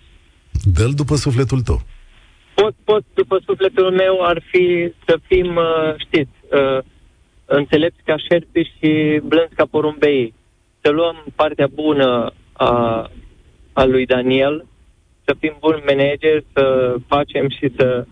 Dă-l 0.64 0.93
după 0.93 1.16
sufletul 1.16 1.61
tău. 1.61 1.82
Pot, 2.53 2.76
pot, 2.84 3.03
după 3.14 3.41
sufletul 3.45 3.91
meu 3.91 4.16
ar 4.22 4.43
fi 4.51 4.93
să 5.05 5.20
fim, 5.28 5.55
uh, 5.55 5.93
știți, 6.05 6.36
uh, 6.51 6.84
înțelepți 7.45 8.03
ca 8.05 8.16
șerpi 8.18 8.72
și 8.78 9.22
blânzi 9.24 9.55
ca 9.55 9.66
porumbei. 9.72 10.34
Să 10.86 10.90
luăm 10.92 11.24
partea 11.36 11.68
bună 11.68 12.34
a, 12.54 13.10
a 13.74 13.84
lui 13.86 14.06
Daniel, 14.06 14.66
să 15.26 15.36
fim 15.40 15.58
buni 15.60 15.84
manager, 15.88 16.44
să 16.54 16.96
facem 17.08 17.50
și 17.50 17.72
să 17.78 18.06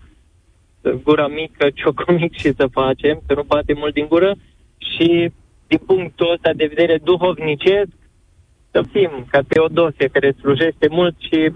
gura 1.02 1.28
mică, 1.28 1.70
ciocomic 1.80 2.32
și 2.32 2.52
să 2.54 2.66
facem, 2.66 3.22
să 3.26 3.34
nu 3.34 3.42
bate 3.42 3.72
mult 3.72 3.94
din 3.94 4.06
gură 4.06 4.34
și 4.78 5.30
din 5.66 5.78
punctul 5.86 6.32
ăsta 6.32 6.52
de 6.52 6.66
vedere 6.66 6.98
duhovnicesc, 7.04 7.92
să 8.70 8.82
fim 8.92 9.26
ca 9.30 9.40
Teodosie, 9.48 10.08
care 10.08 10.36
slujește 10.38 10.88
mult 10.90 11.14
și 11.18 11.52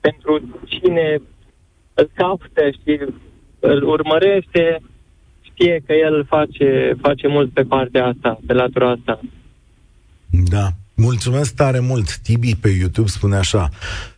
pentru 0.00 0.60
cine 0.64 1.18
îl 1.94 2.10
caută 2.14 2.70
și 2.70 3.00
îl 3.60 3.82
urmărește, 3.82 4.80
știe 5.40 5.82
că 5.86 5.92
el 5.92 6.24
face, 6.24 6.96
face 7.00 7.28
mult 7.28 7.52
pe 7.52 7.62
partea 7.62 8.06
asta, 8.06 8.38
pe 8.46 8.52
latura 8.52 8.90
asta. 8.90 9.20
Da. 10.42 10.72
Mulțumesc 10.94 11.54
tare 11.54 11.80
mult. 11.80 12.16
Tibi 12.16 12.54
pe 12.54 12.68
YouTube 12.68 13.08
spune 13.08 13.36
așa. 13.36 13.70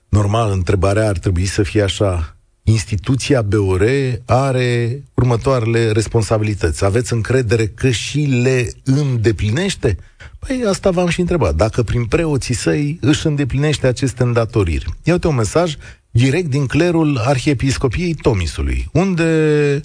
Normal, 0.08 0.50
întrebarea 0.52 1.08
ar 1.08 1.18
trebui 1.18 1.46
să 1.46 1.62
fie 1.62 1.82
așa 1.82 2.36
instituția 2.62 3.42
BOR 3.42 3.84
are 4.24 5.02
următoarele 5.14 5.90
responsabilități. 5.90 6.84
Aveți 6.84 7.12
încredere 7.12 7.66
că 7.66 7.90
și 7.90 8.18
le 8.18 8.70
îndeplinește? 8.84 9.96
Păi 10.38 10.64
asta 10.68 10.90
v-am 10.90 11.08
și 11.08 11.20
întrebat. 11.20 11.54
Dacă 11.54 11.82
prin 11.82 12.04
preoții 12.04 12.54
săi 12.54 12.98
își 13.00 13.26
îndeplinește 13.26 13.86
aceste 13.86 14.22
îndatoriri. 14.22 14.86
Iată 15.02 15.28
un 15.28 15.34
mesaj 15.34 15.74
direct 16.10 16.50
din 16.50 16.66
clerul 16.66 17.18
Arhiepiscopiei 17.18 18.14
Tomisului, 18.14 18.88
unde 18.92 19.80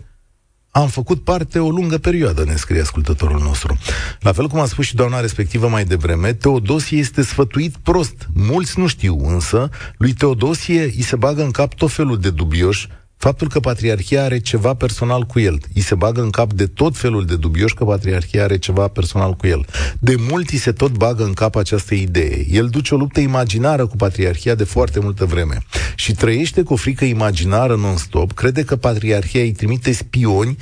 am 0.72 0.88
făcut 0.88 1.24
parte 1.24 1.60
o 1.60 1.70
lungă 1.70 1.98
perioadă, 1.98 2.44
ne 2.44 2.56
scrie 2.56 2.82
ascultătorul 2.82 3.40
nostru. 3.40 3.78
La 4.20 4.32
fel 4.32 4.48
cum 4.48 4.60
a 4.60 4.66
spus 4.66 4.86
și 4.86 4.96
doamna 4.96 5.20
respectivă 5.20 5.68
mai 5.68 5.86
devreme, 5.86 6.34
Teodosie 6.34 6.98
este 6.98 7.22
sfătuit 7.22 7.76
prost. 7.78 8.28
Mulți 8.34 8.80
nu 8.80 8.88
știu, 8.88 9.18
însă, 9.28 9.70
lui 9.98 10.14
Teodosie 10.14 10.84
îi 10.84 11.02
se 11.02 11.16
bagă 11.16 11.44
în 11.44 11.52
cap 11.52 11.74
tot 11.74 11.92
felul 11.92 12.20
de 12.20 12.30
dubioși 12.30 12.88
faptul 13.22 13.48
că 13.48 13.60
patriarhia 13.60 14.24
are 14.24 14.40
ceva 14.40 14.74
personal 14.74 15.24
cu 15.24 15.40
el. 15.40 15.60
Îi 15.76 15.82
se 15.82 15.96
bagă 15.96 16.22
în 16.22 16.30
cap 16.30 16.54
de 16.54 16.66
tot 16.66 16.98
felul 16.98 17.26
de 17.26 17.36
dubioși 17.36 17.76
că 17.76 17.86
patriarhia 17.86 18.44
are 18.44 18.58
ceva 18.58 18.88
personal 18.88 19.34
cu 19.34 19.48
el. 19.48 19.66
De 20.00 20.16
mult 20.30 20.50
îi 20.50 20.58
se 20.58 20.72
tot 20.72 20.92
bagă 20.92 21.24
în 21.24 21.34
cap 21.34 21.56
această 21.56 21.94
idee. 21.94 22.46
El 22.50 22.68
duce 22.68 22.94
o 22.94 22.98
luptă 22.98 23.20
imaginară 23.20 23.86
cu 23.86 23.96
patriarhia 23.96 24.56
de 24.56 24.64
foarte 24.64 25.00
multă 25.00 25.26
vreme 25.26 25.64
și 25.96 26.14
trăiește 26.14 26.64
cu 26.64 26.74
o 26.74 26.76
frică 26.76 27.06
imaginară 27.06 27.76
non-stop, 27.76 28.32
crede 28.32 28.64
că 28.64 28.76
patriarhia 28.76 29.42
îi 29.42 29.52
trimite 29.52 29.92
spioni 29.92 30.58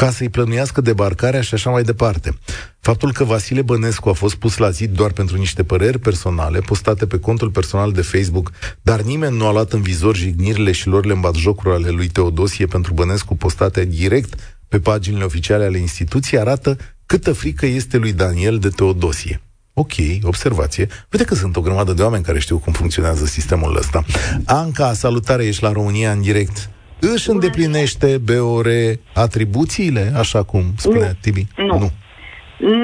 ca 0.00 0.10
să-i 0.10 0.28
plănuiască 0.28 0.80
debarcarea 0.80 1.40
și 1.40 1.54
așa 1.54 1.70
mai 1.70 1.82
departe. 1.82 2.38
Faptul 2.78 3.12
că 3.12 3.24
Vasile 3.24 3.62
Bănescu 3.62 4.08
a 4.08 4.12
fost 4.12 4.34
pus 4.34 4.56
la 4.56 4.70
zid 4.70 4.90
doar 4.90 5.12
pentru 5.12 5.36
niște 5.36 5.62
păreri 5.64 5.98
personale, 5.98 6.58
postate 6.58 7.06
pe 7.06 7.18
contul 7.18 7.50
personal 7.50 7.92
de 7.92 8.02
Facebook, 8.02 8.50
dar 8.82 9.00
nimeni 9.00 9.36
nu 9.36 9.46
a 9.46 9.52
luat 9.52 9.72
în 9.72 9.82
vizor 9.82 10.16
jignirile 10.16 10.72
și 10.72 10.86
lor 10.86 11.04
le 11.04 11.20
jocuri 11.36 11.74
ale 11.74 11.88
lui 11.88 12.08
Teodosie 12.08 12.66
pentru 12.66 12.92
Bănescu 12.92 13.36
postate 13.36 13.84
direct 13.84 14.60
pe 14.68 14.78
paginile 14.78 15.24
oficiale 15.24 15.64
ale 15.64 15.78
instituției, 15.78 16.40
arată 16.40 16.76
câtă 17.06 17.32
frică 17.32 17.66
este 17.66 17.96
lui 17.96 18.12
Daniel 18.12 18.58
de 18.58 18.68
Teodosie. 18.68 19.40
Ok, 19.72 19.92
observație. 20.22 20.88
Uite 21.12 21.24
că 21.24 21.34
sunt 21.34 21.56
o 21.56 21.60
grămadă 21.60 21.92
de 21.92 22.02
oameni 22.02 22.24
care 22.24 22.38
știu 22.38 22.58
cum 22.58 22.72
funcționează 22.72 23.26
sistemul 23.26 23.76
ăsta. 23.76 24.04
Anca, 24.44 24.92
salutare, 24.92 25.46
ești 25.46 25.62
la 25.62 25.72
România 25.72 26.12
în 26.12 26.20
direct 26.20 26.70
își 27.00 27.30
îndeplinește 27.30 28.18
BOR 28.18 28.66
atribuțiile, 29.14 30.12
așa 30.16 30.42
cum 30.42 30.62
spunea 30.76 31.06
nu. 31.06 31.18
Tibi? 31.20 31.46
Nu. 31.56 31.78
nu. 31.78 31.88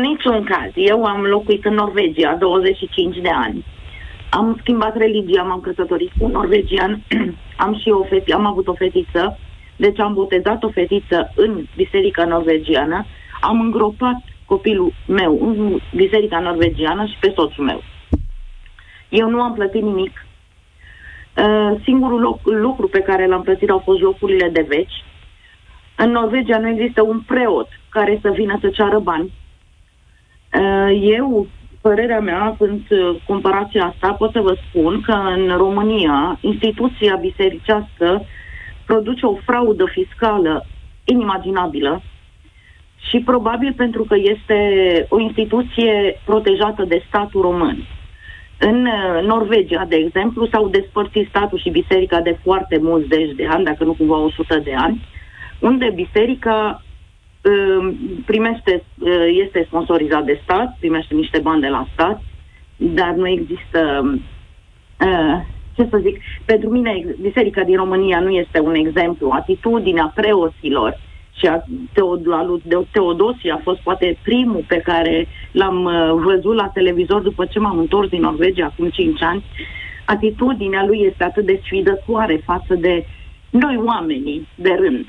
Niciun 0.00 0.44
caz. 0.44 0.70
Eu 0.74 1.04
am 1.04 1.22
locuit 1.22 1.64
în 1.64 1.74
Norvegia 1.74 2.36
25 2.40 3.16
de 3.22 3.28
ani. 3.28 3.64
Am 4.30 4.56
schimbat 4.60 4.96
religia, 4.96 5.42
m-am 5.42 5.60
căsătorit 5.60 6.10
cu 6.18 6.24
un 6.24 6.30
norvegian, 6.30 7.02
am 7.64 7.78
și 7.80 7.88
o 7.88 8.04
feti, 8.04 8.32
am 8.32 8.46
avut 8.46 8.66
o 8.68 8.74
fetiță, 8.74 9.38
deci 9.76 10.00
am 10.00 10.14
botezat 10.14 10.62
o 10.62 10.70
fetiță 10.70 11.32
în 11.34 11.66
biserica 11.76 12.24
norvegiană, 12.24 13.06
am 13.40 13.60
îngropat 13.60 14.22
copilul 14.44 14.92
meu 15.06 15.38
în 15.40 15.78
biserica 15.94 16.38
norvegiană 16.38 17.06
și 17.06 17.16
pe 17.20 17.32
soțul 17.36 17.64
meu. 17.64 17.82
Eu 19.08 19.30
nu 19.30 19.40
am 19.42 19.52
plătit 19.54 19.82
nimic, 19.82 20.10
Uh, 20.10 20.25
singurul 21.84 22.20
loc, 22.20 22.38
lucru 22.42 22.88
pe 22.88 23.00
care 23.00 23.26
l-am 23.26 23.42
plătit 23.42 23.70
au 23.70 23.78
fost 23.78 24.00
locurile 24.00 24.48
de 24.48 24.64
veci. 24.68 25.04
În 25.96 26.10
Norvegia 26.10 26.58
nu 26.58 26.68
există 26.68 27.02
un 27.02 27.20
preot 27.26 27.68
care 27.88 28.18
să 28.22 28.30
vină 28.30 28.58
să 28.60 28.68
ceară 28.68 28.98
bani. 28.98 29.32
Uh, 30.60 31.00
eu, 31.02 31.46
părerea 31.80 32.20
mea, 32.20 32.54
când 32.58 32.80
uh, 32.90 33.16
comparația 33.26 33.84
asta, 33.84 34.12
pot 34.12 34.32
să 34.32 34.40
vă 34.40 34.56
spun 34.68 35.00
că 35.00 35.12
în 35.12 35.56
România 35.56 36.38
instituția 36.40 37.16
bisericească 37.20 38.22
produce 38.86 39.26
o 39.26 39.34
fraudă 39.44 39.84
fiscală 39.86 40.66
inimaginabilă 41.04 42.02
și 43.08 43.18
probabil 43.18 43.72
pentru 43.76 44.04
că 44.04 44.14
este 44.18 44.58
o 45.08 45.20
instituție 45.20 46.20
protejată 46.24 46.84
de 46.84 47.02
statul 47.08 47.40
român. 47.40 47.86
În 48.58 48.86
uh, 48.86 49.22
Norvegia, 49.26 49.84
de 49.88 49.96
exemplu, 49.96 50.46
s-au 50.46 50.68
despărțit 50.68 51.28
statul 51.28 51.58
și 51.58 51.70
biserica 51.70 52.20
de 52.20 52.38
foarte 52.42 52.78
mulți 52.82 53.08
zeci 53.08 53.34
de 53.34 53.46
ani, 53.46 53.64
dacă 53.64 53.84
nu 53.84 53.92
cumva 53.92 54.16
100 54.16 54.58
de 54.58 54.74
ani, 54.74 55.04
unde 55.60 55.92
biserica 55.94 56.82
uh, 57.42 57.94
primește, 58.26 58.82
uh, 58.98 59.26
este 59.44 59.64
sponsorizat 59.66 60.24
de 60.24 60.40
stat, 60.42 60.76
primește 60.78 61.14
niște 61.14 61.38
bani 61.38 61.60
de 61.60 61.68
la 61.68 61.86
stat, 61.92 62.22
dar 62.76 63.14
nu 63.14 63.28
există, 63.28 64.12
ce 65.74 65.86
să 65.90 65.98
zic, 66.02 66.20
pentru 66.44 66.68
mine 66.68 67.04
biserica 67.20 67.62
din 67.62 67.76
România 67.76 68.20
nu 68.20 68.30
este 68.30 68.60
un 68.60 68.74
exemplu. 68.74 69.30
Atitudinea 69.32 70.12
preoților 70.14 71.00
și 71.38 71.46
a 71.46 71.64
Teod- 71.92 72.62
de 72.62 72.86
Teodosie 72.90 73.52
a 73.52 73.60
fost 73.62 73.80
poate 73.80 74.18
primul 74.22 74.64
pe 74.68 74.76
care 74.76 75.28
l-am 75.52 75.84
uh, 75.84 76.22
văzut 76.24 76.54
la 76.54 76.68
televizor 76.68 77.20
după 77.20 77.44
ce 77.44 77.58
m-am 77.58 77.78
întors 77.78 78.08
din 78.08 78.20
Norvegia 78.20 78.64
acum 78.64 78.90
5 78.90 79.22
ani. 79.22 79.44
Atitudinea 80.04 80.84
lui 80.84 81.00
este 81.10 81.24
atât 81.24 81.44
de 81.46 81.60
sfidătoare 81.64 82.42
față 82.44 82.74
de 82.74 83.06
noi 83.50 83.76
oamenii 83.84 84.48
de 84.54 84.76
rând. 84.78 85.06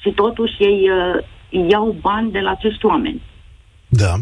Și 0.00 0.10
totuși 0.10 0.54
ei 0.58 0.90
uh, 0.90 1.68
iau 1.68 1.96
bani 2.00 2.30
de 2.30 2.38
la 2.38 2.50
acești 2.50 2.86
oameni. 2.86 3.22
Da. 3.88 4.14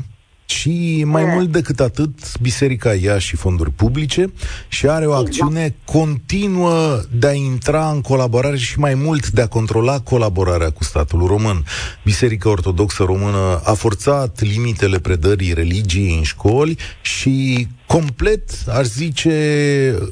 Și 0.51 1.05
mai 1.07 1.25
mult 1.25 1.53
decât 1.53 1.81
atât, 1.81 2.39
biserica 2.41 2.95
ia 2.95 3.19
și 3.19 3.37
fonduri 3.37 3.71
publice 3.71 4.33
și 4.69 4.89
are 4.89 5.07
o 5.07 5.13
acțiune 5.13 5.65
exact. 5.65 5.85
continuă 5.85 7.01
de 7.11 7.27
a 7.27 7.33
intra 7.33 7.91
în 7.91 8.01
colaborare 8.01 8.57
și 8.57 8.79
mai 8.79 8.95
mult 8.95 9.31
de 9.31 9.41
a 9.41 9.47
controla 9.47 10.01
colaborarea 10.01 10.71
cu 10.71 10.85
statul 10.85 11.27
român. 11.27 11.65
Biserica 12.05 12.49
Ortodoxă 12.49 13.03
Română 13.03 13.61
a 13.65 13.73
forțat 13.73 14.41
limitele 14.41 14.99
predării 14.99 15.53
religiei 15.53 16.17
în 16.17 16.23
școli 16.23 16.79
și 17.01 17.67
complet, 17.87 18.51
aș 18.69 18.87
zice, 18.87 19.35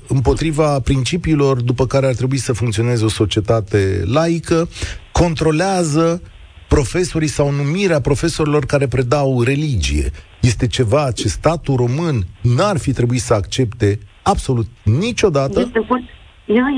împotriva 0.07 0.81
principiilor 0.81 1.61
după 1.61 1.87
care 1.87 2.07
ar 2.07 2.15
trebui 2.15 2.39
să 2.39 2.53
funcționeze 2.53 3.05
o 3.05 3.09
societate 3.09 4.03
laică, 4.05 4.69
controlează 5.13 6.23
profesorii 6.69 7.29
sau 7.29 7.51
numirea 7.51 8.01
profesorilor 8.01 8.67
care 8.67 8.87
predau 8.87 9.43
religie. 9.43 10.13
Este 10.41 10.67
ceva 10.67 11.11
ce 11.11 11.29
statul 11.29 11.77
român 11.77 12.23
n-ar 12.43 12.79
fi 12.79 12.93
trebuit 12.93 13.21
să 13.21 13.35
accepte 13.35 13.99
absolut 14.23 14.67
niciodată. 14.83 15.61
Este 15.61 15.83
foarte, 15.87 16.11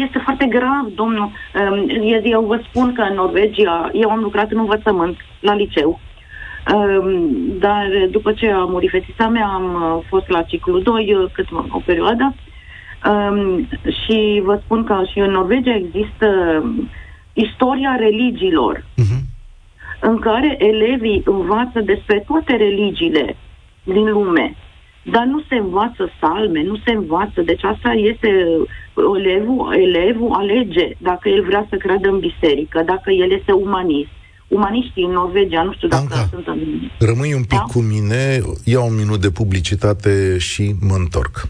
este 0.06 0.20
foarte 0.24 0.46
grav, 0.46 0.84
domnul. 0.94 1.30
Ehm, 1.54 2.22
eu 2.24 2.44
vă 2.44 2.60
spun 2.68 2.92
că 2.92 3.02
în 3.02 3.14
Norvegia, 3.14 3.90
eu 3.92 4.10
am 4.10 4.20
lucrat 4.20 4.50
în 4.50 4.58
învățământ 4.58 5.16
la 5.40 5.54
liceu, 5.54 6.00
ehm, 6.66 7.58
dar 7.58 7.86
după 8.10 8.32
ce 8.32 8.50
a 8.50 8.64
murit 8.64 8.90
fetița 8.90 9.28
mea, 9.28 9.46
am 9.46 9.74
uh, 9.74 10.04
fost 10.08 10.28
la 10.28 10.42
ciclu 10.42 10.78
2 10.78 11.14
uh, 11.14 11.30
cât 11.32 11.46
o 11.68 11.80
perioadă. 11.84 12.34
Um, 13.06 13.68
și 14.04 14.42
vă 14.44 14.60
spun 14.64 14.84
că 14.84 15.02
și 15.12 15.18
în 15.18 15.30
Norvegia 15.30 15.74
există 15.74 16.28
istoria 17.32 17.96
religiilor, 17.98 18.78
uh-huh. 18.78 19.20
în 20.00 20.18
care 20.18 20.56
elevii 20.58 21.22
învață 21.24 21.80
despre 21.80 22.24
toate 22.26 22.56
religiile 22.56 23.36
din 23.92 24.10
lume, 24.10 24.56
dar 25.04 25.24
nu 25.24 25.40
se 25.48 25.54
învață 25.54 26.10
salme, 26.20 26.62
nu 26.62 26.76
se 26.84 26.90
învață. 26.90 27.40
Deci 27.44 27.64
asta 27.64 27.90
este 27.90 28.28
elevul, 29.18 29.74
elevul 29.86 30.32
alege 30.32 30.88
dacă 30.98 31.28
el 31.28 31.44
vrea 31.44 31.66
să 31.70 31.76
creadă 31.76 32.08
în 32.08 32.18
biserică, 32.18 32.82
dacă 32.86 33.10
el 33.10 33.30
este 33.38 33.52
umanist. 33.52 34.08
Umaniștii 34.48 35.04
în 35.04 35.10
Norvegia, 35.10 35.62
nu 35.62 35.72
știu 35.72 35.88
dacă 35.88 36.02
Anca, 36.02 36.28
sunt 36.30 36.46
în... 36.46 36.58
Rămâi 36.98 37.34
un 37.34 37.44
pic 37.44 37.58
da? 37.58 37.64
cu 37.72 37.80
mine, 37.80 38.40
iau 38.64 38.86
un 38.88 38.96
minut 38.96 39.20
de 39.20 39.30
publicitate 39.30 40.38
și 40.38 40.74
mă 40.80 40.94
întorc. 40.94 41.42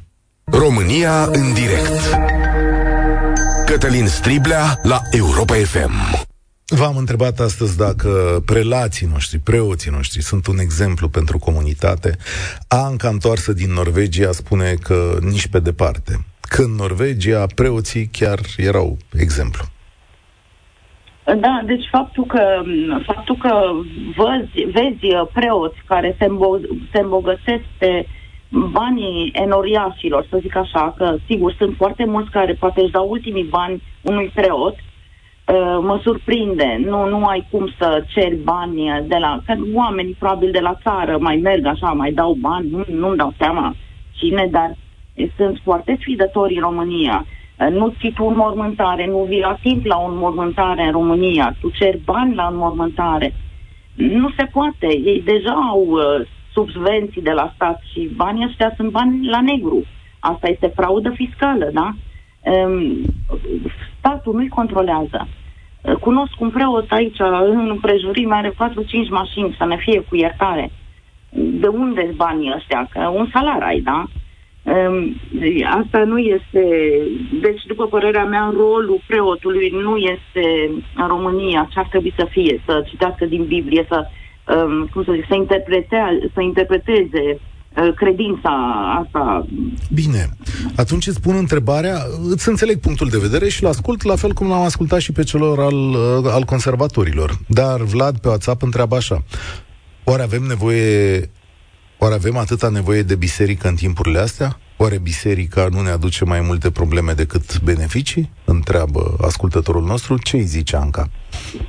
România 0.45 1.24
în 1.24 1.53
direct 1.55 2.18
Cătălin 3.66 4.07
Striblea 4.07 4.62
la 4.82 4.99
Europa 5.11 5.55
FM 5.55 5.93
V-am 6.73 6.97
întrebat 6.97 7.39
astăzi 7.39 7.77
dacă 7.77 8.43
prelații 8.47 9.07
noștri, 9.12 9.39
preoții 9.39 9.91
noștri 9.91 10.23
sunt 10.23 10.47
un 10.47 10.59
exemplu 10.59 11.09
pentru 11.09 11.39
comunitate. 11.39 12.16
Anca 12.68 13.09
întoarsă 13.09 13.53
din 13.53 13.73
Norvegia 13.73 14.33
spune 14.33 14.75
că 14.83 15.18
nici 15.21 15.47
pe 15.47 15.61
departe. 15.61 16.12
Că 16.41 16.62
în 16.62 16.75
Norvegia 16.75 17.47
preoții 17.55 18.07
chiar 18.07 18.39
erau 18.57 18.97
exemplu. 19.12 19.64
Da, 21.25 21.62
deci 21.66 21.87
faptul 21.91 22.25
că, 22.25 22.62
faptul 23.07 23.37
că 23.37 23.53
văzi, 24.16 24.71
vezi 24.73 25.29
preoți 25.33 25.79
care 25.87 26.16
se, 26.18 26.25
îmbo- 26.25 26.89
se 26.93 26.99
îmbogățesc 27.01 27.64
pe 27.79 28.07
banii 28.49 29.31
enoriașilor, 29.33 30.27
să 30.31 30.39
zic 30.41 30.57
așa, 30.57 30.95
că 30.97 31.16
sigur 31.27 31.55
sunt 31.59 31.75
foarte 31.77 32.05
mulți 32.05 32.31
care 32.31 32.53
poate 32.55 32.81
își 32.81 32.91
dau 32.91 33.09
ultimii 33.11 33.45
bani 33.45 33.83
unui 34.03 34.33
preot, 34.35 34.75
uh, 34.75 34.89
mă 35.80 36.01
surprinde. 36.03 36.80
Nu, 36.84 37.09
nu 37.09 37.24
ai 37.24 37.46
cum 37.51 37.70
să 37.78 38.05
ceri 38.09 38.36
bani 38.36 39.05
de 39.07 39.16
la... 39.16 39.40
Că 39.46 39.55
oamenii 39.74 40.16
probabil 40.18 40.51
de 40.51 40.61
la 40.61 40.78
țară 40.82 41.18
mai 41.20 41.36
merg 41.36 41.66
așa, 41.66 41.88
mai 41.88 42.12
dau 42.12 42.36
bani, 42.40 42.70
nu, 42.70 42.84
nu-mi 42.88 43.16
dau 43.16 43.32
seama 43.38 43.74
cine, 44.12 44.48
dar 44.51 44.76
sunt 45.36 45.61
foarte 45.64 45.96
sfidători 46.01 46.55
în 46.55 46.61
România. 46.61 47.26
Uh, 47.26 47.68
nu 47.70 47.94
ții 47.98 48.12
tu 48.12 48.24
înmormântare, 48.24 49.07
nu 49.07 49.26
vii 49.28 49.40
la 49.40 49.59
timp 49.62 49.84
la 49.84 49.96
o 49.96 50.11
înmormântare 50.11 50.82
în 50.82 50.90
România, 50.90 51.57
tu 51.61 51.70
ceri 51.70 52.01
bani 52.05 52.34
la 52.34 52.46
înmormântare. 52.46 53.34
Nu 53.94 54.30
se 54.36 54.44
poate. 54.44 54.86
Ei 54.86 55.22
deja 55.24 55.53
au 55.70 55.86
uh, 55.90 56.26
subvenții 56.53 57.22
de 57.22 57.30
la 57.30 57.53
stat 57.55 57.82
și 57.92 58.11
banii 58.16 58.46
ăștia 58.46 58.72
sunt 58.76 58.90
bani 58.90 59.28
la 59.28 59.40
negru. 59.40 59.84
Asta 60.18 60.48
este 60.48 60.72
fraudă 60.74 61.11
fiscală, 61.11 61.70
da? 61.72 61.94
Statul 63.98 64.34
nu-i 64.34 64.48
controlează. 64.48 65.28
Cunosc 66.01 66.41
un 66.41 66.51
preot 66.51 66.91
aici, 66.91 67.18
în 67.49 67.68
împrejurime, 67.68 68.35
are 68.35 68.51
4-5 68.51 68.55
mașini, 69.11 69.55
să 69.59 69.64
ne 69.64 69.76
fie 69.76 70.05
cu 70.09 70.16
iertare. 70.16 70.70
De 71.33 71.66
unde 71.66 72.12
banii 72.16 72.53
ăștia? 72.57 72.89
Că 72.93 73.01
un 73.09 73.28
salar 73.33 73.62
ai, 73.62 73.81
da? 73.81 74.05
Asta 75.64 76.05
nu 76.05 76.18
este... 76.18 76.64
Deci, 77.41 77.62
după 77.66 77.87
părerea 77.87 78.24
mea, 78.24 78.53
rolul 78.57 79.01
preotului 79.07 79.68
nu 79.83 79.97
este 79.97 80.70
în 80.95 81.07
România 81.09 81.68
ce 81.70 81.78
ar 81.78 81.87
trebui 81.87 82.12
să 82.16 82.26
fie, 82.31 82.62
să 82.66 82.85
citească 82.89 83.24
din 83.24 83.45
Biblie, 83.45 83.87
să 83.89 84.07
um, 84.55 84.87
cum 84.93 85.05
să 85.05 85.12
zic, 85.12 85.24
să, 85.28 85.35
interprete, 85.35 86.18
să 86.35 86.41
interpreteze 86.41 87.22
uh, 87.28 87.41
credința 87.97 88.51
asta. 89.05 89.47
Bine. 89.95 90.29
Atunci 90.77 91.07
îți 91.07 91.21
pun 91.21 91.37
întrebarea, 91.37 91.97
îți 92.31 92.49
înțeleg 92.49 92.81
punctul 92.81 93.09
de 93.09 93.18
vedere 93.18 93.49
și 93.49 93.62
l-ascult 93.62 94.03
la 94.03 94.16
fel 94.16 94.33
cum 94.33 94.49
l-am 94.49 94.62
ascultat 94.62 95.01
și 95.01 95.12
pe 95.12 95.23
celor 95.23 95.59
al, 95.59 95.91
uh, 95.91 96.31
al 96.33 96.45
conservatorilor. 96.45 97.39
Dar 97.49 97.81
Vlad 97.81 98.18
pe 98.18 98.29
WhatsApp 98.29 98.62
întreabă 98.62 98.97
așa. 98.97 99.25
Oare 100.05 100.23
avem 100.23 100.43
nevoie, 100.43 101.31
oare 101.99 102.14
avem 102.14 102.37
atâta 102.37 102.68
nevoie 102.68 103.03
de 103.03 103.14
biserică 103.14 103.68
în 103.68 103.75
timpurile 103.75 104.18
astea? 104.18 104.59
Oare 104.77 104.99
biserica 104.99 105.68
nu 105.71 105.81
ne 105.81 105.91
aduce 105.91 106.25
mai 106.25 106.41
multe 106.41 106.71
probleme 106.71 107.12
decât 107.12 107.61
beneficii? 107.61 108.31
Întreabă 108.45 109.16
ascultătorul 109.21 109.83
nostru. 109.83 110.18
Ce 110.18 110.37
îi 110.37 110.43
zice 110.43 110.77
Anca? 110.77 111.09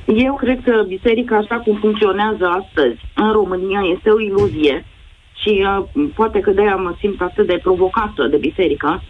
Eu 0.05 0.35
cred 0.35 0.63
că 0.63 0.71
biserica 0.87 1.35
așa 1.35 1.55
cum 1.55 1.77
funcționează 1.79 2.45
astăzi 2.61 2.99
în 3.15 3.31
România 3.31 3.81
este 3.95 4.09
o 4.09 4.19
iluzie 4.19 4.85
și 5.41 5.65
uh, 5.95 6.09
poate 6.15 6.39
că 6.39 6.51
de-aia 6.51 6.75
mă 6.75 6.95
simt 6.99 7.21
atât 7.21 7.47
de 7.47 7.59
provocată 7.61 8.27
de 8.27 8.37
biserică, 8.37 9.01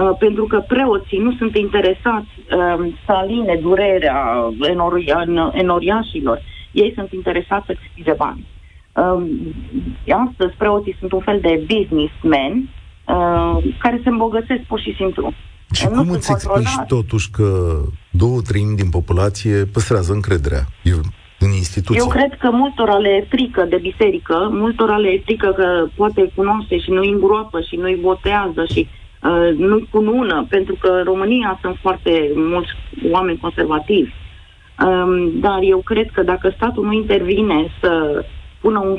uh, 0.00 0.10
pentru 0.18 0.44
că 0.44 0.58
preoții 0.68 1.18
nu 1.18 1.34
sunt 1.38 1.56
interesați 1.56 2.32
uh, 2.38 2.92
să 3.06 3.12
aline 3.12 3.58
durerea 3.62 4.48
enoria, 4.60 5.24
enoriașilor. 5.52 6.42
Ei 6.72 6.92
sunt 6.94 7.12
interesați 7.12 7.66
să 7.66 7.76
câștige 7.80 8.12
bani. 8.12 8.46
Uh, 8.92 9.22
astăzi 10.28 10.54
preoții 10.56 10.96
sunt 10.98 11.12
un 11.12 11.20
fel 11.20 11.38
de 11.40 11.64
businessmen 11.66 12.68
Uh, 13.04 13.74
care 13.78 14.00
se 14.02 14.08
îmbogățesc 14.08 14.60
pur 14.60 14.80
și 14.80 14.94
simplu. 14.96 15.32
Și 15.72 15.86
nu 15.92 16.02
cum 16.02 16.10
îți 16.10 16.30
explici 16.30 16.86
totuși 16.86 17.30
că 17.30 17.80
două 18.10 18.40
treimi 18.40 18.76
din 18.76 18.88
populație 18.90 19.64
păstrează 19.64 20.12
încrederea 20.12 20.66
în 21.42 21.50
instituție? 21.50 22.00
Eu 22.00 22.08
cred 22.08 22.36
că 22.38 22.50
multora 22.50 22.96
le 22.96 23.08
e 23.08 23.26
frică 23.28 23.62
de 23.68 23.76
biserică, 23.76 24.48
multora 24.52 24.96
le 24.96 25.08
e 25.08 25.22
frică 25.24 25.52
că 25.56 25.86
poate 25.96 26.32
cunoaște 26.34 26.78
și 26.78 26.90
nu-i 26.90 27.10
îngroapă 27.10 27.60
și 27.60 27.76
nu-i 27.76 27.98
botează 28.00 28.64
și 28.72 28.88
uh, 29.22 29.56
nu-i 29.56 29.88
cunună, 29.90 30.46
pentru 30.48 30.76
că 30.80 30.88
în 30.88 31.04
România 31.04 31.58
sunt 31.62 31.76
foarte 31.80 32.30
mulți 32.34 32.70
oameni 33.10 33.38
conservativi. 33.38 34.10
Um, 34.86 35.40
dar 35.40 35.58
eu 35.62 35.78
cred 35.78 36.10
că 36.10 36.22
dacă 36.22 36.52
statul 36.56 36.84
nu 36.84 36.92
intervine 36.92 37.66
să 37.80 38.24
pună 38.60 38.78
un, 38.78 38.98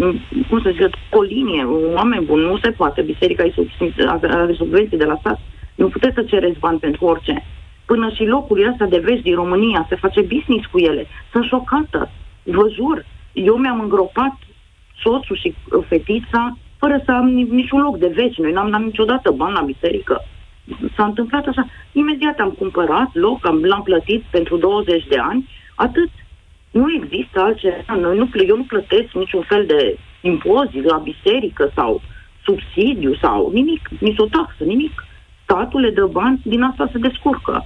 un 0.00 0.20
cum 0.48 0.60
să 0.60 0.70
zic, 0.70 0.96
o 1.10 1.22
linie, 1.22 1.64
un 1.64 1.94
oameni 1.94 2.24
bun, 2.24 2.40
nu 2.40 2.58
se 2.62 2.70
poate. 2.70 3.02
Biserica 3.02 3.44
are 4.22 4.52
subvenții 4.52 4.96
de 4.96 5.04
la 5.04 5.16
stat. 5.20 5.40
Nu 5.74 5.88
puteți 5.88 6.14
să 6.14 6.22
cereți 6.22 6.58
bani 6.58 6.78
pentru 6.78 7.04
orice. 7.04 7.44
Până 7.90 8.08
și 8.16 8.24
locurile 8.24 8.68
astea 8.68 8.86
de 8.86 8.98
vezi 8.98 9.22
din 9.22 9.34
România 9.34 9.86
se 9.88 9.96
face 9.96 10.20
business 10.20 10.66
cu 10.66 10.78
ele. 10.78 11.06
Sunt 11.32 11.44
șocată. 11.44 12.10
Vă 12.42 12.68
jur. 12.74 13.04
Eu 13.32 13.56
mi-am 13.56 13.80
îngropat 13.80 14.36
soțul 15.02 15.36
și 15.36 15.54
fetița 15.88 16.56
fără 16.78 17.02
să 17.04 17.10
am 17.10 17.28
niciun 17.60 17.80
loc 17.80 17.98
de 17.98 18.12
veci. 18.14 18.36
Noi 18.36 18.52
n-am 18.52 18.70
dat 18.70 18.80
niciodată 18.80 19.30
bani 19.30 19.54
la 19.54 19.60
biserică. 19.72 20.24
S-a 20.96 21.04
întâmplat 21.04 21.46
așa. 21.46 21.66
Imediat 21.92 22.38
am 22.38 22.50
cumpărat 22.50 23.10
loc, 23.12 23.46
am, 23.46 23.64
l-am 23.64 23.82
plătit 23.82 24.22
pentru 24.30 24.56
20 24.56 25.06
de 25.06 25.18
ani, 25.18 25.48
atât. 25.74 26.10
Nu 26.70 26.86
există 27.02 27.40
altceva. 27.40 27.94
Noi 27.94 28.16
nu, 28.16 28.28
eu 28.48 28.56
nu 28.56 28.62
plătesc 28.62 29.12
niciun 29.12 29.42
fel 29.42 29.66
de 29.66 29.98
impozit 30.20 30.84
la 30.84 30.96
biserică 30.96 31.70
sau 31.74 32.02
subsidiu 32.44 33.14
sau 33.14 33.50
nimic, 33.52 33.88
nici 34.00 34.18
o 34.18 34.26
taxă, 34.26 34.64
nimic. 34.64 35.04
Statul 35.42 35.80
le 35.80 35.90
dă 35.90 36.06
bani, 36.06 36.40
din 36.42 36.62
asta 36.62 36.88
se 36.92 36.98
descurcă. 36.98 37.64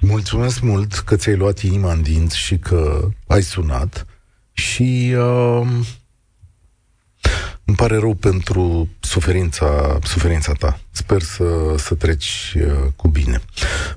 Mulțumesc 0.00 0.60
mult 0.60 0.92
că 0.92 1.16
ți-ai 1.16 1.36
luat 1.36 1.58
inima 1.60 1.92
în 1.92 2.02
dinți 2.02 2.38
și 2.38 2.58
că 2.58 3.08
ai 3.26 3.42
sunat 3.42 4.06
și 4.52 5.14
uh, 5.16 5.66
îmi 7.68 7.76
pare 7.76 7.98
rău 7.98 8.14
pentru 8.14 8.88
suferința, 9.00 9.98
suferința 10.02 10.52
ta. 10.52 10.80
Sper 10.90 11.22
să, 11.22 11.44
să 11.76 11.94
treci 11.94 12.54
uh, 12.56 12.90
cu 12.96 13.08
bine. 13.08 13.40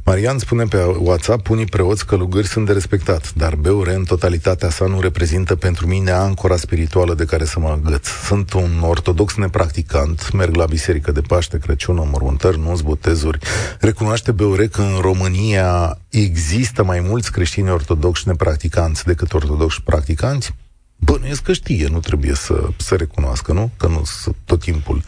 Marian 0.04 0.38
spune 0.38 0.64
pe 0.64 0.84
WhatsApp, 0.84 1.50
unii 1.50 1.66
preoți 1.66 2.06
călugări 2.06 2.48
sunt 2.48 2.66
de 2.66 2.74
respectat, 2.74 3.34
dar 3.34 3.56
Beure 3.56 3.94
în 3.94 4.04
totalitatea 4.04 4.70
sa 4.70 4.86
nu 4.86 5.00
reprezintă 5.00 5.56
pentru 5.56 5.88
mine 5.88 6.12
ancora 6.12 6.56
spirituală 6.56 7.14
de 7.14 7.26
care 7.26 7.46
să 7.46 7.60
mă 7.60 7.70
agăț. 7.70 8.08
Sunt 8.08 8.54
un 8.54 8.80
ortodox 8.82 9.36
nepracticant, 9.36 10.32
merg 10.32 10.56
la 10.56 10.66
biserică 10.66 11.12
de 11.12 11.22
Paște, 11.22 11.58
Crăciun, 11.58 12.10
mormântări, 12.12 12.60
nu 12.60 12.80
botezuri. 12.84 13.40
Recunoaște 13.80 14.32
Beure 14.32 14.68
că 14.68 14.82
în 14.82 14.98
România 15.02 15.98
există 16.10 16.84
mai 16.84 17.00
mulți 17.00 17.32
creștini 17.32 17.72
ortodoxi 17.72 18.28
nepracticanți 18.28 19.06
decât 19.06 19.34
ortodoxi 19.34 19.82
practicanți? 19.82 20.54
Bănuiesc 21.06 21.44
că 21.44 21.54
știe, 21.54 21.88
nu 21.88 22.00
trebuie 22.00 22.34
să, 22.34 22.68
să 22.78 22.96
recunoască, 22.96 23.54
nu? 23.54 23.72
Că 23.78 23.88
nu 23.88 24.02
sunt 24.04 24.36
tot 24.46 24.60
timpul 24.60 25.04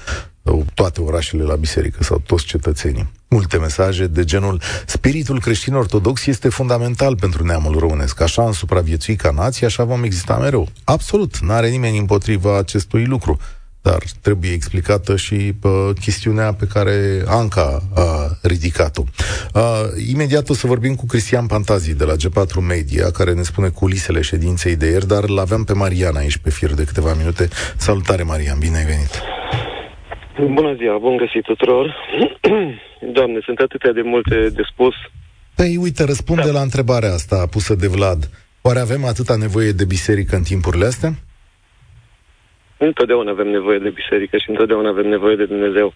toate 0.73 1.01
orașele 1.01 1.43
la 1.43 1.55
biserică 1.55 2.03
sau 2.03 2.17
toți 2.17 2.45
cetățenii. 2.45 3.11
Multe 3.27 3.57
mesaje 3.57 4.07
de 4.07 4.23
genul 4.23 4.61
Spiritul 4.85 5.39
creștin 5.41 5.73
ortodox 5.73 6.25
este 6.25 6.49
fundamental 6.49 7.15
pentru 7.15 7.45
neamul 7.45 7.79
românesc. 7.79 8.21
Așa 8.21 8.41
am 8.41 8.51
supraviețuit 8.51 9.21
ca 9.21 9.31
nație, 9.31 9.65
așa 9.65 9.83
vom 9.83 10.03
exista 10.03 10.37
mereu. 10.37 10.67
Absolut, 10.83 11.37
n-are 11.39 11.69
nimeni 11.69 11.97
împotriva 11.97 12.57
acestui 12.57 13.05
lucru 13.05 13.39
dar 13.83 14.01
trebuie 14.21 14.51
explicată 14.51 15.15
și 15.15 15.53
uh, 15.63 15.71
chestiunea 15.99 16.53
pe 16.53 16.65
care 16.73 17.23
Anca 17.27 17.79
a 17.95 18.37
ridicat-o. 18.41 19.03
Uh, 19.53 19.61
imediat 20.11 20.49
o 20.49 20.53
să 20.53 20.67
vorbim 20.67 20.95
cu 20.95 21.05
Cristian 21.05 21.45
Pantazi 21.45 21.95
de 21.95 22.03
la 22.03 22.13
G4 22.13 22.67
Media, 22.67 23.11
care 23.11 23.33
ne 23.33 23.41
spune 23.41 23.69
culisele 23.69 24.21
ședinței 24.21 24.75
de 24.75 24.85
ieri, 24.89 25.07
dar 25.07 25.29
l-aveam 25.29 25.63
pe 25.63 25.73
Marian 25.73 26.15
aici 26.15 26.37
pe 26.37 26.49
fir 26.49 26.73
de 26.73 26.83
câteva 26.83 27.13
minute. 27.13 27.47
Salutare, 27.77 28.23
Marian, 28.23 28.59
bine 28.59 28.77
ai 28.77 28.85
venit! 28.85 29.13
Bună 30.53 30.73
ziua, 30.75 30.97
bun 30.97 31.17
găsit 31.17 31.43
tuturor. 31.43 31.95
Doamne, 33.15 33.39
sunt 33.45 33.59
atâtea 33.59 33.91
de 33.91 34.01
multe 34.01 34.49
de 34.49 34.61
spus. 34.71 34.93
Păi, 35.55 35.77
uite, 35.77 36.03
răspunde 36.03 36.45
da. 36.45 36.51
la 36.51 36.61
întrebarea 36.61 37.13
asta 37.13 37.45
pusă 37.45 37.75
de 37.75 37.87
Vlad. 37.87 38.29
Oare 38.61 38.79
avem 38.79 39.05
atâta 39.05 39.35
nevoie 39.35 39.71
de 39.71 39.85
biserică 39.85 40.35
în 40.35 40.43
timpurile 40.43 40.85
astea? 40.85 41.13
Întotdeauna 42.89 43.31
avem 43.31 43.47
nevoie 43.47 43.79
de 43.79 43.89
biserică 43.89 44.37
și 44.37 44.49
întotdeauna 44.49 44.89
avem 44.89 45.07
nevoie 45.07 45.35
de 45.35 45.45
Dumnezeu. 45.45 45.93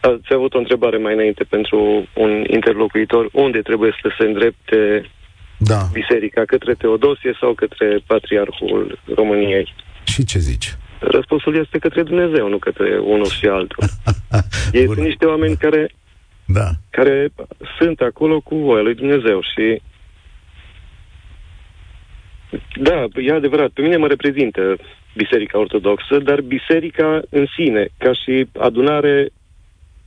Ați 0.00 0.32
avut 0.38 0.54
o 0.54 0.58
întrebare 0.58 0.98
mai 0.98 1.14
înainte 1.14 1.44
pentru 1.44 1.78
un 2.14 2.44
interlocuitor. 2.46 3.28
Unde 3.32 3.60
trebuie 3.60 3.92
să 4.02 4.08
se 4.18 4.24
îndrepte 4.26 5.10
da. 5.58 5.80
biserica? 5.92 6.42
Către 6.44 6.74
Teodosie 6.74 7.36
sau 7.40 7.54
către 7.54 7.98
Patriarhul 8.06 8.98
României? 9.14 9.74
Și 10.04 10.24
ce 10.24 10.38
zici? 10.38 10.74
Răspunsul 10.98 11.56
este 11.56 11.78
către 11.78 12.02
Dumnezeu, 12.02 12.48
nu 12.48 12.58
către 12.58 12.98
unul 12.98 13.30
și 13.38 13.46
altul. 13.46 13.82
Ei 14.78 14.86
sunt 14.86 15.06
niște 15.06 15.24
oameni 15.24 15.56
care, 15.56 15.90
da. 16.44 16.68
care 16.90 17.28
sunt 17.78 18.00
acolo 18.00 18.40
cu 18.40 18.54
voia 18.56 18.82
lui 18.82 18.94
Dumnezeu 18.94 19.40
și 19.40 19.82
da, 22.76 23.04
e 23.14 23.32
adevărat, 23.32 23.70
pe 23.70 23.82
mine 23.82 23.96
mă 23.96 24.06
reprezintă 24.06 24.76
Biserica 25.16 25.58
Ortodoxă, 25.58 26.18
dar 26.18 26.40
biserica 26.40 27.20
în 27.30 27.46
sine, 27.56 27.88
ca 27.98 28.12
și 28.12 28.46
adunare 28.58 29.28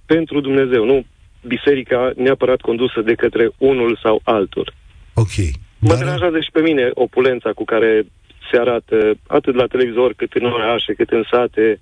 pentru 0.05 0.39
Dumnezeu, 0.39 0.86
nu 0.86 1.05
biserica 1.41 2.12
neapărat 2.16 2.62
condusă 2.62 3.01
de 3.01 3.14
către 3.14 3.49
unul 3.57 3.99
sau 4.03 4.22
altul. 4.24 4.74
Ok. 5.14 5.36
Mă 5.80 5.88
dar... 5.88 5.97
deranjează 5.97 6.39
și 6.39 6.51
pe 6.51 6.62
mine 6.62 6.89
opulența 6.93 7.51
cu 7.51 7.66
care 7.66 8.05
se 8.51 8.57
arată 8.60 9.14
atât 9.28 9.55
la 9.55 9.68
televizor 9.68 10.14
cât 10.14 10.34
în 10.34 10.45
orașe, 10.45 10.93
cât 10.93 11.10
în 11.10 11.24
sate, 11.32 11.80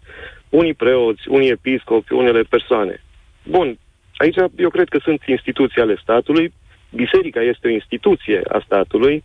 unii 0.49 0.73
preoți, 0.73 1.21
unii 1.27 1.49
episcopi, 1.49 2.13
unele 2.13 2.41
persoane. 2.41 3.03
Bun, 3.43 3.77
aici 4.15 4.35
eu 4.57 4.69
cred 4.69 4.89
că 4.89 4.99
sunt 5.03 5.21
instituții 5.25 5.81
ale 5.81 5.95
statului, 6.01 6.53
biserica 6.89 7.41
este 7.41 7.67
o 7.67 7.71
instituție 7.71 8.41
a 8.47 8.61
statului, 8.65 9.23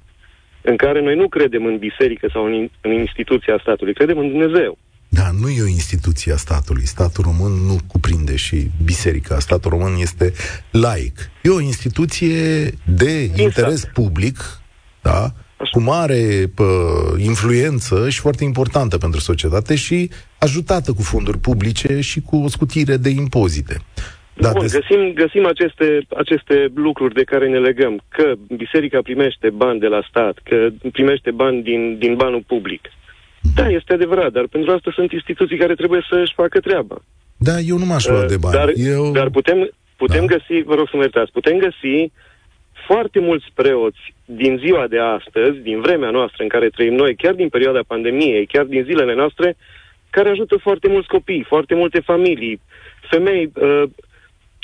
în 0.63 0.77
care 0.77 1.03
noi 1.03 1.15
nu 1.15 1.29
credem 1.29 1.65
în 1.67 1.79
biserică 1.79 2.29
sau 2.33 2.45
în, 2.45 2.69
în 2.81 2.93
instituția 2.93 3.59
statului, 3.61 3.95
credem 3.95 4.19
în 4.19 4.29
Dumnezeu. 4.29 4.79
Da, 5.09 5.31
nu 5.41 5.49
e 5.49 5.63
o 5.63 5.67
instituție 5.67 6.33
a 6.33 6.37
statului. 6.37 6.87
Statul 6.87 7.25
român 7.25 7.53
nu 7.53 7.77
cuprinde 7.87 8.37
și 8.37 8.71
biserica. 8.85 9.39
Statul 9.39 9.71
român 9.71 9.95
este 10.01 10.33
laic. 10.71 11.31
E 11.43 11.49
o 11.49 11.61
instituție 11.61 12.63
de 12.85 13.19
exact. 13.21 13.39
interes 13.39 13.85
public, 13.93 14.61
da, 15.03 15.33
Așa. 15.57 15.71
cu 15.73 15.81
mare 15.81 16.51
pă, 16.55 16.65
influență 17.19 18.09
și 18.09 18.21
foarte 18.21 18.45
importantă 18.45 18.99
pentru 18.99 19.21
societate 19.21 19.75
și 19.75 20.11
ajutată 20.39 20.93
cu 20.93 21.03
fonduri 21.03 21.39
publice 21.39 22.01
și 22.01 22.21
cu 22.21 22.37
o 22.37 22.49
scutire 22.49 22.97
de 22.97 23.09
impozite. 23.09 23.81
Da, 24.35 24.51
Bun, 24.53 24.61
des... 24.61 24.73
găsim, 24.73 25.13
găsim 25.13 25.47
aceste, 25.47 26.07
aceste 26.17 26.73
lucruri 26.75 27.15
de 27.15 27.23
care 27.23 27.49
ne 27.49 27.59
legăm, 27.59 28.01
că 28.09 28.33
biserica 28.57 29.03
primește 29.03 29.51
bani 29.51 29.81
de 29.81 29.87
la 29.87 30.03
stat, 30.09 30.39
că 30.43 30.69
primește 30.93 31.31
bani 31.31 31.63
din, 31.63 31.99
din 31.99 32.15
banul 32.15 32.45
public. 32.47 32.81
Da, 33.55 33.69
este 33.69 33.93
adevărat, 33.93 34.33
dar 34.33 34.47
pentru 34.47 34.73
asta 34.73 34.91
sunt 34.95 35.13
instituții 35.13 35.59
care 35.59 35.75
trebuie 35.75 36.07
să-și 36.11 36.35
facă 36.35 36.61
treaba. 36.61 36.97
Da, 37.37 37.59
eu 37.59 37.79
nu 37.79 37.85
m-aș 37.85 38.07
lua 38.07 38.23
uh, 38.23 38.27
de 38.29 38.37
bani. 38.37 38.55
Dar, 38.55 38.71
eu... 38.75 39.13
dar 39.13 39.31
putem, 39.31 39.71
putem 39.97 40.27
da. 40.27 40.35
găsi, 40.35 40.63
vă 40.63 40.75
rog 40.75 40.89
să 40.89 40.97
mă 40.97 41.03
iertați, 41.03 41.33
putem 41.33 41.59
găsi 41.59 42.13
foarte 42.87 43.19
mulți 43.21 43.47
preoți 43.55 44.15
din 44.25 44.57
ziua 44.65 44.87
de 44.87 44.99
astăzi, 44.99 45.59
din 45.59 45.81
vremea 45.81 46.11
noastră 46.11 46.43
în 46.43 46.49
care 46.49 46.69
trăim 46.69 46.95
noi, 46.95 47.15
chiar 47.15 47.35
din 47.35 47.49
perioada 47.49 47.81
pandemiei, 47.87 48.47
chiar 48.47 48.65
din 48.65 48.83
zilele 48.83 49.15
noastre, 49.15 49.57
care 50.11 50.29
ajută 50.29 50.57
foarte 50.57 50.89
mulți 50.89 51.09
copii, 51.09 51.45
foarte 51.49 51.75
multe 51.75 52.01
familii, 52.01 52.61
femei 53.11 53.51
uh, 53.55 53.83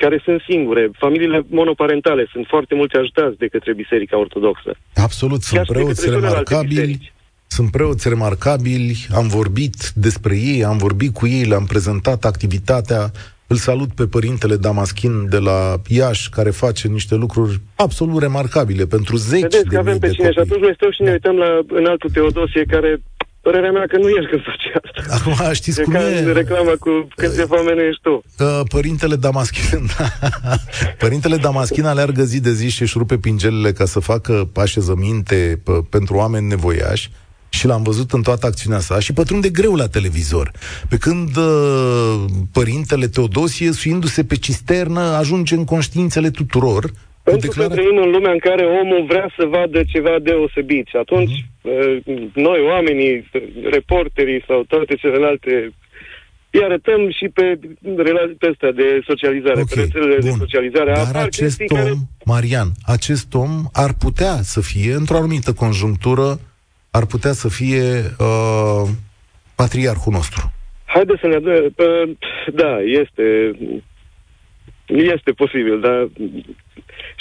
care 0.02 0.20
sunt 0.24 0.40
singure. 0.48 0.90
Familiile 1.04 1.40
monoparentale 1.48 2.28
sunt 2.32 2.46
foarte 2.46 2.74
multe 2.74 2.96
ajutați 2.98 3.36
de 3.38 3.46
către 3.46 3.74
Biserica 3.74 4.18
Ortodoxă. 4.18 4.70
Absolut, 4.94 5.42
sunt 5.42 5.66
preoți 5.66 6.10
remarcabili. 6.10 7.12
Sunt 7.46 7.70
preoți 7.70 8.08
remarcabili, 8.08 9.06
am 9.14 9.26
vorbit 9.28 9.76
despre 9.94 10.34
ei, 10.36 10.64
am 10.64 10.76
vorbit 10.76 11.12
cu 11.14 11.26
ei, 11.26 11.44
le-am 11.44 11.66
prezentat 11.66 12.24
activitatea. 12.24 13.10
Îl 13.46 13.56
salut 13.56 13.90
pe 13.94 14.06
părintele 14.06 14.56
Damaschin 14.56 15.28
de 15.28 15.38
la 15.38 15.76
Iași, 15.86 16.30
care 16.30 16.50
face 16.50 16.88
niște 16.88 17.14
lucruri 17.14 17.60
absolut 17.76 18.20
remarcabile 18.20 18.84
pentru 18.86 19.16
zeci 19.16 19.40
Vedeți 19.40 19.62
de 19.62 19.74
că 19.74 19.78
avem 19.78 19.98
pe 19.98 20.10
cine 20.10 20.26
copii. 20.26 20.32
și 20.32 20.38
atunci 20.38 20.60
noi 20.60 20.74
stăm 20.74 20.90
și 20.90 21.02
ne 21.02 21.10
uităm 21.10 21.36
la 21.36 21.50
înaltul 21.68 22.10
Teodosie, 22.10 22.64
care 22.64 23.00
Părerea 23.48 23.70
mea 23.70 23.86
că 23.86 23.96
nu 23.98 24.08
ești 24.08 24.30
când 24.30 24.42
face 24.42 24.68
asta. 24.82 25.14
Acum 25.16 25.52
știți 25.52 25.82
cum 25.82 25.94
e? 25.94 26.32
reclama 26.32 26.72
cu 26.80 27.08
când 27.16 27.32
se 27.32 27.44
foame 27.44 27.72
ești 27.88 28.00
tu. 28.02 28.22
Uh, 28.38 28.60
părintele 28.68 29.16
Damaschin, 29.16 29.88
Părintele 31.04 31.36
Damaschin 31.36 31.84
aleargă 31.84 32.22
zi 32.22 32.40
de 32.40 32.52
zi 32.52 32.68
și 32.68 32.82
își 32.82 32.98
rupe 32.98 33.18
pingelele 33.18 33.72
ca 33.72 33.84
să 33.84 34.00
facă 34.00 34.48
așezăminte 34.56 35.62
pentru 35.90 36.16
oameni 36.16 36.46
nevoiași 36.46 37.10
și 37.48 37.66
l-am 37.66 37.82
văzut 37.82 38.12
în 38.12 38.22
toată 38.22 38.46
acțiunea 38.46 38.80
sa 38.80 38.98
și 38.98 39.12
pătrunde 39.12 39.48
greu 39.48 39.74
la 39.74 39.86
televizor. 39.86 40.50
Pe 40.88 40.96
când 40.96 41.36
uh, 41.36 42.24
părintele 42.52 43.08
Teodosie, 43.08 43.72
suindu-se 43.72 44.24
pe 44.24 44.36
cisternă, 44.36 45.00
ajunge 45.00 45.54
în 45.54 45.64
conștiințele 45.64 46.30
tuturor 46.30 46.90
pentru 47.30 47.48
declara... 47.48 47.68
că 47.68 47.74
trăim 47.74 47.96
în 48.04 48.10
lumea 48.10 48.32
în 48.32 48.38
care 48.38 48.64
omul 48.82 49.04
vrea 49.08 49.28
să 49.36 49.44
vadă 49.46 49.82
ceva 49.92 50.14
deosebit 50.22 50.86
și 50.86 50.96
atunci 50.96 51.34
uh-huh. 51.40 52.32
noi, 52.34 52.60
oamenii, 52.60 53.30
reporterii 53.70 54.44
sau 54.46 54.62
toate 54.62 54.94
celelalte 54.94 55.72
îi 56.50 56.64
arătăm 56.64 57.10
și 57.10 57.28
pe, 57.28 57.58
pe 58.38 58.48
astea 58.50 58.72
de 58.72 59.00
socializare, 59.06 59.60
okay. 59.60 59.66
pe 59.74 59.80
rețelele 59.80 60.18
de 60.18 60.30
socializare. 60.30 60.92
Dar 60.92 61.22
acest 61.22 61.60
om, 61.60 61.76
care... 61.76 61.92
Marian, 62.24 62.68
acest 62.84 63.34
om 63.34 63.50
ar 63.72 63.90
putea 63.98 64.34
să 64.42 64.60
fie, 64.60 64.92
într-o 64.92 65.16
anumită 65.16 65.52
conjunctură, 65.52 66.40
ar 66.90 67.06
putea 67.06 67.32
să 67.32 67.48
fie 67.48 67.84
uh, 68.18 68.88
patriarhul 69.54 70.12
nostru. 70.12 70.52
Haideți 70.84 71.20
să 71.20 71.26
ne... 71.26 71.38
Da, 72.52 72.80
este... 72.80 73.56
Este 74.86 75.30
posibil, 75.32 75.80
dar 75.80 76.08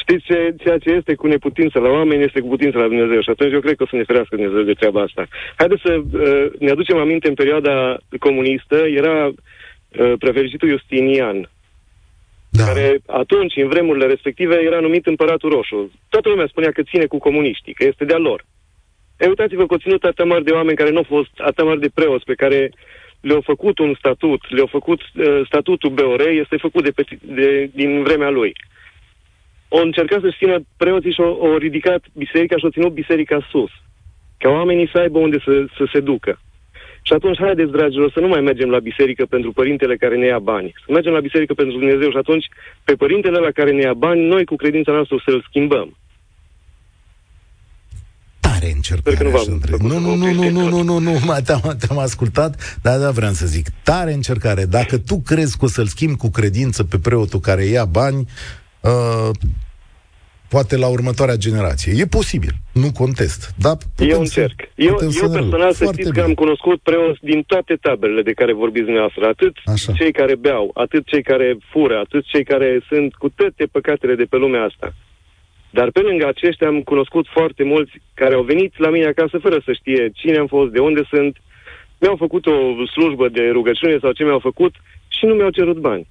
Știți 0.10 0.26
ce, 0.26 0.56
ceea 0.64 0.78
ce 0.78 0.90
este 0.90 1.14
cu 1.16 1.28
neputință 1.28 1.80
la 1.80 1.90
oameni 1.90 2.24
este 2.24 2.40
cu 2.40 2.48
putință 2.48 2.78
la 2.78 2.88
Dumnezeu 2.88 3.22
și 3.22 3.30
atunci 3.30 3.54
eu 3.54 3.60
cred 3.60 3.76
că 3.76 3.84
o 3.84 3.88
să 3.88 3.96
ne 3.96 4.04
ferească 4.04 4.36
Dumnezeu 4.36 4.62
de 4.62 4.74
treaba 4.74 5.02
asta. 5.02 5.28
Haideți 5.58 5.82
să 5.86 5.94
uh, 5.94 6.46
ne 6.60 6.70
aducem 6.72 6.98
aminte 6.98 7.28
în 7.28 7.34
perioada 7.34 7.98
comunistă, 8.20 8.76
era 8.76 9.28
uh, 9.28 10.14
prefericitul 10.20 10.70
Justinian, 10.70 11.50
da. 12.50 12.64
care 12.64 13.00
atunci, 13.06 13.56
în 13.56 13.68
vremurile 13.68 14.06
respective, 14.06 14.56
era 14.56 14.80
numit 14.80 15.06
împăratul 15.06 15.50
roșu. 15.50 15.92
Toată 16.10 16.30
lumea 16.30 16.48
spunea 16.48 16.72
că 16.72 16.82
ține 16.82 17.06
cu 17.06 17.18
comuniștii, 17.18 17.74
că 17.74 17.84
este 17.84 18.06
de-a 18.06 18.18
lor. 18.18 18.46
E, 19.20 19.28
uitați-vă 19.28 19.66
că 19.66 19.74
au 19.74 19.84
ținut 19.86 20.04
atât 20.04 20.26
mari 20.26 20.44
de 20.44 20.52
oameni 20.52 20.78
care 20.78 20.90
nu 20.90 20.98
au 20.98 21.08
fost 21.16 21.32
atât 21.38 21.66
mari 21.66 21.80
de 21.80 21.90
preoți, 21.94 22.26
pe 22.26 22.34
care 22.34 22.72
le-au 23.22 23.42
făcut 23.42 23.80
un 23.80 23.94
statut, 23.98 24.42
le-au 24.50 24.68
făcut 24.68 25.02
uh, 25.02 25.42
statutul 25.46 25.90
BOR, 25.90 26.22
este 26.28 26.58
făcut 26.58 26.84
de, 26.84 27.04
de, 27.22 27.70
din 27.74 28.04
vremea 28.04 28.30
lui 28.30 28.54
o 29.68 29.80
încercat 29.82 30.22
să-și 30.22 30.38
țină 30.38 30.60
preoții 30.78 31.12
și 31.12 31.22
au 31.22 31.58
ridicat 31.58 32.02
biserica 32.14 32.58
și 32.58 32.64
au 32.64 32.70
ținut 32.70 32.94
biserica 32.94 33.48
sus. 33.52 33.72
Ca 34.38 34.50
oamenii 34.50 34.90
să 34.92 34.98
aibă 34.98 35.20
unde 35.20 35.40
să, 35.46 35.66
să 35.78 35.90
se 35.94 36.00
ducă. 36.00 36.40
Și 37.08 37.14
atunci, 37.14 37.38
haideți, 37.40 37.72
dragilor, 37.72 38.12
să 38.12 38.20
nu 38.20 38.28
mai 38.28 38.42
mergem 38.42 38.70
la 38.70 38.80
biserică 38.80 39.26
pentru 39.26 39.52
părintele 39.52 39.96
care 39.96 40.16
ne 40.18 40.26
ia 40.26 40.40
bani. 40.40 40.74
Să 40.86 40.92
mergem 40.92 41.14
la 41.14 41.20
biserică 41.20 41.54
pentru 41.54 41.78
Dumnezeu 41.78 42.10
și 42.10 42.18
atunci, 42.18 42.46
pe 42.84 42.94
părintele 42.94 43.38
la 43.38 43.52
care 43.52 43.72
ne 43.72 43.82
ia 43.82 43.94
bani, 43.94 44.26
noi 44.26 44.46
cu 44.46 44.56
credința 44.56 44.92
noastră 44.92 45.16
să-l 45.26 45.46
schimbăm. 45.50 45.98
Tare 48.40 48.72
încercare, 48.76 49.24
nu, 49.24 50.00
nu, 50.00 50.00
nu, 50.00 50.16
nu, 50.16 50.32
nu, 50.34 50.50
nu, 50.50 50.70
nu, 50.70 50.82
nu, 50.82 51.00
nu, 51.00 51.00
nu, 51.00 51.20
te-am, 51.46 51.78
te-am 51.80 51.98
ascultat, 51.98 52.80
dar 52.82 53.00
da, 53.00 53.12
vreau 53.12 53.32
să 53.32 53.46
zic, 53.46 53.68
tare 53.84 54.14
încercare. 54.14 54.66
Dacă 54.66 54.98
tu 54.98 55.22
crezi 55.26 55.58
că 55.58 55.66
o 55.66 55.68
să-l 55.68 55.86
schimbi 55.86 56.18
cu 56.18 56.30
credință 56.30 56.84
pe 56.84 56.98
preotul 57.00 57.40
care 57.40 57.64
ia 57.64 57.86
bani, 57.86 58.28
uh, 58.82 59.30
poate 60.48 60.78
la 60.78 60.88
următoarea 60.88 61.36
generație. 61.36 61.94
E 61.96 62.06
posibil, 62.06 62.54
nu 62.74 62.92
contest. 62.92 63.54
Dar 63.58 63.78
eu 63.98 64.20
încerc. 64.20 64.60
Să, 64.60 64.70
eu, 64.76 64.98
eu 65.22 65.30
personal 65.30 65.74
să 65.74 65.84
știți 65.84 66.10
bine. 66.10 66.12
că 66.12 66.22
am 66.22 66.34
cunoscut 66.34 66.80
preoți 66.82 67.20
din 67.22 67.44
toate 67.44 67.76
taberele 67.82 68.22
de 68.22 68.34
care 68.34 68.54
vorbiți 68.54 68.86
dumneavoastră. 68.86 69.26
Atât 69.26 69.56
Așa. 69.66 69.94
cei 69.94 70.12
care 70.12 70.36
beau, 70.36 70.72
atât 70.74 71.06
cei 71.06 71.24
care 71.24 71.58
fură, 71.72 71.98
atât 71.98 72.24
cei 72.26 72.44
care 72.44 72.82
sunt 72.90 73.14
cu 73.14 73.30
toate 73.30 73.66
păcatele 73.72 74.16
de 74.16 74.24
pe 74.24 74.38
lumea 74.38 74.64
asta. 74.64 74.94
Dar 75.70 75.92
pe 75.92 76.00
lângă 76.00 76.28
aceștia 76.28 76.68
am 76.68 76.82
cunoscut 76.82 77.26
foarte 77.38 77.64
mulți 77.64 77.92
care 78.14 78.34
au 78.36 78.44
venit 78.44 78.78
la 78.78 78.90
mine 78.90 79.06
acasă 79.06 79.38
fără 79.38 79.62
să 79.66 79.72
știe 79.74 80.12
cine 80.14 80.38
am 80.38 80.48
fost, 80.48 80.72
de 80.72 80.80
unde 80.80 81.02
sunt, 81.10 81.38
mi-au 82.00 82.16
făcut 82.16 82.46
o 82.46 82.86
slujbă 82.94 83.28
de 83.30 83.50
rugăciune 83.52 83.98
sau 84.02 84.12
ce 84.12 84.24
mi-au 84.24 84.40
făcut 84.40 84.74
și 85.08 85.26
nu 85.26 85.34
mi-au 85.34 85.50
cerut 85.50 85.78
bani. 85.78 86.08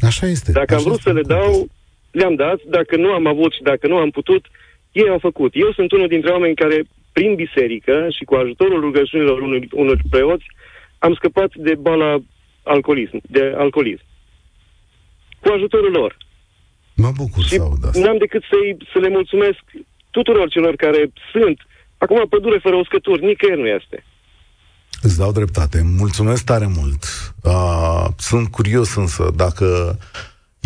Așa 0.00 0.26
este. 0.26 0.52
Dacă 0.52 0.74
Așa 0.74 0.82
am 0.82 0.88
vrut 0.88 1.00
să 1.00 1.12
le 1.12 1.22
dau, 1.22 1.68
le-am 2.18 2.34
dat, 2.34 2.58
dacă 2.76 2.96
nu 2.96 3.08
am 3.18 3.26
avut 3.26 3.52
și 3.52 3.62
dacă 3.62 3.86
nu 3.86 3.96
am 3.96 4.10
putut, 4.10 4.42
ei 4.92 5.08
au 5.08 5.18
făcut. 5.18 5.52
Eu 5.54 5.72
sunt 5.72 5.92
unul 5.92 6.08
dintre 6.08 6.30
oameni 6.30 6.54
care, 6.54 6.78
prin 7.12 7.34
biserică 7.34 8.06
și 8.16 8.24
cu 8.24 8.34
ajutorul 8.34 8.80
rugăciunilor 8.80 9.40
unor, 9.40 9.60
unor 9.72 9.98
preoți, 10.10 10.46
am 10.98 11.14
scăpat 11.14 11.50
de 11.54 11.74
boala 11.74 12.18
alcoolism, 12.62 13.18
de 13.36 13.54
alcoolism. 13.56 14.04
Cu 15.40 15.48
ajutorul 15.56 15.92
lor. 15.92 16.16
Mă 16.94 17.10
bucur 17.16 17.42
și 17.42 17.48
să 17.48 17.62
aud 17.62 17.84
asta. 17.84 18.00
n-am 18.00 18.18
decât 18.18 18.42
să 18.42 18.56
să 18.92 18.98
le 18.98 19.08
mulțumesc 19.08 19.62
tuturor 20.10 20.48
celor 20.48 20.74
care 20.76 21.12
sunt. 21.32 21.58
Acum, 21.98 22.26
pădure 22.28 22.58
fără 22.58 22.76
uscături, 22.76 23.24
nicăieri 23.24 23.60
nu 23.60 23.66
este. 23.66 24.04
Îți 25.02 25.18
dau 25.18 25.32
dreptate. 25.32 25.82
Mulțumesc 25.98 26.44
tare 26.44 26.68
mult. 26.78 27.02
Uh, 27.42 28.06
sunt 28.18 28.48
curios 28.48 28.94
însă 28.94 29.32
dacă 29.36 29.98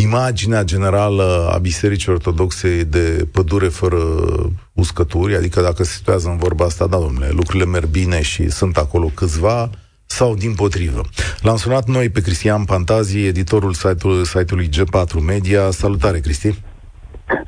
imaginea 0.01 0.63
generală 0.63 1.49
a 1.53 1.57
Bisericii 1.57 2.11
Ortodoxe 2.11 2.83
de 2.83 3.27
pădure 3.31 3.67
fără 3.67 3.97
uscături, 4.73 5.35
adică 5.35 5.61
dacă 5.61 5.83
se 5.83 5.93
situează 5.95 6.29
în 6.29 6.37
vorba 6.37 6.65
asta, 6.65 6.87
da, 6.87 6.97
domnule, 6.97 7.29
lucrurile 7.29 7.65
merg 7.65 7.87
bine 7.87 8.21
și 8.21 8.49
sunt 8.49 8.77
acolo 8.77 9.11
câțiva, 9.13 9.69
sau 10.05 10.35
din 10.35 10.53
potrivă. 10.53 11.01
L-am 11.41 11.55
sunat 11.55 11.87
noi 11.87 12.09
pe 12.09 12.21
Cristian 12.21 12.63
Pantazi, 12.65 13.25
editorul 13.25 13.73
site-ului, 13.73 14.25
site-ului 14.25 14.69
G4 14.69 15.25
Media. 15.25 15.69
Salutare, 15.69 16.19
Cristi! 16.19 16.59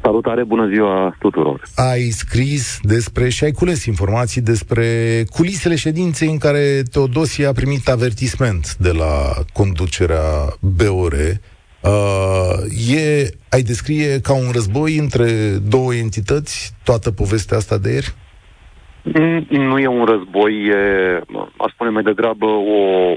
Salutare, 0.01 0.43
bună 0.43 0.68
ziua 0.74 1.16
tuturor! 1.20 1.62
Ai 1.76 2.10
scris 2.10 2.80
despre 2.82 3.30
și 3.30 3.43
ai 3.43 3.51
cules 3.51 3.86
informații 3.86 4.41
despre 4.41 4.88
culisele 5.30 5.76
ședinței 5.76 6.30
în 6.30 6.38
care 6.38 6.82
Teodosie 6.91 7.45
a 7.45 7.51
primit 7.51 7.89
avertisment 7.89 8.76
de 8.76 8.91
la 8.91 9.34
conducerea 9.54 10.56
BOR. 10.60 11.16
Uh, 11.84 12.94
e, 12.96 13.30
ai 13.50 13.62
descrie 13.62 14.20
ca 14.22 14.34
un 14.34 14.52
război 14.52 14.98
între 14.98 15.28
două 15.70 15.94
entități 15.94 16.74
toată 16.84 17.12
povestea 17.12 17.58
asta 17.58 17.78
de 17.78 17.92
ieri? 17.92 18.14
Mm, 19.04 19.46
nu 19.50 19.80
e 19.80 19.88
un 19.88 20.06
război, 20.06 20.54
e, 20.66 21.22
aș 21.58 21.72
spune 21.74 21.90
mai 21.90 22.04
degrabă 22.04 22.46
o 22.46 23.16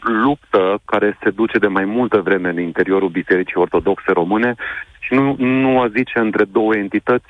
luptă 0.00 0.78
care 0.84 1.18
se 1.22 1.30
duce 1.30 1.58
de 1.58 1.66
mai 1.66 1.84
multă 1.84 2.20
vreme 2.20 2.48
în 2.48 2.60
interiorul 2.60 3.08
Bisericii 3.08 3.60
Ortodoxe 3.60 4.12
Române 4.12 4.54
și 4.98 5.14
nu, 5.14 5.36
nu 5.38 5.80
a 5.80 5.88
zice 5.88 6.18
între 6.18 6.44
două 6.44 6.76
entități, 6.76 7.26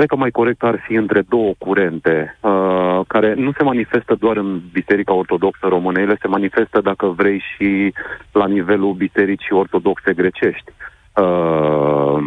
cred 0.00 0.12
că 0.12 0.18
mai 0.18 0.30
corect 0.30 0.62
ar 0.62 0.82
fi 0.86 0.94
între 0.94 1.22
două 1.28 1.52
curente, 1.58 2.38
uh, 2.40 3.00
care 3.06 3.34
nu 3.34 3.52
se 3.52 3.62
manifestă 3.62 4.14
doar 4.14 4.36
în 4.36 4.60
Biserica 4.72 5.12
Ortodoxă 5.12 5.66
Română, 5.66 6.00
ele 6.00 6.16
se 6.20 6.28
manifestă, 6.28 6.80
dacă 6.80 7.06
vrei, 7.06 7.42
și 7.54 7.92
la 8.32 8.46
nivelul 8.46 8.92
Bisericii 8.92 9.56
Ortodoxe 9.56 10.12
Grecești. 10.12 10.72
Uh, 11.16 12.18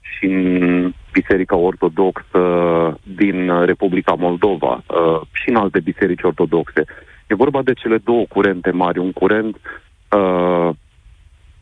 și 0.00 0.24
în 0.24 0.92
Biserica 1.12 1.56
Ortodoxă 1.56 2.42
din 3.02 3.64
Republica 3.64 4.14
Moldova 4.14 4.82
uh, 4.86 5.20
și 5.32 5.48
în 5.48 5.56
alte 5.56 5.80
biserici 5.80 6.22
ortodoxe. 6.22 6.84
E 7.26 7.34
vorba 7.34 7.62
de 7.62 7.72
cele 7.72 7.98
două 8.04 8.24
curente 8.28 8.70
mari. 8.70 8.98
Un 8.98 9.12
curent 9.12 9.56
uh, 10.10 10.68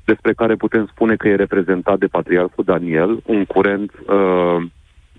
despre 0.04 0.32
care 0.32 0.54
putem 0.54 0.86
spune 0.86 1.16
că 1.16 1.28
e 1.28 1.34
reprezentat 1.34 1.98
de 1.98 2.06
Patriarhul 2.06 2.64
Daniel, 2.64 3.20
un 3.26 3.44
curent 3.44 3.92
uh, 4.06 4.66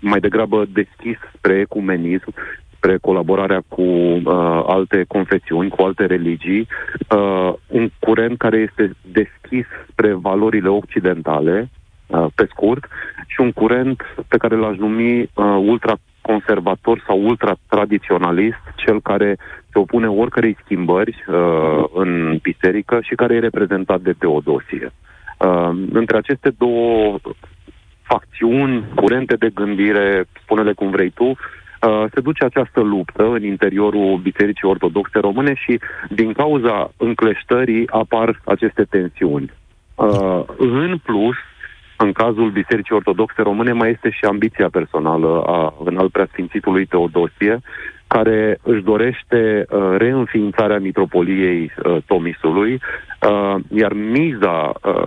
mai 0.06 0.20
degrabă 0.20 0.64
deschis 0.72 1.18
spre 1.36 1.58
ecumenism, 1.58 2.34
spre 2.76 2.98
colaborarea 2.98 3.62
cu 3.68 3.82
uh, 3.82 4.22
alte 4.66 5.04
confesiuni, 5.08 5.70
cu 5.70 5.82
alte 5.82 6.06
religii, 6.06 6.68
uh, 7.16 7.52
un 7.66 7.90
curent 7.98 8.38
care 8.38 8.56
este 8.56 8.92
deschis 9.12 9.66
spre 9.90 10.12
valorile 10.12 10.68
occidentale, 10.68 11.70
uh, 12.06 12.26
pe 12.34 12.46
scurt, 12.50 12.88
și 13.26 13.40
un 13.40 13.52
curent 13.52 14.02
pe 14.28 14.36
care 14.36 14.56
l-aș 14.56 14.76
numi 14.76 15.20
uh, 15.20 15.28
ultraconservator 15.44 17.02
sau 17.06 17.22
ultra-tradiționalist, 17.22 18.62
cel 18.76 19.00
care 19.00 19.36
se 19.72 19.78
opune 19.78 20.08
oricărei 20.08 20.56
schimbări 20.64 21.24
uh, 21.28 21.84
în 21.94 22.38
biserică 22.42 22.98
și 23.02 23.14
care 23.14 23.34
e 23.34 23.38
reprezentat 23.38 24.00
de 24.00 24.12
Teodosie. 24.12 24.92
Uh, 25.38 25.70
între 25.92 26.16
aceste 26.16 26.54
două 26.58 27.18
facțiuni, 28.06 28.84
curente 28.94 29.34
de 29.34 29.50
gândire, 29.54 30.24
spune-le 30.42 30.72
cum 30.72 30.90
vrei 30.90 31.10
tu, 31.10 31.24
uh, 31.24 32.04
se 32.14 32.20
duce 32.20 32.44
această 32.44 32.80
luptă 32.80 33.22
în 33.22 33.44
interiorul 33.44 34.16
Bisericii 34.22 34.68
Ortodoxe 34.68 35.18
Române 35.18 35.54
și 35.54 35.80
din 36.08 36.32
cauza 36.32 36.90
încleștării 36.96 37.88
apar 37.90 38.40
aceste 38.44 38.84
tensiuni. 38.90 39.52
Uh, 39.94 40.42
în 40.56 40.98
plus, 41.02 41.36
în 41.96 42.12
cazul 42.12 42.50
Bisericii 42.50 42.94
Ortodoxe 42.94 43.42
Române 43.42 43.72
mai 43.72 43.90
este 43.90 44.10
și 44.10 44.24
ambiția 44.24 44.68
personală 44.68 45.42
a 45.46 45.74
înalt 45.84 46.12
preasfințitului 46.12 46.86
Teodosie, 46.86 47.60
care 48.06 48.58
își 48.62 48.82
dorește 48.82 49.66
uh, 49.68 49.94
reînființarea 49.96 50.78
mitropoliei 50.78 51.72
uh, 51.84 51.96
Tomisului, 52.06 52.72
uh, 52.72 53.54
iar 53.70 53.92
miza 53.92 54.72
uh, 54.82 55.04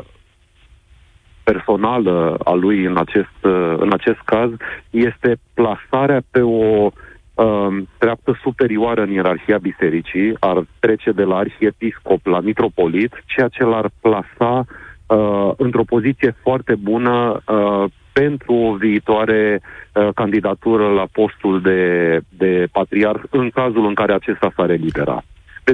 personală 1.52 2.38
a 2.43 2.54
lui 2.54 2.84
în 2.86 2.97
acest, 2.97 3.39
uh, 3.43 3.74
în 3.78 3.93
acest 3.93 4.20
caz 4.26 4.50
este 4.89 5.36
plasarea 5.54 6.22
pe 6.32 6.41
o 6.41 6.86
uh, 6.86 7.68
treaptă 7.97 8.39
superioară 8.41 9.02
în 9.02 9.12
ierarhia 9.12 9.58
bisericii, 9.58 10.36
ar 10.39 10.64
trece 10.80 11.12
de 11.12 11.24
la 11.24 11.36
arhiepiscop 11.36 12.26
la 12.26 12.39
mitropolit, 12.39 13.24
ceea 13.26 13.47
ce 13.47 13.64
l-ar 13.64 13.89
plasa 14.02 14.66
uh, 14.66 15.52
într-o 15.58 15.84
poziție 15.84 16.36
foarte 16.41 16.76
bună 16.76 17.41
uh, 17.45 17.84
pentru 18.14 18.54
o 18.54 18.76
viitoare 18.76 19.62
uh, 19.62 20.10
candidatură 20.16 20.88
la 20.88 21.06
postul 21.12 21.62
de, 21.62 21.82
de 22.30 22.68
patriarh 22.72 23.22
în 23.30 23.50
cazul 23.50 23.86
în 23.86 23.93
care 23.93 24.14
acesta 24.14 24.52
s-ar 24.56 24.70
elibera. 24.70 25.24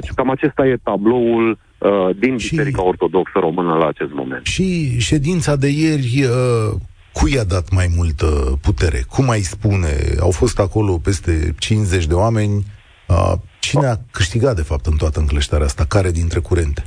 Deci 0.00 0.10
cam 0.14 0.30
acesta 0.30 0.66
e 0.66 0.76
tabloul 0.82 1.58
uh, 1.78 2.16
din 2.18 2.36
și, 2.38 2.48
Biserica 2.48 2.82
Ortodoxă 2.84 3.38
Română 3.38 3.74
la 3.74 3.86
acest 3.86 4.12
moment. 4.12 4.46
Și 4.46 4.98
ședința 5.00 5.56
de 5.56 5.68
ieri, 5.68 6.22
uh, 6.22 6.80
cui 7.12 7.38
a 7.38 7.44
dat 7.44 7.70
mai 7.70 7.86
multă 7.96 8.26
putere? 8.62 9.00
Cum 9.08 9.24
mai 9.24 9.38
spune? 9.38 9.92
Au 10.20 10.30
fost 10.30 10.58
acolo 10.58 10.98
peste 10.98 11.54
50 11.58 12.06
de 12.06 12.14
oameni. 12.14 12.64
Uh, 13.08 13.32
cine 13.60 13.86
a 13.86 13.96
câștigat, 14.12 14.54
de 14.56 14.62
fapt, 14.62 14.86
în 14.86 14.96
toată 14.96 15.20
încleștarea 15.20 15.66
asta? 15.66 15.84
Care 15.88 16.10
dintre 16.10 16.40
curente? 16.40 16.82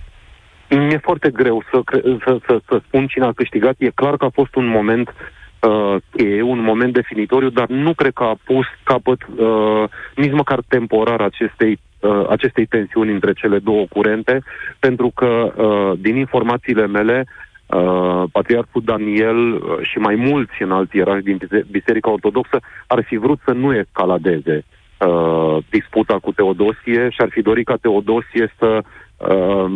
Mi-e 0.69 0.99
foarte 1.01 1.29
greu 1.29 1.63
să, 1.71 1.81
să, 2.25 2.39
să, 2.47 2.61
să 2.67 2.81
spun 2.87 3.07
cine 3.07 3.25
a 3.25 3.31
câștigat. 3.31 3.75
E 3.77 3.89
clar 3.89 4.17
că 4.17 4.25
a 4.25 4.29
fost 4.33 4.55
un 4.55 4.67
moment 4.67 5.13
uh, 5.59 5.95
e 6.15 6.41
un 6.41 6.59
moment 6.59 6.93
definitoriu, 6.93 7.49
dar 7.49 7.67
nu 7.67 7.93
cred 7.93 8.13
că 8.13 8.23
a 8.23 8.37
pus 8.43 8.65
capăt 8.83 9.21
uh, 9.35 9.89
nici 10.15 10.31
măcar 10.31 10.59
temporar 10.67 11.21
acestei, 11.21 11.79
uh, 11.99 12.25
acestei 12.29 12.65
tensiuni 12.65 13.11
între 13.11 13.33
cele 13.33 13.59
două 13.59 13.85
curente, 13.89 14.43
pentru 14.79 15.11
că 15.15 15.53
uh, 15.55 15.99
din 15.99 16.15
informațiile 16.15 16.87
mele 16.87 17.25
Uh, 17.69 18.23
Patriarhul 18.31 18.81
Daniel 18.85 19.53
uh, 19.53 19.61
și 19.81 19.97
mai 19.97 20.15
mulți 20.15 20.61
în 20.61 20.71
alți 20.71 20.97
ierarhi 20.97 21.23
din 21.23 21.37
Biserica 21.71 22.11
Ortodoxă 22.11 22.59
ar 22.87 23.03
fi 23.03 23.17
vrut 23.17 23.39
să 23.45 23.51
nu 23.51 23.75
escaladeze 23.75 24.65
uh, 24.99 25.57
disputa 25.69 26.19
cu 26.19 26.31
Teodosie 26.31 27.09
și 27.09 27.21
ar 27.21 27.29
fi 27.29 27.41
dorit 27.41 27.65
ca 27.65 27.75
Teodosie 27.75 28.53
să 28.57 28.81
uh, 29.17 29.71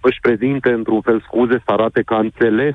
își 0.00 0.20
prezinte 0.20 0.72
într-un 0.72 1.00
fel 1.00 1.20
scuze, 1.20 1.62
să 1.64 1.72
arate 1.72 2.02
că 2.02 2.14
a 2.14 2.18
înțeles 2.18 2.74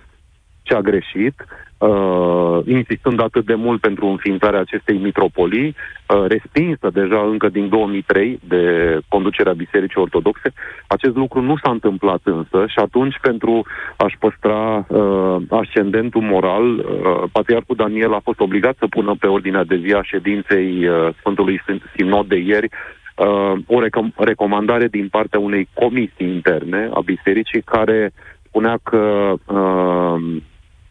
ce 0.66 0.74
a 0.74 0.82
greșit, 0.82 1.36
uh, 1.78 2.59
insistând 2.66 3.22
atât 3.22 3.45
de 3.45 3.55
mult 3.55 3.82
pentru 3.82 4.05
înființarea 4.07 4.59
acestei 4.59 4.97
mitropolii, 4.97 5.76
uh, 5.76 6.26
respinsă 6.28 6.89
deja 6.93 7.22
încă 7.22 7.49
din 7.49 7.70
2003 7.70 8.39
de 8.47 8.63
conducerea 9.07 9.53
Bisericii 9.53 10.01
Ortodoxe. 10.01 10.53
Acest 10.88 11.16
lucru 11.16 11.41
nu 11.41 11.55
s-a 11.63 11.72
întâmplat 11.72 12.22
însă 12.24 12.66
și 12.68 12.80
atunci 12.80 13.18
pentru 13.22 13.66
a-și 13.97 14.18
păstra 14.18 14.86
uh, 14.88 15.36
ascendentul 15.49 16.22
moral, 16.22 16.66
uh, 16.78 16.84
Patriarhul 17.32 17.76
Daniel 17.76 18.13
a 18.13 18.26
fost 18.28 18.39
obligat 18.39 18.76
să 18.80 18.88
pună 18.88 19.16
pe 19.20 19.28
ordinea 19.28 19.63
de 19.63 19.82
zi 19.86 19.93
a 19.93 20.03
ședinței 20.03 20.88
uh, 20.88 21.09
Sfântului 21.20 21.61
Sinod 21.95 22.28
de 22.28 22.38
ieri 22.38 22.70
uh, 23.16 23.53
o 23.68 23.82
recom- 23.82 24.16
recomandare 24.16 24.88
din 24.88 25.07
partea 25.07 25.39
unei 25.39 25.68
comisii 25.74 26.34
interne 26.34 26.89
a 26.93 26.99
bisericii 26.99 27.61
care 27.61 28.11
spunea 28.55 28.78
că 28.84 29.34
uh, 29.45 30.41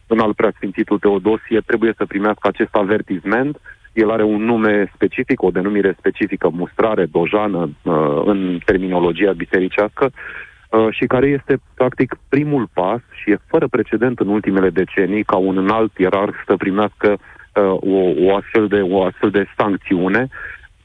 în 0.07 0.19
al 0.19 0.33
preasfințitul 0.33 0.99
Teodosie 0.99 1.59
trebuie 1.65 1.93
să 1.97 2.05
primească 2.05 2.47
acest 2.47 2.75
avertisment. 2.75 3.59
El 3.93 4.11
are 4.11 4.23
un 4.23 4.43
nume 4.43 4.91
specific, 4.93 5.41
o 5.41 5.51
denumire 5.51 5.95
specifică, 5.97 6.49
mustrare, 6.49 7.05
dojană, 7.05 7.69
uh, 7.83 8.21
în 8.25 8.59
terminologia 8.65 9.31
bisericească, 9.31 10.09
uh, 10.69 10.87
și 10.89 11.05
care 11.05 11.27
este, 11.27 11.57
practic, 11.73 12.17
primul 12.29 12.69
pas 12.73 13.01
și 13.11 13.31
e 13.31 13.37
fără 13.47 13.67
precedent 13.67 14.19
în 14.19 14.27
ultimele 14.27 14.69
decenii 14.69 15.23
ca 15.23 15.35
un 15.35 15.57
înalt 15.57 15.97
ierarh 15.97 16.35
să 16.45 16.55
primească 16.55 17.17
uh, 17.17 17.63
o, 17.63 18.25
o, 18.25 18.35
astfel 18.35 18.67
de, 18.67 18.81
o 18.81 19.03
astfel 19.03 19.29
de 19.29 19.45
sancțiune 19.57 20.29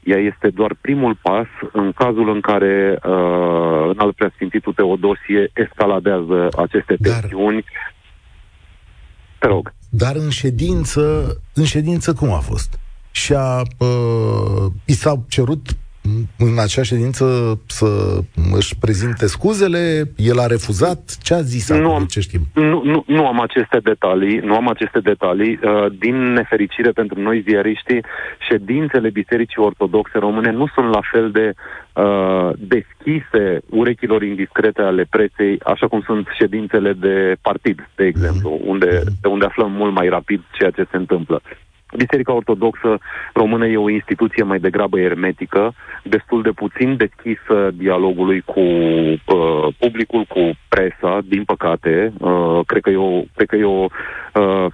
ea 0.03 0.17
este 0.17 0.49
doar 0.49 0.75
primul 0.81 1.17
pas 1.21 1.47
în 1.71 1.91
cazul 1.91 2.29
în 2.29 2.41
care 2.41 2.99
uh, 3.03 3.85
în 3.87 3.97
al 3.97 4.13
preasfințitul 4.13 4.73
Teodosie 4.73 5.49
escaladează 5.53 6.47
aceste 6.57 6.95
dar, 6.99 7.19
tensiuni. 7.19 7.63
Te 9.41 9.47
rog. 9.47 9.73
Dar 9.89 10.15
în 10.15 10.29
ședință, 10.29 11.01
în 11.53 11.63
ședință 11.63 12.13
cum 12.13 12.31
a 12.31 12.39
fost? 12.39 12.79
Și 13.11 13.33
a, 13.33 13.61
uh, 13.77 14.71
i 14.85 14.93
s-au 14.93 15.25
cerut 15.27 15.75
în 16.37 16.59
acea 16.59 16.83
ședință 16.83 17.25
să 17.67 18.19
își 18.55 18.77
prezinte 18.79 19.27
scuzele? 19.27 20.03
El 20.15 20.39
a 20.39 20.45
refuzat? 20.45 21.17
Ce 21.21 21.33
a 21.33 21.41
zis 21.41 21.69
nu 21.69 21.93
am, 21.93 22.05
ce 22.05 22.19
știm? 22.19 22.41
Nu, 22.53 22.81
nu, 22.83 23.03
nu 23.07 23.27
am 23.27 23.41
aceste 23.41 23.79
detalii, 23.83 24.37
nu 24.37 24.55
am 24.55 24.67
aceste 24.67 24.99
detalii. 24.99 25.59
Uh, 25.63 25.85
din 25.99 26.15
nefericire 26.15 26.91
pentru 26.91 27.21
noi 27.21 27.43
ziariștii, 27.47 28.03
ședințele 28.49 29.09
Bisericii 29.09 29.61
Ortodoxe 29.61 30.17
Române 30.17 30.51
nu 30.51 30.67
sunt 30.75 30.89
la 30.89 31.01
fel 31.11 31.31
de 31.31 31.53
uh, 31.93 32.49
deschise 32.57 33.59
urechilor 33.69 34.23
indiscrete 34.23 34.81
ale 34.81 35.05
preței, 35.09 35.59
așa 35.63 35.87
cum 35.87 36.01
sunt 36.05 36.27
ședințele 36.37 36.93
de 36.93 37.35
partid, 37.41 37.89
de 37.95 38.05
exemplu, 38.05 38.57
mm-hmm. 38.57 38.67
unde, 38.67 39.01
de 39.21 39.27
unde 39.27 39.45
aflăm 39.45 39.71
mult 39.71 39.93
mai 39.93 40.09
rapid 40.09 40.41
ceea 40.51 40.71
ce 40.71 40.87
se 40.91 40.97
întâmplă. 40.97 41.41
Biserica 41.97 42.33
Ortodoxă 42.33 42.97
Română 43.33 43.67
e 43.67 43.77
o 43.77 43.89
instituție 43.89 44.43
mai 44.43 44.59
degrabă 44.59 44.99
ermetică, 44.99 45.73
destul 46.03 46.41
de 46.41 46.49
puțin 46.49 46.97
deschisă 46.97 47.71
dialogului 47.73 48.41
cu 48.41 48.59
uh, 48.59 49.67
publicul, 49.79 50.25
cu 50.27 50.51
presa, 50.69 51.19
din 51.25 51.43
păcate. 51.43 52.13
Uh, 52.19 52.59
cred 52.65 52.81
că 52.81 52.89
e 52.89 52.97
o, 52.97 53.21
cred 53.35 53.47
că 53.47 53.55
e 53.55 53.63
o 53.63 53.85
uh, 54.33 54.65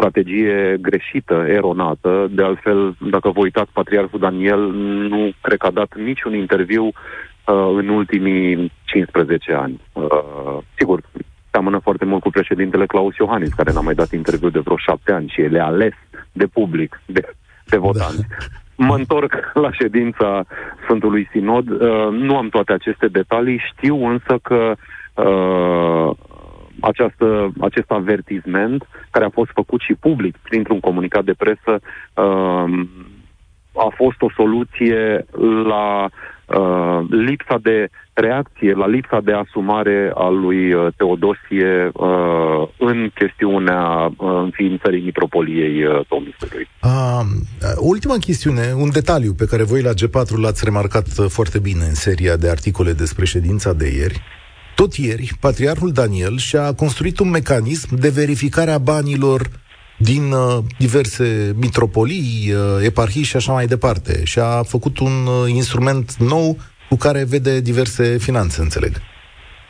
strategie 0.00 0.76
greșită, 0.80 1.44
eronată. 1.48 2.28
De 2.30 2.42
altfel, 2.42 2.94
dacă 3.10 3.30
vă 3.30 3.40
uitați, 3.40 3.70
Patriarhul 3.72 4.18
Daniel 4.18 4.60
nu 5.08 5.32
cred 5.40 5.58
că 5.58 5.66
a 5.66 5.70
dat 5.70 5.96
niciun 5.96 6.34
interviu 6.34 6.84
uh, 6.84 6.92
în 7.76 7.88
ultimii 7.88 8.72
15 8.84 9.52
ani. 9.52 9.80
Uh, 9.92 10.58
sigur, 10.76 11.00
seamănă 11.50 11.78
foarte 11.78 12.04
mult 12.04 12.22
cu 12.22 12.30
președintele 12.30 12.86
Claus 12.86 13.16
Iohannis, 13.16 13.52
care 13.52 13.72
n-a 13.72 13.80
mai 13.80 13.94
dat 13.94 14.12
interviu 14.12 14.48
de 14.48 14.58
vreo 14.58 14.76
șapte 14.76 15.12
ani 15.12 15.28
și 15.28 15.40
el 15.40 15.54
e 15.54 15.60
ales 15.60 15.94
de 16.32 16.46
public, 16.46 17.00
de, 17.06 17.20
de 17.64 17.76
votanți. 17.76 18.26
Da. 18.28 18.86
Mă 18.86 18.94
întorc 18.94 19.50
la 19.54 19.72
ședința 19.72 20.44
Sfântului 20.82 21.28
Sinod. 21.30 21.70
Uh, 21.70 22.08
nu 22.10 22.36
am 22.36 22.48
toate 22.48 22.72
aceste 22.72 23.08
detalii, 23.08 23.62
știu 23.74 24.06
însă 24.06 24.38
că 24.42 24.74
uh, 25.14 26.16
această, 26.80 27.52
acest 27.60 27.90
avertisment, 27.90 28.88
care 29.10 29.24
a 29.24 29.30
fost 29.30 29.50
făcut 29.54 29.80
și 29.80 29.94
public 29.94 30.36
printr-un 30.36 30.80
comunicat 30.80 31.24
de 31.24 31.32
presă, 31.32 31.80
uh, 32.14 32.86
a 33.74 33.92
fost 33.96 34.22
o 34.22 34.30
soluție 34.30 35.26
la 35.64 36.08
uh, 36.58 37.00
lipsa 37.10 37.58
de 37.62 37.88
reacție, 38.12 38.72
la 38.74 38.86
lipsa 38.86 39.20
de 39.24 39.32
asumare 39.32 40.12
a 40.14 40.28
lui 40.28 40.72
uh, 40.72 40.86
Teodosie 40.96 41.90
uh, 41.92 42.68
în 42.78 43.10
chestiunea 43.14 44.12
uh, 44.16 44.28
înființării 44.42 45.02
mitropoliei 45.04 45.84
uh, 45.84 46.00
Tomisului. 46.08 46.68
Uh, 46.82 47.20
ultima 47.78 48.16
chestiune, 48.16 48.72
un 48.76 48.90
detaliu 48.92 49.32
pe 49.32 49.46
care 49.46 49.62
voi 49.62 49.82
la 49.82 49.92
G4 49.92 50.40
l-ați 50.40 50.64
remarcat 50.64 51.06
uh, 51.18 51.26
foarte 51.28 51.58
bine 51.58 51.84
în 51.84 51.94
seria 51.94 52.36
de 52.36 52.50
articole 52.50 52.92
despre 52.92 53.24
ședința 53.24 53.72
de 53.72 53.88
ieri. 53.98 54.22
Tot 54.74 54.94
ieri, 54.94 55.30
Patriarhul 55.40 55.92
Daniel 55.92 56.36
și-a 56.38 56.74
construit 56.74 57.18
un 57.18 57.30
mecanism 57.30 57.94
de 57.94 58.08
verificare 58.08 58.70
a 58.70 58.78
banilor 58.78 59.40
din 60.02 60.32
uh, 60.32 60.58
diverse 60.78 61.52
mitropolii, 61.60 62.52
uh, 62.52 62.84
eparhii 62.84 63.22
și 63.22 63.36
așa 63.36 63.52
mai 63.52 63.66
departe. 63.66 64.24
Și 64.24 64.38
a 64.38 64.62
făcut 64.62 64.98
un 64.98 65.16
uh, 65.26 65.48
instrument 65.48 66.16
nou 66.16 66.56
cu 66.88 66.96
care 66.96 67.24
vede 67.28 67.60
diverse 67.60 68.16
finanțe, 68.18 68.60
înțeleg. 68.60 68.92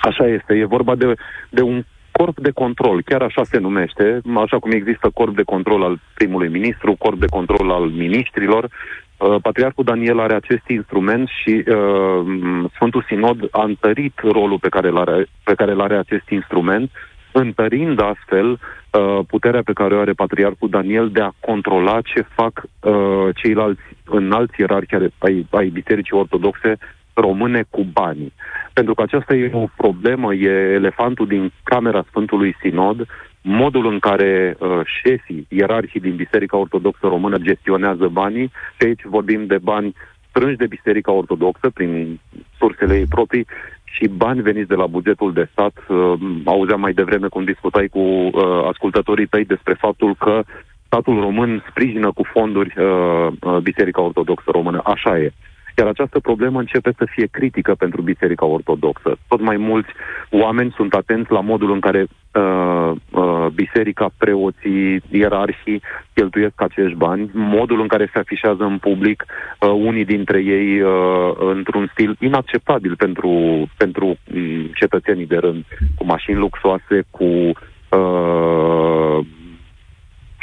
Așa 0.00 0.26
este. 0.26 0.54
E 0.54 0.64
vorba 0.64 0.94
de, 0.94 1.14
de 1.50 1.62
un 1.62 1.84
corp 2.10 2.40
de 2.40 2.50
control, 2.50 3.02
chiar 3.02 3.22
așa 3.22 3.42
se 3.44 3.58
numește, 3.58 4.20
așa 4.44 4.58
cum 4.58 4.70
există 4.70 5.10
corp 5.14 5.34
de 5.36 5.42
control 5.42 5.82
al 5.82 6.00
primului 6.14 6.48
ministru, 6.48 6.94
corp 6.98 7.18
de 7.20 7.26
control 7.26 7.70
al 7.70 7.86
ministrilor. 7.88 8.64
Uh, 8.64 9.36
Patriarhul 9.42 9.84
Daniel 9.84 10.20
are 10.20 10.34
acest 10.34 10.68
instrument 10.68 11.28
și 11.28 11.64
uh, 11.66 12.66
Sfântul 12.74 13.04
Sinod 13.08 13.48
a 13.50 13.62
întărit 13.62 14.14
rolul 14.22 14.58
pe 14.58 14.68
care 14.68 14.88
îl 14.88 14.98
are, 14.98 15.26
pe 15.44 15.54
care 15.54 15.72
îl 15.72 15.80
are 15.80 15.96
acest 15.96 16.28
instrument 16.30 16.90
întărind 17.32 18.02
astfel 18.02 18.50
uh, 18.50 19.18
puterea 19.26 19.62
pe 19.64 19.72
care 19.72 19.94
o 19.94 20.00
are 20.00 20.12
Patriarhul 20.12 20.68
Daniel 20.68 21.08
de 21.08 21.20
a 21.20 21.32
controla 21.40 22.00
ce 22.00 22.20
fac 22.20 22.62
uh, 22.62 23.34
ceilalți 23.34 23.82
înalți 24.04 24.60
ierarhi 24.60 24.94
ai, 25.18 25.46
ai 25.50 25.68
Bisericii 25.68 26.16
Ortodoxe 26.16 26.78
române 27.14 27.64
cu 27.70 27.82
banii. 27.92 28.32
Pentru 28.72 28.94
că 28.94 29.02
aceasta 29.02 29.34
e 29.34 29.50
o 29.52 29.66
problemă, 29.76 30.34
e 30.34 30.50
elefantul 30.50 31.26
din 31.26 31.52
Camera 31.62 32.04
Sfântului 32.08 32.56
Sinod, 32.60 33.06
modul 33.42 33.86
în 33.86 33.98
care 33.98 34.56
uh, 34.58 34.80
șefii, 34.84 35.46
ierarhii 35.48 36.00
din 36.00 36.16
Biserica 36.16 36.56
Ortodoxă 36.56 37.06
Română 37.06 37.38
gestionează 37.38 38.08
banii, 38.08 38.50
și 38.78 38.86
aici 38.86 39.04
vorbim 39.04 39.46
de 39.46 39.58
bani 39.58 39.94
strânși 40.28 40.56
de 40.56 40.66
Biserica 40.66 41.12
Ortodoxă 41.12 41.70
prin 41.70 42.20
sursele 42.58 42.94
ei 42.96 43.06
proprii 43.06 43.46
și 43.90 44.08
bani 44.08 44.42
veniți 44.42 44.68
de 44.68 44.74
la 44.74 44.86
bugetul 44.86 45.32
de 45.32 45.48
stat. 45.52 45.74
Uh, 45.88 46.12
auzeam 46.44 46.80
mai 46.80 46.92
devreme 46.92 47.28
cum 47.28 47.44
discutai 47.44 47.88
cu 47.88 47.98
uh, 47.98 48.32
ascultătorii 48.68 49.26
tăi 49.26 49.44
despre 49.44 49.74
faptul 49.78 50.14
că 50.14 50.42
statul 50.86 51.20
român 51.20 51.64
sprijină 51.70 52.12
cu 52.12 52.22
fonduri 52.22 52.74
uh, 52.76 53.26
uh, 53.40 53.56
Biserica 53.56 54.02
Ortodoxă 54.02 54.50
Română. 54.50 54.80
Așa 54.84 55.18
e. 55.18 55.32
Iar 55.78 55.86
această 55.86 56.18
problemă 56.20 56.58
începe 56.58 56.92
să 56.98 57.04
fie 57.10 57.26
critică 57.26 57.74
pentru 57.74 58.02
Biserica 58.02 58.46
Ortodoxă. 58.46 59.16
Tot 59.28 59.40
mai 59.40 59.56
mulți 59.56 59.88
oameni 60.30 60.74
sunt 60.76 60.94
atenți 60.94 61.32
la 61.32 61.40
modul 61.40 61.72
în 61.72 61.80
care 61.80 62.06
uh, 62.32 62.92
uh, 63.10 63.46
biserica, 63.54 64.10
preoții, 64.18 65.02
ierarhii 65.10 65.82
cheltuiesc 66.14 66.62
acești 66.62 66.96
bani, 66.96 67.30
modul 67.32 67.80
în 67.80 67.86
care 67.86 68.10
se 68.12 68.18
afișează 68.18 68.64
în 68.64 68.78
public 68.78 69.24
uh, 69.60 69.70
unii 69.70 70.04
dintre 70.04 70.42
ei 70.42 70.80
uh, 70.80 71.32
într-un 71.38 71.90
stil 71.92 72.16
inacceptabil 72.18 72.96
pentru, 72.96 73.30
pentru 73.76 74.06
um, 74.06 74.66
cetățenii 74.74 75.26
de 75.26 75.36
rând, 75.36 75.64
cu 75.96 76.04
mașini 76.04 76.38
luxoase, 76.38 77.02
cu 77.10 77.24
uh, 77.24 79.26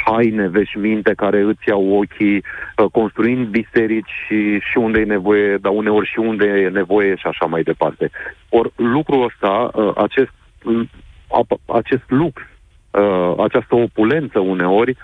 haine, 0.04 0.48
veșminte 0.48 1.12
care 1.16 1.40
îți 1.40 1.68
iau 1.68 1.96
ochii, 1.96 2.36
uh, 2.36 2.86
construind 2.92 3.46
biserici 3.46 4.10
și, 4.26 4.58
și 4.70 4.78
unde 4.78 5.00
e 5.00 5.04
nevoie, 5.04 5.56
dar 5.56 5.72
uneori 5.74 6.08
și 6.08 6.18
unde 6.18 6.44
e 6.44 6.68
nevoie 6.68 7.16
și 7.16 7.26
așa 7.26 7.46
mai 7.46 7.62
departe. 7.62 8.10
Ori 8.48 8.72
lucrul 8.76 9.24
ăsta, 9.24 9.70
uh, 9.74 9.92
acest, 9.96 10.32
acest 11.66 12.04
lux, 12.06 12.42
uh, 12.90 13.34
această 13.38 13.74
opulență 13.74 14.38
uneori, 14.38 14.96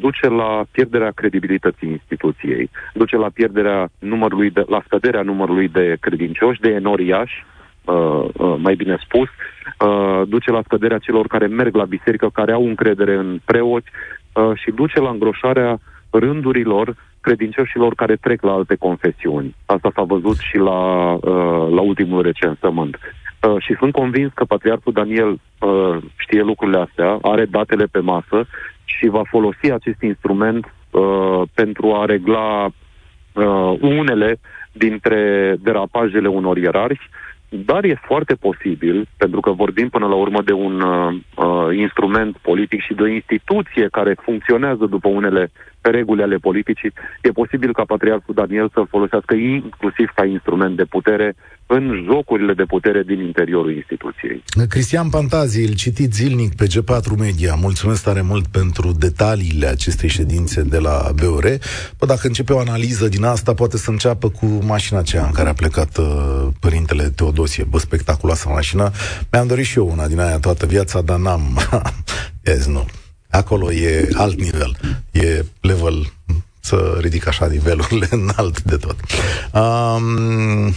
duce 0.00 0.28
la 0.28 0.64
pierderea 0.70 1.10
credibilității 1.10 1.88
instituției, 1.88 2.70
duce 2.94 3.16
la 3.16 3.28
pierderea 3.34 3.88
numărului 3.98 4.50
de, 4.50 4.64
la 4.68 4.82
scăderea 4.84 5.22
numărului 5.22 5.68
de 5.68 5.96
credincioși, 6.00 6.60
de 6.60 6.70
enoriași, 6.70 7.44
uh, 7.84 8.28
uh, 8.32 8.54
mai 8.58 8.74
bine 8.74 8.96
spus, 9.04 9.28
uh, 9.28 10.22
duce 10.28 10.50
la 10.50 10.62
scăderea 10.62 10.98
celor 10.98 11.26
care 11.26 11.46
merg 11.46 11.74
la 11.74 11.84
biserică, 11.84 12.28
care 12.32 12.52
au 12.52 12.66
încredere 12.66 13.14
în 13.14 13.40
preoți 13.44 13.88
uh, 14.32 14.50
și 14.54 14.70
duce 14.70 15.00
la 15.00 15.10
îngroșarea 15.10 15.78
rândurilor 16.10 16.96
credincioșilor 17.20 17.94
care 17.94 18.16
trec 18.16 18.42
la 18.42 18.52
alte 18.52 18.74
confesiuni. 18.74 19.54
Asta 19.66 19.90
s-a 19.94 20.02
văzut 20.02 20.36
și 20.36 20.56
la, 20.56 21.12
uh, 21.12 21.72
la 21.74 21.80
ultimul 21.80 22.22
recensământ. 22.22 22.98
Uh, 23.42 23.54
și 23.58 23.74
sunt 23.78 23.92
convins 23.92 24.32
că 24.34 24.44
Patriarhul 24.44 24.92
Daniel 24.92 25.40
uh, 25.60 25.96
știe 26.16 26.42
lucrurile 26.42 26.78
astea, 26.78 27.18
are 27.22 27.44
datele 27.44 27.84
pe 27.84 27.98
masă 27.98 28.46
și 28.84 29.06
va 29.06 29.22
folosi 29.30 29.70
acest 29.72 30.02
instrument 30.02 30.74
uh, 30.90 31.42
pentru 31.54 31.94
a 31.94 32.04
regla 32.04 32.64
uh, 32.64 33.78
unele 33.80 34.40
dintre 34.72 35.54
derapajele 35.60 36.28
unor 36.28 36.56
ierarhi 36.56 37.08
dar 37.48 37.84
e 37.84 38.00
foarte 38.02 38.34
posibil, 38.34 39.08
pentru 39.16 39.40
că 39.40 39.50
vorbim 39.50 39.88
până 39.88 40.06
la 40.06 40.14
urmă 40.14 40.42
de 40.42 40.52
un 40.52 40.80
uh, 40.80 41.14
uh, 41.36 41.76
instrument 41.76 42.36
politic 42.36 42.80
și 42.80 42.94
de 42.94 43.02
o 43.02 43.06
instituție 43.06 43.88
care 43.90 44.16
funcționează 44.22 44.86
după 44.86 45.08
unele 45.08 45.50
reguli 45.80 46.22
ale 46.22 46.36
politicii, 46.36 46.92
e 47.22 47.30
posibil 47.30 47.72
ca 47.72 47.84
Patriarhul 47.84 48.34
Daniel 48.34 48.70
să-l 48.74 48.86
folosească 48.90 49.34
inclusiv 49.34 50.08
ca 50.14 50.24
instrument 50.24 50.76
de 50.76 50.84
putere 50.84 51.36
în 51.66 52.04
jocurile 52.10 52.54
de 52.54 52.64
putere 52.64 53.02
din 53.02 53.20
interiorul 53.20 53.74
instituției. 53.74 54.42
Cristian 54.68 55.08
Pantazi, 55.08 55.60
îl 55.60 55.74
citit 55.74 56.12
zilnic 56.12 56.54
pe 56.54 56.66
G4 56.66 57.18
Media. 57.18 57.54
Mulțumesc 57.54 58.02
tare 58.02 58.20
mult 58.20 58.46
pentru 58.46 58.92
detaliile 58.92 59.66
acestei 59.66 60.08
ședințe 60.08 60.62
de 60.62 60.78
la 60.78 61.10
BOR. 61.14 61.44
Bă, 61.98 62.06
dacă 62.06 62.26
începe 62.26 62.52
o 62.52 62.58
analiză 62.58 63.08
din 63.08 63.24
asta, 63.24 63.54
poate 63.54 63.76
să 63.76 63.90
înceapă 63.90 64.28
cu 64.28 64.46
mașina 64.46 64.98
aceea 64.98 65.24
în 65.24 65.32
care 65.32 65.48
a 65.48 65.52
plecat 65.52 65.96
uh, 65.96 66.06
părintele 66.60 67.08
Teodosie. 67.08 67.64
Bă, 67.64 67.78
spectaculoasă 67.78 68.48
mașină. 68.48 68.90
Mi-am 69.32 69.46
dorit 69.46 69.64
și 69.64 69.78
eu 69.78 69.88
una 69.88 70.06
din 70.06 70.20
aia 70.20 70.38
toată 70.38 70.66
viața, 70.66 71.00
dar 71.02 71.18
n-am. 71.18 71.58
yes, 72.48 72.66
nu. 72.66 72.86
Acolo 73.30 73.70
e 73.72 74.08
alt 74.16 74.36
nivel. 74.38 74.72
E 75.12 75.44
level 75.60 76.06
să 76.60 76.98
ridic 77.00 77.26
așa 77.26 77.46
nivelurile 77.46 78.06
înalt 78.20 78.62
de 78.62 78.76
tot. 78.76 78.96
Um, 79.62 80.72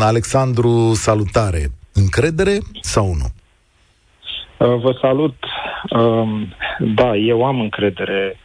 Alexandru, 0.00 0.92
salutare. 0.94 1.62
Încredere 1.94 2.58
sau 2.80 3.06
nu? 3.06 3.26
Uh, 4.66 4.80
vă 4.80 4.98
salut. 5.00 5.36
Um, 5.90 6.54
da, 6.78 7.16
eu 7.16 7.44
am 7.44 7.60
încredere 7.60 8.38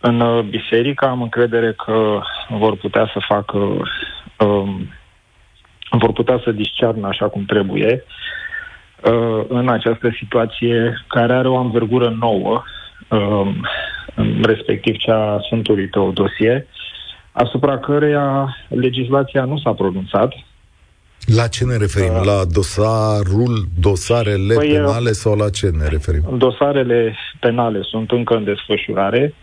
În 0.00 0.20
uh, 0.20 0.44
biserică 0.44 1.04
am 1.06 1.22
încredere 1.22 1.74
că 1.84 2.20
vor 2.48 2.76
putea 2.76 3.10
să 3.12 3.18
facă, 3.28 3.58
um, 4.38 4.88
vor 5.90 6.12
putea 6.12 6.40
să 6.44 6.50
discearnă 6.50 7.06
așa 7.06 7.28
cum 7.28 7.44
trebuie 7.44 7.92
uh, 7.92 8.00
în 9.48 9.68
această 9.68 10.10
situație 10.18 11.04
care 11.06 11.32
are 11.32 11.48
o 11.48 11.58
anvergură 11.58 12.16
nouă, 12.20 12.62
uh, 13.08 13.54
respectiv 14.42 14.96
cea 14.96 15.32
a 15.32 15.40
Sfântului 15.46 15.88
Teodosie, 15.88 16.66
asupra 17.32 17.78
căreia 17.78 18.56
legislația 18.68 19.44
nu 19.44 19.58
s-a 19.58 19.72
pronunțat, 19.72 20.32
la 21.26 21.46
ce 21.46 21.64
ne 21.64 21.76
referim? 21.76 22.14
Uh, 22.14 22.24
la 22.24 22.44
dosarul, 22.52 23.64
dosarele 23.80 24.54
păi, 24.54 24.68
penale 24.68 25.12
sau 25.12 25.36
la 25.36 25.50
ce 25.50 25.70
ne 25.70 25.88
referim? 25.88 26.22
Dosarele 26.36 27.16
penale 27.40 27.80
sunt 27.82 28.10
încă 28.10 28.34
în 28.34 28.44
desfășurare. 28.44 29.34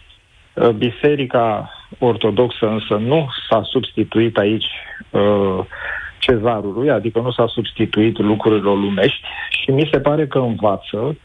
Uh, 0.53 0.69
Biserica 0.69 1.71
Ortodoxă 1.99 2.65
însă 2.65 2.93
nu 2.93 3.29
s-a 3.49 3.61
substituit 3.63 4.37
aici 4.37 4.65
uh, 5.09 5.59
cezarului, 6.19 6.89
adică 6.89 7.19
nu 7.19 7.31
s-a 7.31 7.47
substituit 7.47 8.17
lucrurilor 8.17 8.77
lumești 8.77 9.21
și 9.49 9.71
mi 9.71 9.89
se 9.91 9.99
pare 9.99 10.27
că 10.27 10.37
învață, 10.37 11.17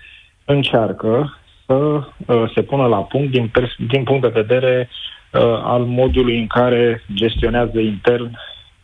încearcă 0.45 1.39
să 1.67 1.75
uh, 1.75 2.51
se 2.55 2.63
pună 2.63 2.87
la 2.87 2.97
punct 2.97 3.31
din, 3.31 3.49
pers- 3.49 3.77
din 3.89 4.03
punct 4.03 4.23
de 4.23 4.41
vedere 4.41 4.89
uh, 5.33 5.41
al 5.65 5.85
modului 5.85 6.39
în 6.39 6.47
care 6.47 7.03
gestionează 7.15 7.79
intern 7.79 8.25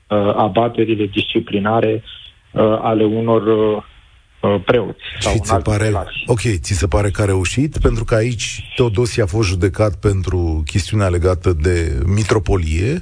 uh, 0.09 0.35
abaterile 0.37 1.07
disciplinare 1.07 2.03
uh, 2.53 2.79
ale 2.83 3.05
unor 3.05 3.43
uh, 3.47 3.83
uh 4.41 4.61
preoți. 4.65 5.03
Sau 5.19 5.33
și 5.33 5.39
ți 5.39 5.49
se 5.49 5.59
pare, 5.59 5.93
ok, 6.27 6.41
ți 6.41 6.73
se 6.73 6.87
pare 6.87 7.11
că 7.11 7.23
a 7.23 7.25
reușit? 7.25 7.79
Pentru 7.79 8.05
că 8.05 8.15
aici 8.15 8.73
Teodosie 8.77 9.23
a 9.23 9.27
fost 9.27 9.49
judecat 9.49 9.97
pentru 9.97 10.63
chestiunea 10.67 11.09
legată 11.09 11.53
de 11.53 12.03
mitropolie 12.07 13.01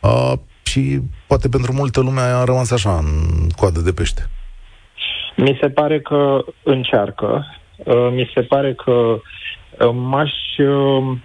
uh, 0.00 0.32
și 0.62 1.00
poate 1.32 1.48
pentru 1.48 1.72
multă 1.72 2.00
lume 2.00 2.20
a 2.20 2.44
rămas 2.44 2.70
așa 2.70 2.90
în 2.90 3.48
coadă 3.56 3.80
de 3.80 3.92
pește. 3.92 4.22
Mi 5.36 5.58
se 5.60 5.68
pare 5.68 6.00
că 6.00 6.44
încearcă. 6.62 7.46
Uh, 7.76 8.08
mi 8.12 8.30
se 8.34 8.42
pare 8.42 8.74
că 8.74 8.92
uh, 8.92 9.90
m-aș 9.92 10.32
uh, 10.58 11.16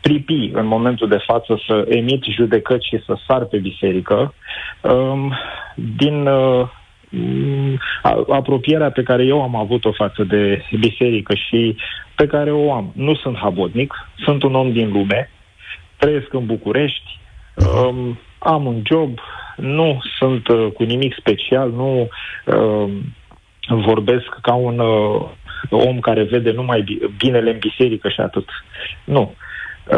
pripi 0.00 0.50
în 0.52 0.66
momentul 0.66 1.08
de 1.08 1.18
față 1.26 1.60
să 1.66 1.86
emit 1.88 2.22
judecăți 2.24 2.86
și 2.86 3.02
să 3.06 3.18
sar 3.26 3.44
pe 3.44 3.58
biserică, 3.58 4.34
um, 4.80 5.34
din 5.74 6.26
uh, 6.26 6.68
apropierea 8.28 8.90
pe 8.90 9.02
care 9.02 9.24
eu 9.24 9.42
am 9.42 9.56
avut-o 9.56 9.92
față 9.92 10.22
de 10.22 10.64
biserică 10.80 11.34
și 11.34 11.76
pe 12.14 12.26
care 12.26 12.52
o 12.52 12.72
am. 12.72 12.92
Nu 12.94 13.14
sunt 13.14 13.36
habotnic, 13.36 13.94
sunt 14.24 14.42
un 14.42 14.54
om 14.54 14.72
din 14.72 14.92
lume, 14.92 15.30
trăiesc 15.96 16.32
în 16.32 16.46
București, 16.46 17.19
um, 17.66 18.18
am 18.38 18.66
un 18.66 18.82
job, 18.84 19.18
nu 19.56 20.00
sunt 20.18 20.48
uh, 20.48 20.66
cu 20.74 20.82
nimic 20.82 21.14
special, 21.18 21.70
nu 21.70 22.08
uh, 22.46 22.90
vorbesc 23.68 24.38
ca 24.42 24.54
un 24.54 24.78
uh, 24.78 25.28
om 25.70 26.00
care 26.00 26.22
vede 26.22 26.50
numai 26.50 27.00
binele 27.16 27.50
în 27.50 27.58
biserică 27.58 28.08
și 28.08 28.20
atât. 28.20 28.48
Nu. 29.04 29.20
Uh, 29.20 29.48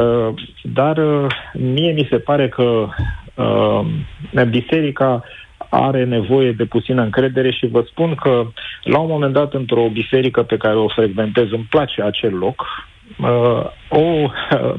Uh, 0.01 0.35
dar 0.63 0.97
uh, 0.97 1.27
mie 1.53 1.93
mi 1.93 2.07
se 2.11 2.19
pare 2.19 2.49
că 2.49 2.89
uh, 3.35 4.45
biserica 4.49 5.25
are 5.71 6.05
nevoie 6.05 6.53
de 6.53 6.65
puțină 6.65 7.03
încredere 7.03 7.51
și 7.51 7.67
vă 7.67 7.85
spun 7.87 8.15
că 8.15 8.47
la 8.83 8.99
un 8.99 9.09
moment 9.09 9.33
dat 9.33 9.55
într-o 9.55 9.89
biserică 9.89 10.43
pe 10.43 10.57
care 10.57 10.77
o 10.77 10.89
frecventez 10.89 11.51
îmi 11.51 11.67
place 11.71 12.03
acel 12.03 12.35
loc. 12.35 12.67
Uh, 13.21 13.65
o, 13.89 13.99
uh, 13.99 14.75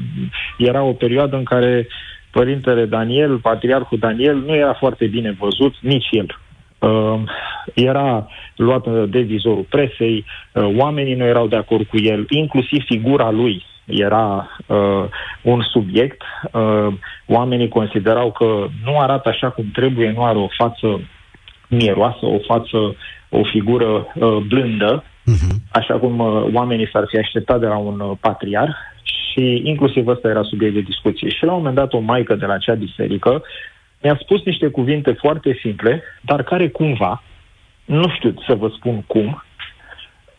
era 0.58 0.82
o 0.82 0.92
perioadă 0.92 1.36
în 1.36 1.44
care 1.44 1.86
părintele 2.34 2.84
Daniel, 2.84 3.38
patriarhul 3.38 3.98
Daniel, 3.98 4.36
nu 4.36 4.54
era 4.54 4.74
foarte 4.74 5.06
bine 5.06 5.36
văzut, 5.38 5.74
nici 5.80 6.08
el. 6.10 6.38
Uh, 6.78 7.20
era 7.74 8.26
luat 8.56 9.08
de 9.08 9.20
vizorul 9.20 9.66
presei, 9.68 10.24
uh, 10.52 10.74
oamenii 10.76 11.14
nu 11.14 11.24
erau 11.24 11.46
de 11.46 11.56
acord 11.56 11.86
cu 11.86 11.96
el, 11.96 12.26
inclusiv 12.28 12.84
figura 12.84 13.30
lui 13.30 13.64
era 13.86 14.48
uh, 14.66 15.04
un 15.42 15.60
subiect. 15.62 16.22
Uh, 16.52 16.94
oamenii 17.26 17.68
considerau 17.68 18.32
că 18.32 18.66
nu 18.84 18.98
arată 18.98 19.28
așa 19.28 19.50
cum 19.50 19.64
trebuie, 19.72 20.12
nu 20.16 20.24
are 20.24 20.38
o 20.38 20.48
față 20.56 21.00
mieroasă, 21.68 22.26
o 22.26 22.38
față, 22.46 22.96
o 23.28 23.42
figură 23.52 24.06
uh, 24.14 24.36
blândă, 24.48 25.02
uh-huh. 25.02 25.54
așa 25.72 25.94
cum 25.98 26.18
uh, 26.18 26.44
oamenii 26.52 26.88
s-ar 26.92 27.04
fi 27.08 27.16
așteptat 27.16 27.60
de 27.60 27.66
la 27.66 27.76
un 27.76 28.00
uh, 28.00 28.16
patriar 28.20 28.76
și 29.34 29.62
inclusiv 29.64 30.06
ăsta 30.06 30.28
era 30.28 30.42
subiect 30.42 30.74
de 30.74 30.80
discuție. 30.80 31.28
Și 31.28 31.44
la 31.44 31.52
un 31.52 31.58
moment 31.58 31.74
dat 31.76 31.92
o 31.92 31.98
maică 31.98 32.34
de 32.34 32.46
la 32.46 32.52
acea 32.52 32.74
biserică 32.74 33.42
mi-a 34.02 34.18
spus 34.20 34.44
niște 34.44 34.68
cuvinte 34.68 35.12
foarte 35.12 35.58
simple, 35.60 36.02
dar 36.20 36.42
care 36.42 36.68
cumva, 36.68 37.22
nu 37.84 38.08
știu 38.16 38.34
să 38.46 38.54
vă 38.54 38.68
spun 38.76 39.02
cum, 39.06 39.44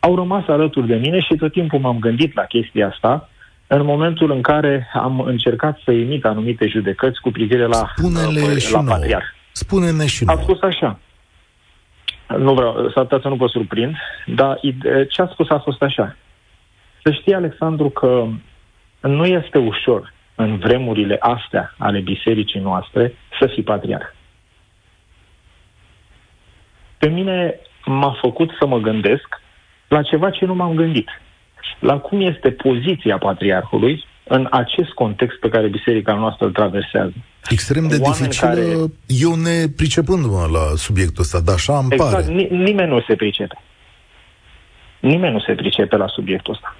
au 0.00 0.14
rămas 0.14 0.48
alături 0.48 0.86
de 0.86 0.94
mine 0.94 1.20
și 1.20 1.34
tot 1.34 1.52
timpul 1.52 1.78
m-am 1.78 1.98
gândit 1.98 2.34
la 2.34 2.42
chestia 2.42 2.88
asta 2.88 3.28
în 3.66 3.84
momentul 3.84 4.30
în 4.30 4.42
care 4.42 4.90
am 4.92 5.20
încercat 5.20 5.78
să 5.84 5.92
emit 5.92 6.24
anumite 6.24 6.66
judecăți 6.66 7.20
cu 7.20 7.30
privire 7.30 7.66
la, 7.66 7.92
Spune-le 7.96 8.40
uh, 8.40 8.56
și 8.56 8.72
la 8.72 8.82
patriar. 8.82 9.34
Spune-ne 9.52 10.06
și 10.06 10.24
nouă. 10.24 10.38
A 10.38 10.42
spus 10.42 10.60
așa. 10.60 10.98
Nu 12.38 12.54
vreau, 12.54 12.90
s-ar 12.94 13.02
putea 13.02 13.18
să 13.22 13.28
nu 13.28 13.34
vă 13.34 13.46
surprind, 13.46 13.94
dar 14.26 14.60
ce 15.08 15.22
a 15.22 15.26
spus 15.32 15.50
a 15.50 15.58
fost 15.58 15.82
așa. 15.82 16.16
Să 17.02 17.10
știi, 17.10 17.34
Alexandru, 17.34 17.88
că 17.88 18.26
nu 19.00 19.24
este 19.24 19.58
ușor 19.58 20.12
în 20.34 20.58
vremurile 20.58 21.16
astea 21.20 21.74
ale 21.78 22.00
bisericii 22.00 22.60
noastre 22.60 23.14
să 23.40 23.46
fii 23.46 23.62
patriar. 23.62 24.14
Pe 26.98 27.08
mine 27.08 27.60
m-a 27.84 28.18
făcut 28.20 28.50
să 28.58 28.66
mă 28.66 28.78
gândesc 28.78 29.40
la 29.88 30.02
ceva 30.02 30.30
ce 30.30 30.44
nu 30.44 30.54
m-am 30.54 30.74
gândit 30.74 31.08
la 31.78 31.98
cum 31.98 32.20
este 32.20 32.50
poziția 32.50 33.18
patriarhului 33.18 34.04
în 34.24 34.46
acest 34.50 34.90
context 34.90 35.38
pe 35.38 35.48
care 35.48 35.68
biserica 35.68 36.14
noastră 36.14 36.46
îl 36.46 36.52
traversează. 36.52 37.12
Extrem 37.48 37.88
de 37.88 37.98
dificil, 37.98 38.48
care... 38.48 38.62
eu 39.06 39.34
ne 39.34 39.68
pricepându-mă 39.76 40.46
la 40.52 40.76
subiectul 40.76 41.22
ăsta, 41.22 41.40
dar 41.40 41.54
așa 41.54 41.78
îmi 41.78 41.88
exact, 41.90 42.12
pare. 42.12 42.32
nimeni 42.50 42.90
nu 42.90 43.00
se 43.00 43.14
pricepe. 43.14 43.58
Nimeni 45.00 45.32
nu 45.32 45.40
se 45.40 45.54
pricepe 45.54 45.96
la 45.96 46.06
subiectul 46.06 46.52
ăsta. 46.52 46.76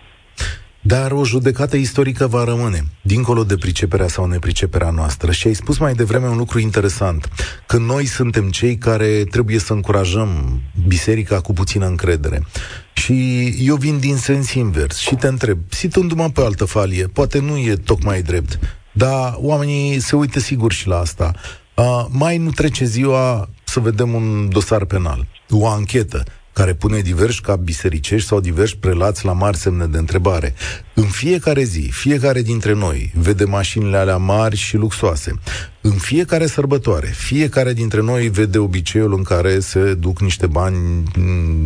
Dar 0.87 1.13
o 1.13 1.25
judecată 1.25 1.77
istorică 1.77 2.27
va 2.27 2.45
rămâne, 2.45 2.85
dincolo 3.03 3.45
de 3.45 3.57
priceperea 3.57 4.09
sau 4.09 4.27
nepriceperea 4.27 4.91
noastră. 4.91 5.33
Și 5.33 5.47
ai 5.47 5.55
spus 5.55 5.79
mai 5.79 5.95
devreme 5.95 6.29
un 6.29 6.37
lucru 6.37 6.59
interesant, 6.59 7.29
că 7.67 7.77
noi 7.77 8.05
suntem 8.05 8.51
cei 8.51 8.77
care 8.77 9.25
trebuie 9.31 9.59
să 9.59 9.73
încurajăm 9.73 10.61
biserica 10.87 11.41
cu 11.41 11.53
puțină 11.53 11.87
încredere. 11.87 12.47
Și 12.93 13.47
eu 13.59 13.77
vin 13.77 13.99
din 13.99 14.17
sens 14.17 14.53
invers 14.53 14.97
și 14.97 15.15
te 15.15 15.27
întreb, 15.27 15.59
situându-mă 15.69 16.29
pe 16.29 16.41
altă 16.41 16.65
falie, 16.65 17.07
poate 17.07 17.39
nu 17.39 17.57
e 17.57 17.77
tocmai 17.77 18.23
drept, 18.23 18.59
dar 18.93 19.35
oamenii 19.37 20.01
se 20.01 20.17
uită 20.17 20.41
sigur 20.41 20.73
și 20.73 20.89
la 20.89 20.99
asta. 20.99 21.35
Uh, 21.75 22.05
mai 22.09 22.39
nu 22.39 22.51
trece 22.51 22.85
ziua 22.85 23.49
să 23.65 23.81
vedem 23.81 24.15
un 24.15 24.49
dosar 24.49 24.85
penal, 24.85 25.27
o 25.51 25.69
anchetă 25.69 26.25
care 26.57 26.75
pune 26.75 27.01
diversi 27.01 27.41
cap 27.41 27.59
bisericești 27.59 28.29
sau 28.29 28.41
diversi 28.41 28.77
prelați 28.77 29.25
la 29.25 29.33
mari 29.33 29.57
semne 29.57 29.87
de 29.87 29.99
întrebare. 29.99 30.55
În 30.95 31.05
fiecare 31.05 31.63
zi, 31.63 31.89
fiecare 31.93 32.43
dintre 32.43 32.73
noi 32.73 33.13
vede 33.15 33.45
mașinile 33.45 33.97
alea 33.97 34.17
mari 34.17 34.57
și 34.57 34.77
luxoase. 34.77 35.35
În 35.81 35.93
fiecare 35.93 36.47
sărbătoare, 36.47 37.07
fiecare 37.07 37.73
dintre 37.73 38.01
noi 38.01 38.29
vede 38.29 38.59
obiceiul 38.59 39.15
în 39.15 39.23
care 39.23 39.59
se 39.61 39.95
duc 39.95 40.21
niște 40.21 40.47
bani 40.47 41.03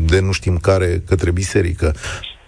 de 0.07 0.21
nu 0.21 0.33
știm 0.33 0.57
care 0.57 1.03
către 1.07 1.31
biserică. 1.31 1.95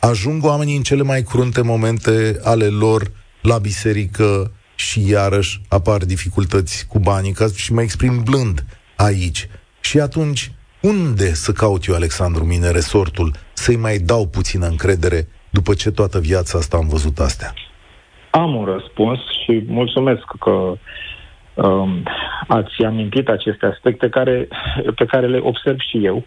Ajung 0.00 0.44
oamenii 0.44 0.76
în 0.76 0.82
cele 0.82 1.02
mai 1.02 1.22
crunte 1.22 1.60
momente 1.60 2.40
ale 2.42 2.66
lor 2.66 3.10
la 3.42 3.58
biserică 3.58 4.52
și 4.74 5.08
iarăși 5.08 5.60
apar 5.68 6.04
dificultăți 6.04 6.86
cu 6.88 6.98
banii, 6.98 7.32
ca 7.32 7.46
și 7.54 7.72
mă 7.72 7.82
exprim 7.82 8.22
blând 8.22 8.64
aici. 8.96 9.48
Și 9.80 10.00
atunci, 10.00 10.52
unde 10.82 11.24
să 11.24 11.52
caut 11.52 11.84
eu, 11.84 11.94
Alexandru, 11.94 12.44
mine 12.44 12.70
resortul, 12.70 13.32
să-i 13.52 13.76
mai 13.76 13.96
dau 13.98 14.26
puțină 14.26 14.66
încredere 14.66 15.20
după 15.50 15.74
ce 15.74 15.90
toată 15.90 16.18
viața 16.18 16.58
asta 16.58 16.76
am 16.76 16.88
văzut 16.88 17.18
astea? 17.18 17.52
Am 18.30 18.54
un 18.54 18.64
răspuns 18.64 19.18
și 19.42 19.62
mulțumesc 19.66 20.24
că 20.40 20.50
um, 21.54 22.02
ați 22.46 22.84
amintit 22.84 23.28
aceste 23.28 23.66
aspecte 23.66 24.08
care, 24.08 24.48
pe 24.96 25.04
care 25.04 25.26
le 25.26 25.38
observ 25.42 25.78
și 25.78 26.04
eu. 26.04 26.24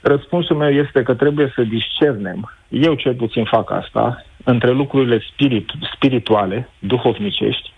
Răspunsul 0.00 0.56
meu 0.56 0.70
este 0.70 1.02
că 1.02 1.14
trebuie 1.14 1.52
să 1.54 1.62
discernem, 1.62 2.52
eu 2.68 2.94
cel 2.94 3.14
puțin 3.14 3.44
fac 3.44 3.70
asta, 3.70 4.24
între 4.44 4.70
lucrurile 4.70 5.22
spirit, 5.32 5.70
spirituale, 5.94 6.68
duhovnicești 6.78 7.72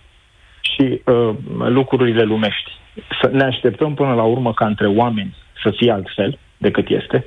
și 0.61 1.03
uh, 1.05 1.35
lucrurile 1.57 2.23
lumești. 2.23 2.71
Să 3.21 3.31
ne 3.33 3.45
așteptăm 3.45 3.95
până 3.95 4.15
la 4.15 4.23
urmă 4.23 4.53
ca 4.53 4.67
între 4.67 4.87
oameni 4.87 5.35
să 5.63 5.71
fie 5.71 5.91
altfel 5.93 6.39
decât 6.57 6.89
este. 6.89 7.27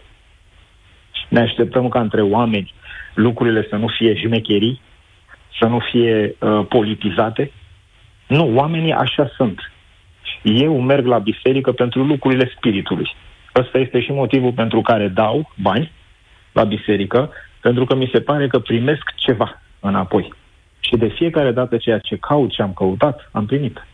Ne 1.27 1.39
așteptăm 1.39 1.89
ca 1.89 1.99
între 1.99 2.21
oameni 2.21 2.73
lucrurile 3.13 3.67
să 3.69 3.75
nu 3.75 3.87
fie 3.87 4.15
jmecherii, 4.15 4.81
să 5.59 5.65
nu 5.65 5.79
fie 5.79 6.35
uh, 6.39 6.65
politizate. 6.69 7.51
Nu, 8.27 8.55
oamenii 8.55 8.93
așa 8.93 9.31
sunt. 9.35 9.71
Eu 10.43 10.81
merg 10.81 11.05
la 11.05 11.19
biserică 11.19 11.71
pentru 11.71 12.03
lucrurile 12.03 12.51
spiritului. 12.55 13.11
Ăsta 13.55 13.77
este 13.77 14.01
și 14.01 14.11
motivul 14.11 14.51
pentru 14.51 14.81
care 14.81 15.07
dau 15.07 15.51
bani 15.55 15.91
la 16.51 16.63
biserică, 16.63 17.31
pentru 17.61 17.85
că 17.85 17.95
mi 17.95 18.09
se 18.13 18.21
pare 18.21 18.47
că 18.47 18.59
primesc 18.59 19.03
ceva 19.15 19.61
înapoi. 19.79 20.33
Și 20.79 20.95
de 20.97 21.07
fiecare 21.07 21.51
dată 21.51 21.77
ceea 21.77 21.99
ce 21.99 22.17
caut 22.17 22.51
și 22.51 22.61
am 22.61 22.73
căutat, 22.73 23.29
am 23.31 23.45
primit. 23.45 23.85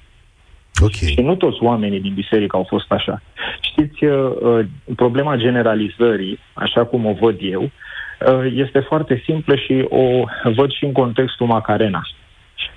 Okay. 0.81 1.09
Și 1.09 1.21
nu 1.21 1.35
toți 1.35 1.57
oamenii 1.61 1.99
din 1.99 2.13
biserică 2.13 2.55
au 2.55 2.65
fost 2.69 2.91
așa. 2.91 3.21
Știți, 3.61 4.03
uh, 4.03 4.31
uh, 4.41 4.65
problema 4.95 5.35
generalizării, 5.35 6.39
așa 6.53 6.85
cum 6.85 7.05
o 7.05 7.13
văd 7.13 7.37
eu, 7.41 7.61
uh, 7.61 8.51
este 8.53 8.79
foarte 8.79 9.21
simplă 9.25 9.55
și 9.55 9.85
o 9.89 10.23
văd 10.55 10.71
și 10.71 10.85
în 10.85 10.91
contextul 10.91 11.47
Macarena. 11.47 12.01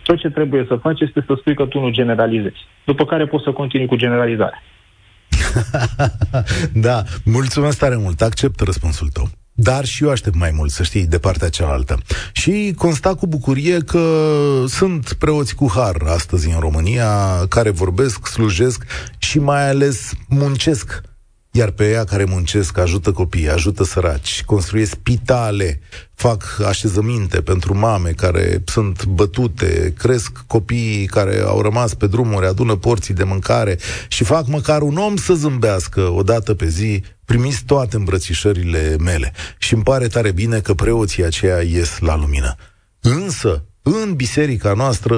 Tot 0.02 0.18
ce 0.18 0.30
trebuie 0.30 0.64
să 0.68 0.74
faci 0.74 1.00
este 1.00 1.24
să 1.26 1.34
spui 1.38 1.54
că 1.54 1.66
tu 1.66 1.80
nu 1.80 1.90
generalizezi. 1.90 2.66
După 2.84 3.04
care 3.04 3.26
poți 3.26 3.44
să 3.44 3.52
continui 3.52 3.86
cu 3.86 3.96
generalizarea. 3.96 4.62
da, 6.86 7.02
mulțumesc 7.24 7.78
tare 7.78 7.96
mult. 7.96 8.20
Accept 8.20 8.60
răspunsul 8.60 9.08
tău. 9.08 9.39
Dar 9.62 9.84
și 9.84 10.04
eu 10.04 10.10
aștept 10.10 10.36
mai 10.36 10.50
mult, 10.54 10.70
să 10.70 10.82
știi, 10.82 11.06
de 11.06 11.18
partea 11.18 11.48
cealaltă. 11.48 11.98
Și 12.32 12.74
constat 12.76 13.14
cu 13.14 13.26
bucurie 13.26 13.78
că 13.78 14.04
sunt 14.68 15.12
preoți 15.12 15.54
cu 15.54 15.70
har 15.74 16.02
astăzi 16.06 16.48
în 16.48 16.60
România 16.60 17.44
care 17.48 17.70
vorbesc, 17.70 18.26
slujesc 18.26 18.84
și 19.18 19.38
mai 19.38 19.68
ales 19.68 20.12
muncesc 20.28 21.02
iar 21.52 21.70
pe 21.70 21.90
ea 21.90 22.04
care 22.04 22.24
muncesc 22.24 22.78
ajută 22.78 23.12
copii, 23.12 23.50
ajută 23.50 23.84
săraci, 23.84 24.42
construiesc 24.44 24.90
spitale, 24.90 25.80
fac 26.14 26.44
așezăminte 26.66 27.40
pentru 27.40 27.78
mame 27.78 28.10
care 28.10 28.62
sunt 28.64 29.04
bătute, 29.04 29.94
cresc 29.98 30.32
copiii 30.46 31.06
care 31.06 31.40
au 31.46 31.60
rămas 31.60 31.94
pe 31.94 32.06
drumuri, 32.06 32.46
adună 32.46 32.76
porții 32.76 33.14
de 33.14 33.24
mâncare 33.24 33.78
și 34.08 34.24
fac 34.24 34.46
măcar 34.46 34.82
un 34.82 34.96
om 34.96 35.16
să 35.16 35.34
zâmbească 35.34 36.00
o 36.00 36.22
dată 36.22 36.54
pe 36.54 36.68
zi, 36.68 37.02
primiți 37.30 37.62
toate 37.64 37.96
îmbrățișările 37.96 38.96
mele. 38.98 39.32
Și 39.58 39.74
îmi 39.74 39.82
pare 39.82 40.06
tare 40.06 40.32
bine 40.32 40.60
că 40.60 40.74
preoții 40.74 41.24
aceia 41.24 41.60
ies 41.60 41.98
la 41.98 42.16
lumină. 42.16 42.54
Însă, 43.00 43.64
în 43.82 44.14
biserica 44.14 44.72
noastră, 44.72 45.16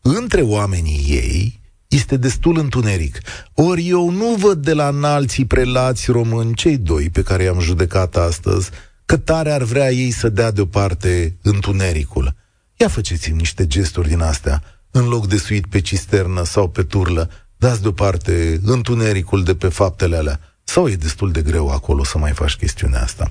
între 0.00 0.40
oamenii 0.40 1.04
ei, 1.08 1.60
este 1.88 2.16
destul 2.16 2.58
întuneric. 2.58 3.18
Ori 3.54 3.88
eu 3.88 4.10
nu 4.10 4.34
văd 4.38 4.64
de 4.64 4.72
la 4.72 4.88
înalții 4.88 5.44
prelați 5.44 6.10
români, 6.10 6.54
cei 6.54 6.76
doi 6.76 7.10
pe 7.10 7.22
care 7.22 7.42
i-am 7.42 7.60
judecat 7.60 8.16
astăzi, 8.16 8.70
că 9.04 9.16
tare 9.16 9.52
ar 9.52 9.62
vrea 9.62 9.90
ei 9.90 10.10
să 10.10 10.28
dea 10.28 10.50
deoparte 10.50 11.36
întunericul. 11.42 12.34
Ia 12.76 12.88
faceți-mi 12.88 13.36
niște 13.36 13.66
gesturi 13.66 14.08
din 14.08 14.20
astea, 14.20 14.62
în 14.90 15.08
loc 15.08 15.28
de 15.28 15.36
suit 15.36 15.66
pe 15.66 15.80
cisternă 15.80 16.44
sau 16.44 16.68
pe 16.68 16.82
turlă, 16.82 17.30
dați 17.56 17.82
deoparte 17.82 18.60
întunericul 18.64 19.44
de 19.44 19.54
pe 19.54 19.68
faptele 19.68 20.16
alea. 20.16 20.40
Sau 20.64 20.88
e 20.88 20.94
destul 20.94 21.30
de 21.30 21.42
greu 21.42 21.68
acolo 21.68 22.04
să 22.04 22.18
mai 22.18 22.32
faci 22.32 22.56
chestiunea 22.56 23.02
asta? 23.02 23.30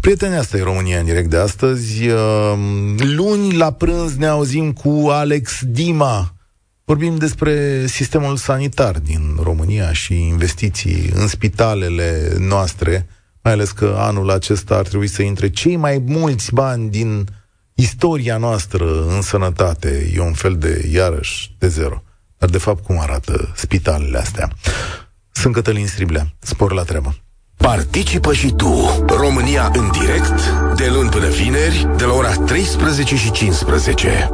Prieteni, 0.00 0.36
asta 0.36 0.56
e 0.56 0.62
România 0.62 0.98
în 0.98 1.04
direct 1.04 1.30
de 1.30 1.36
astăzi. 1.36 2.08
Luni 2.98 3.56
la 3.56 3.72
prânz 3.72 4.16
ne 4.16 4.26
auzim 4.26 4.72
cu 4.72 5.08
Alex 5.10 5.58
Dima, 5.62 6.36
Vorbim 6.88 7.16
despre 7.16 7.86
sistemul 7.86 8.36
sanitar 8.36 8.98
din 8.98 9.36
România 9.42 9.92
și 9.92 10.26
investiții 10.26 11.10
în 11.14 11.26
spitalele 11.26 12.34
noastre, 12.38 13.06
mai 13.42 13.52
ales 13.52 13.70
că 13.70 13.94
anul 13.98 14.30
acesta 14.30 14.74
ar 14.76 14.86
trebui 14.86 15.06
să 15.06 15.22
intre 15.22 15.50
cei 15.50 15.76
mai 15.76 16.02
mulți 16.06 16.52
bani 16.52 16.90
din 16.90 17.28
istoria 17.74 18.36
noastră 18.36 19.06
în 19.06 19.22
sănătate. 19.22 20.10
E 20.14 20.20
un 20.20 20.32
fel 20.32 20.56
de, 20.58 20.88
iarăși, 20.92 21.54
de 21.58 21.68
zero. 21.68 22.02
Dar, 22.38 22.48
de 22.48 22.58
fapt, 22.58 22.84
cum 22.84 22.98
arată 22.98 23.52
spitalele 23.56 24.18
astea? 24.18 24.50
Sunt 25.40 25.54
Cătălin 25.54 25.86
Striblea. 25.86 26.26
Spor 26.38 26.72
la 26.72 26.82
treabă. 26.82 27.14
Participă 27.56 28.32
și 28.32 28.52
tu, 28.52 29.04
România 29.08 29.70
în 29.74 29.90
direct, 29.90 30.50
de 30.76 30.88
luni 30.92 31.08
până 31.08 31.28
vineri, 31.28 31.88
de 31.96 32.04
la 32.04 32.12
ora 32.12 32.32
13 32.34 33.16
și 33.16 33.30
15. 33.30 34.30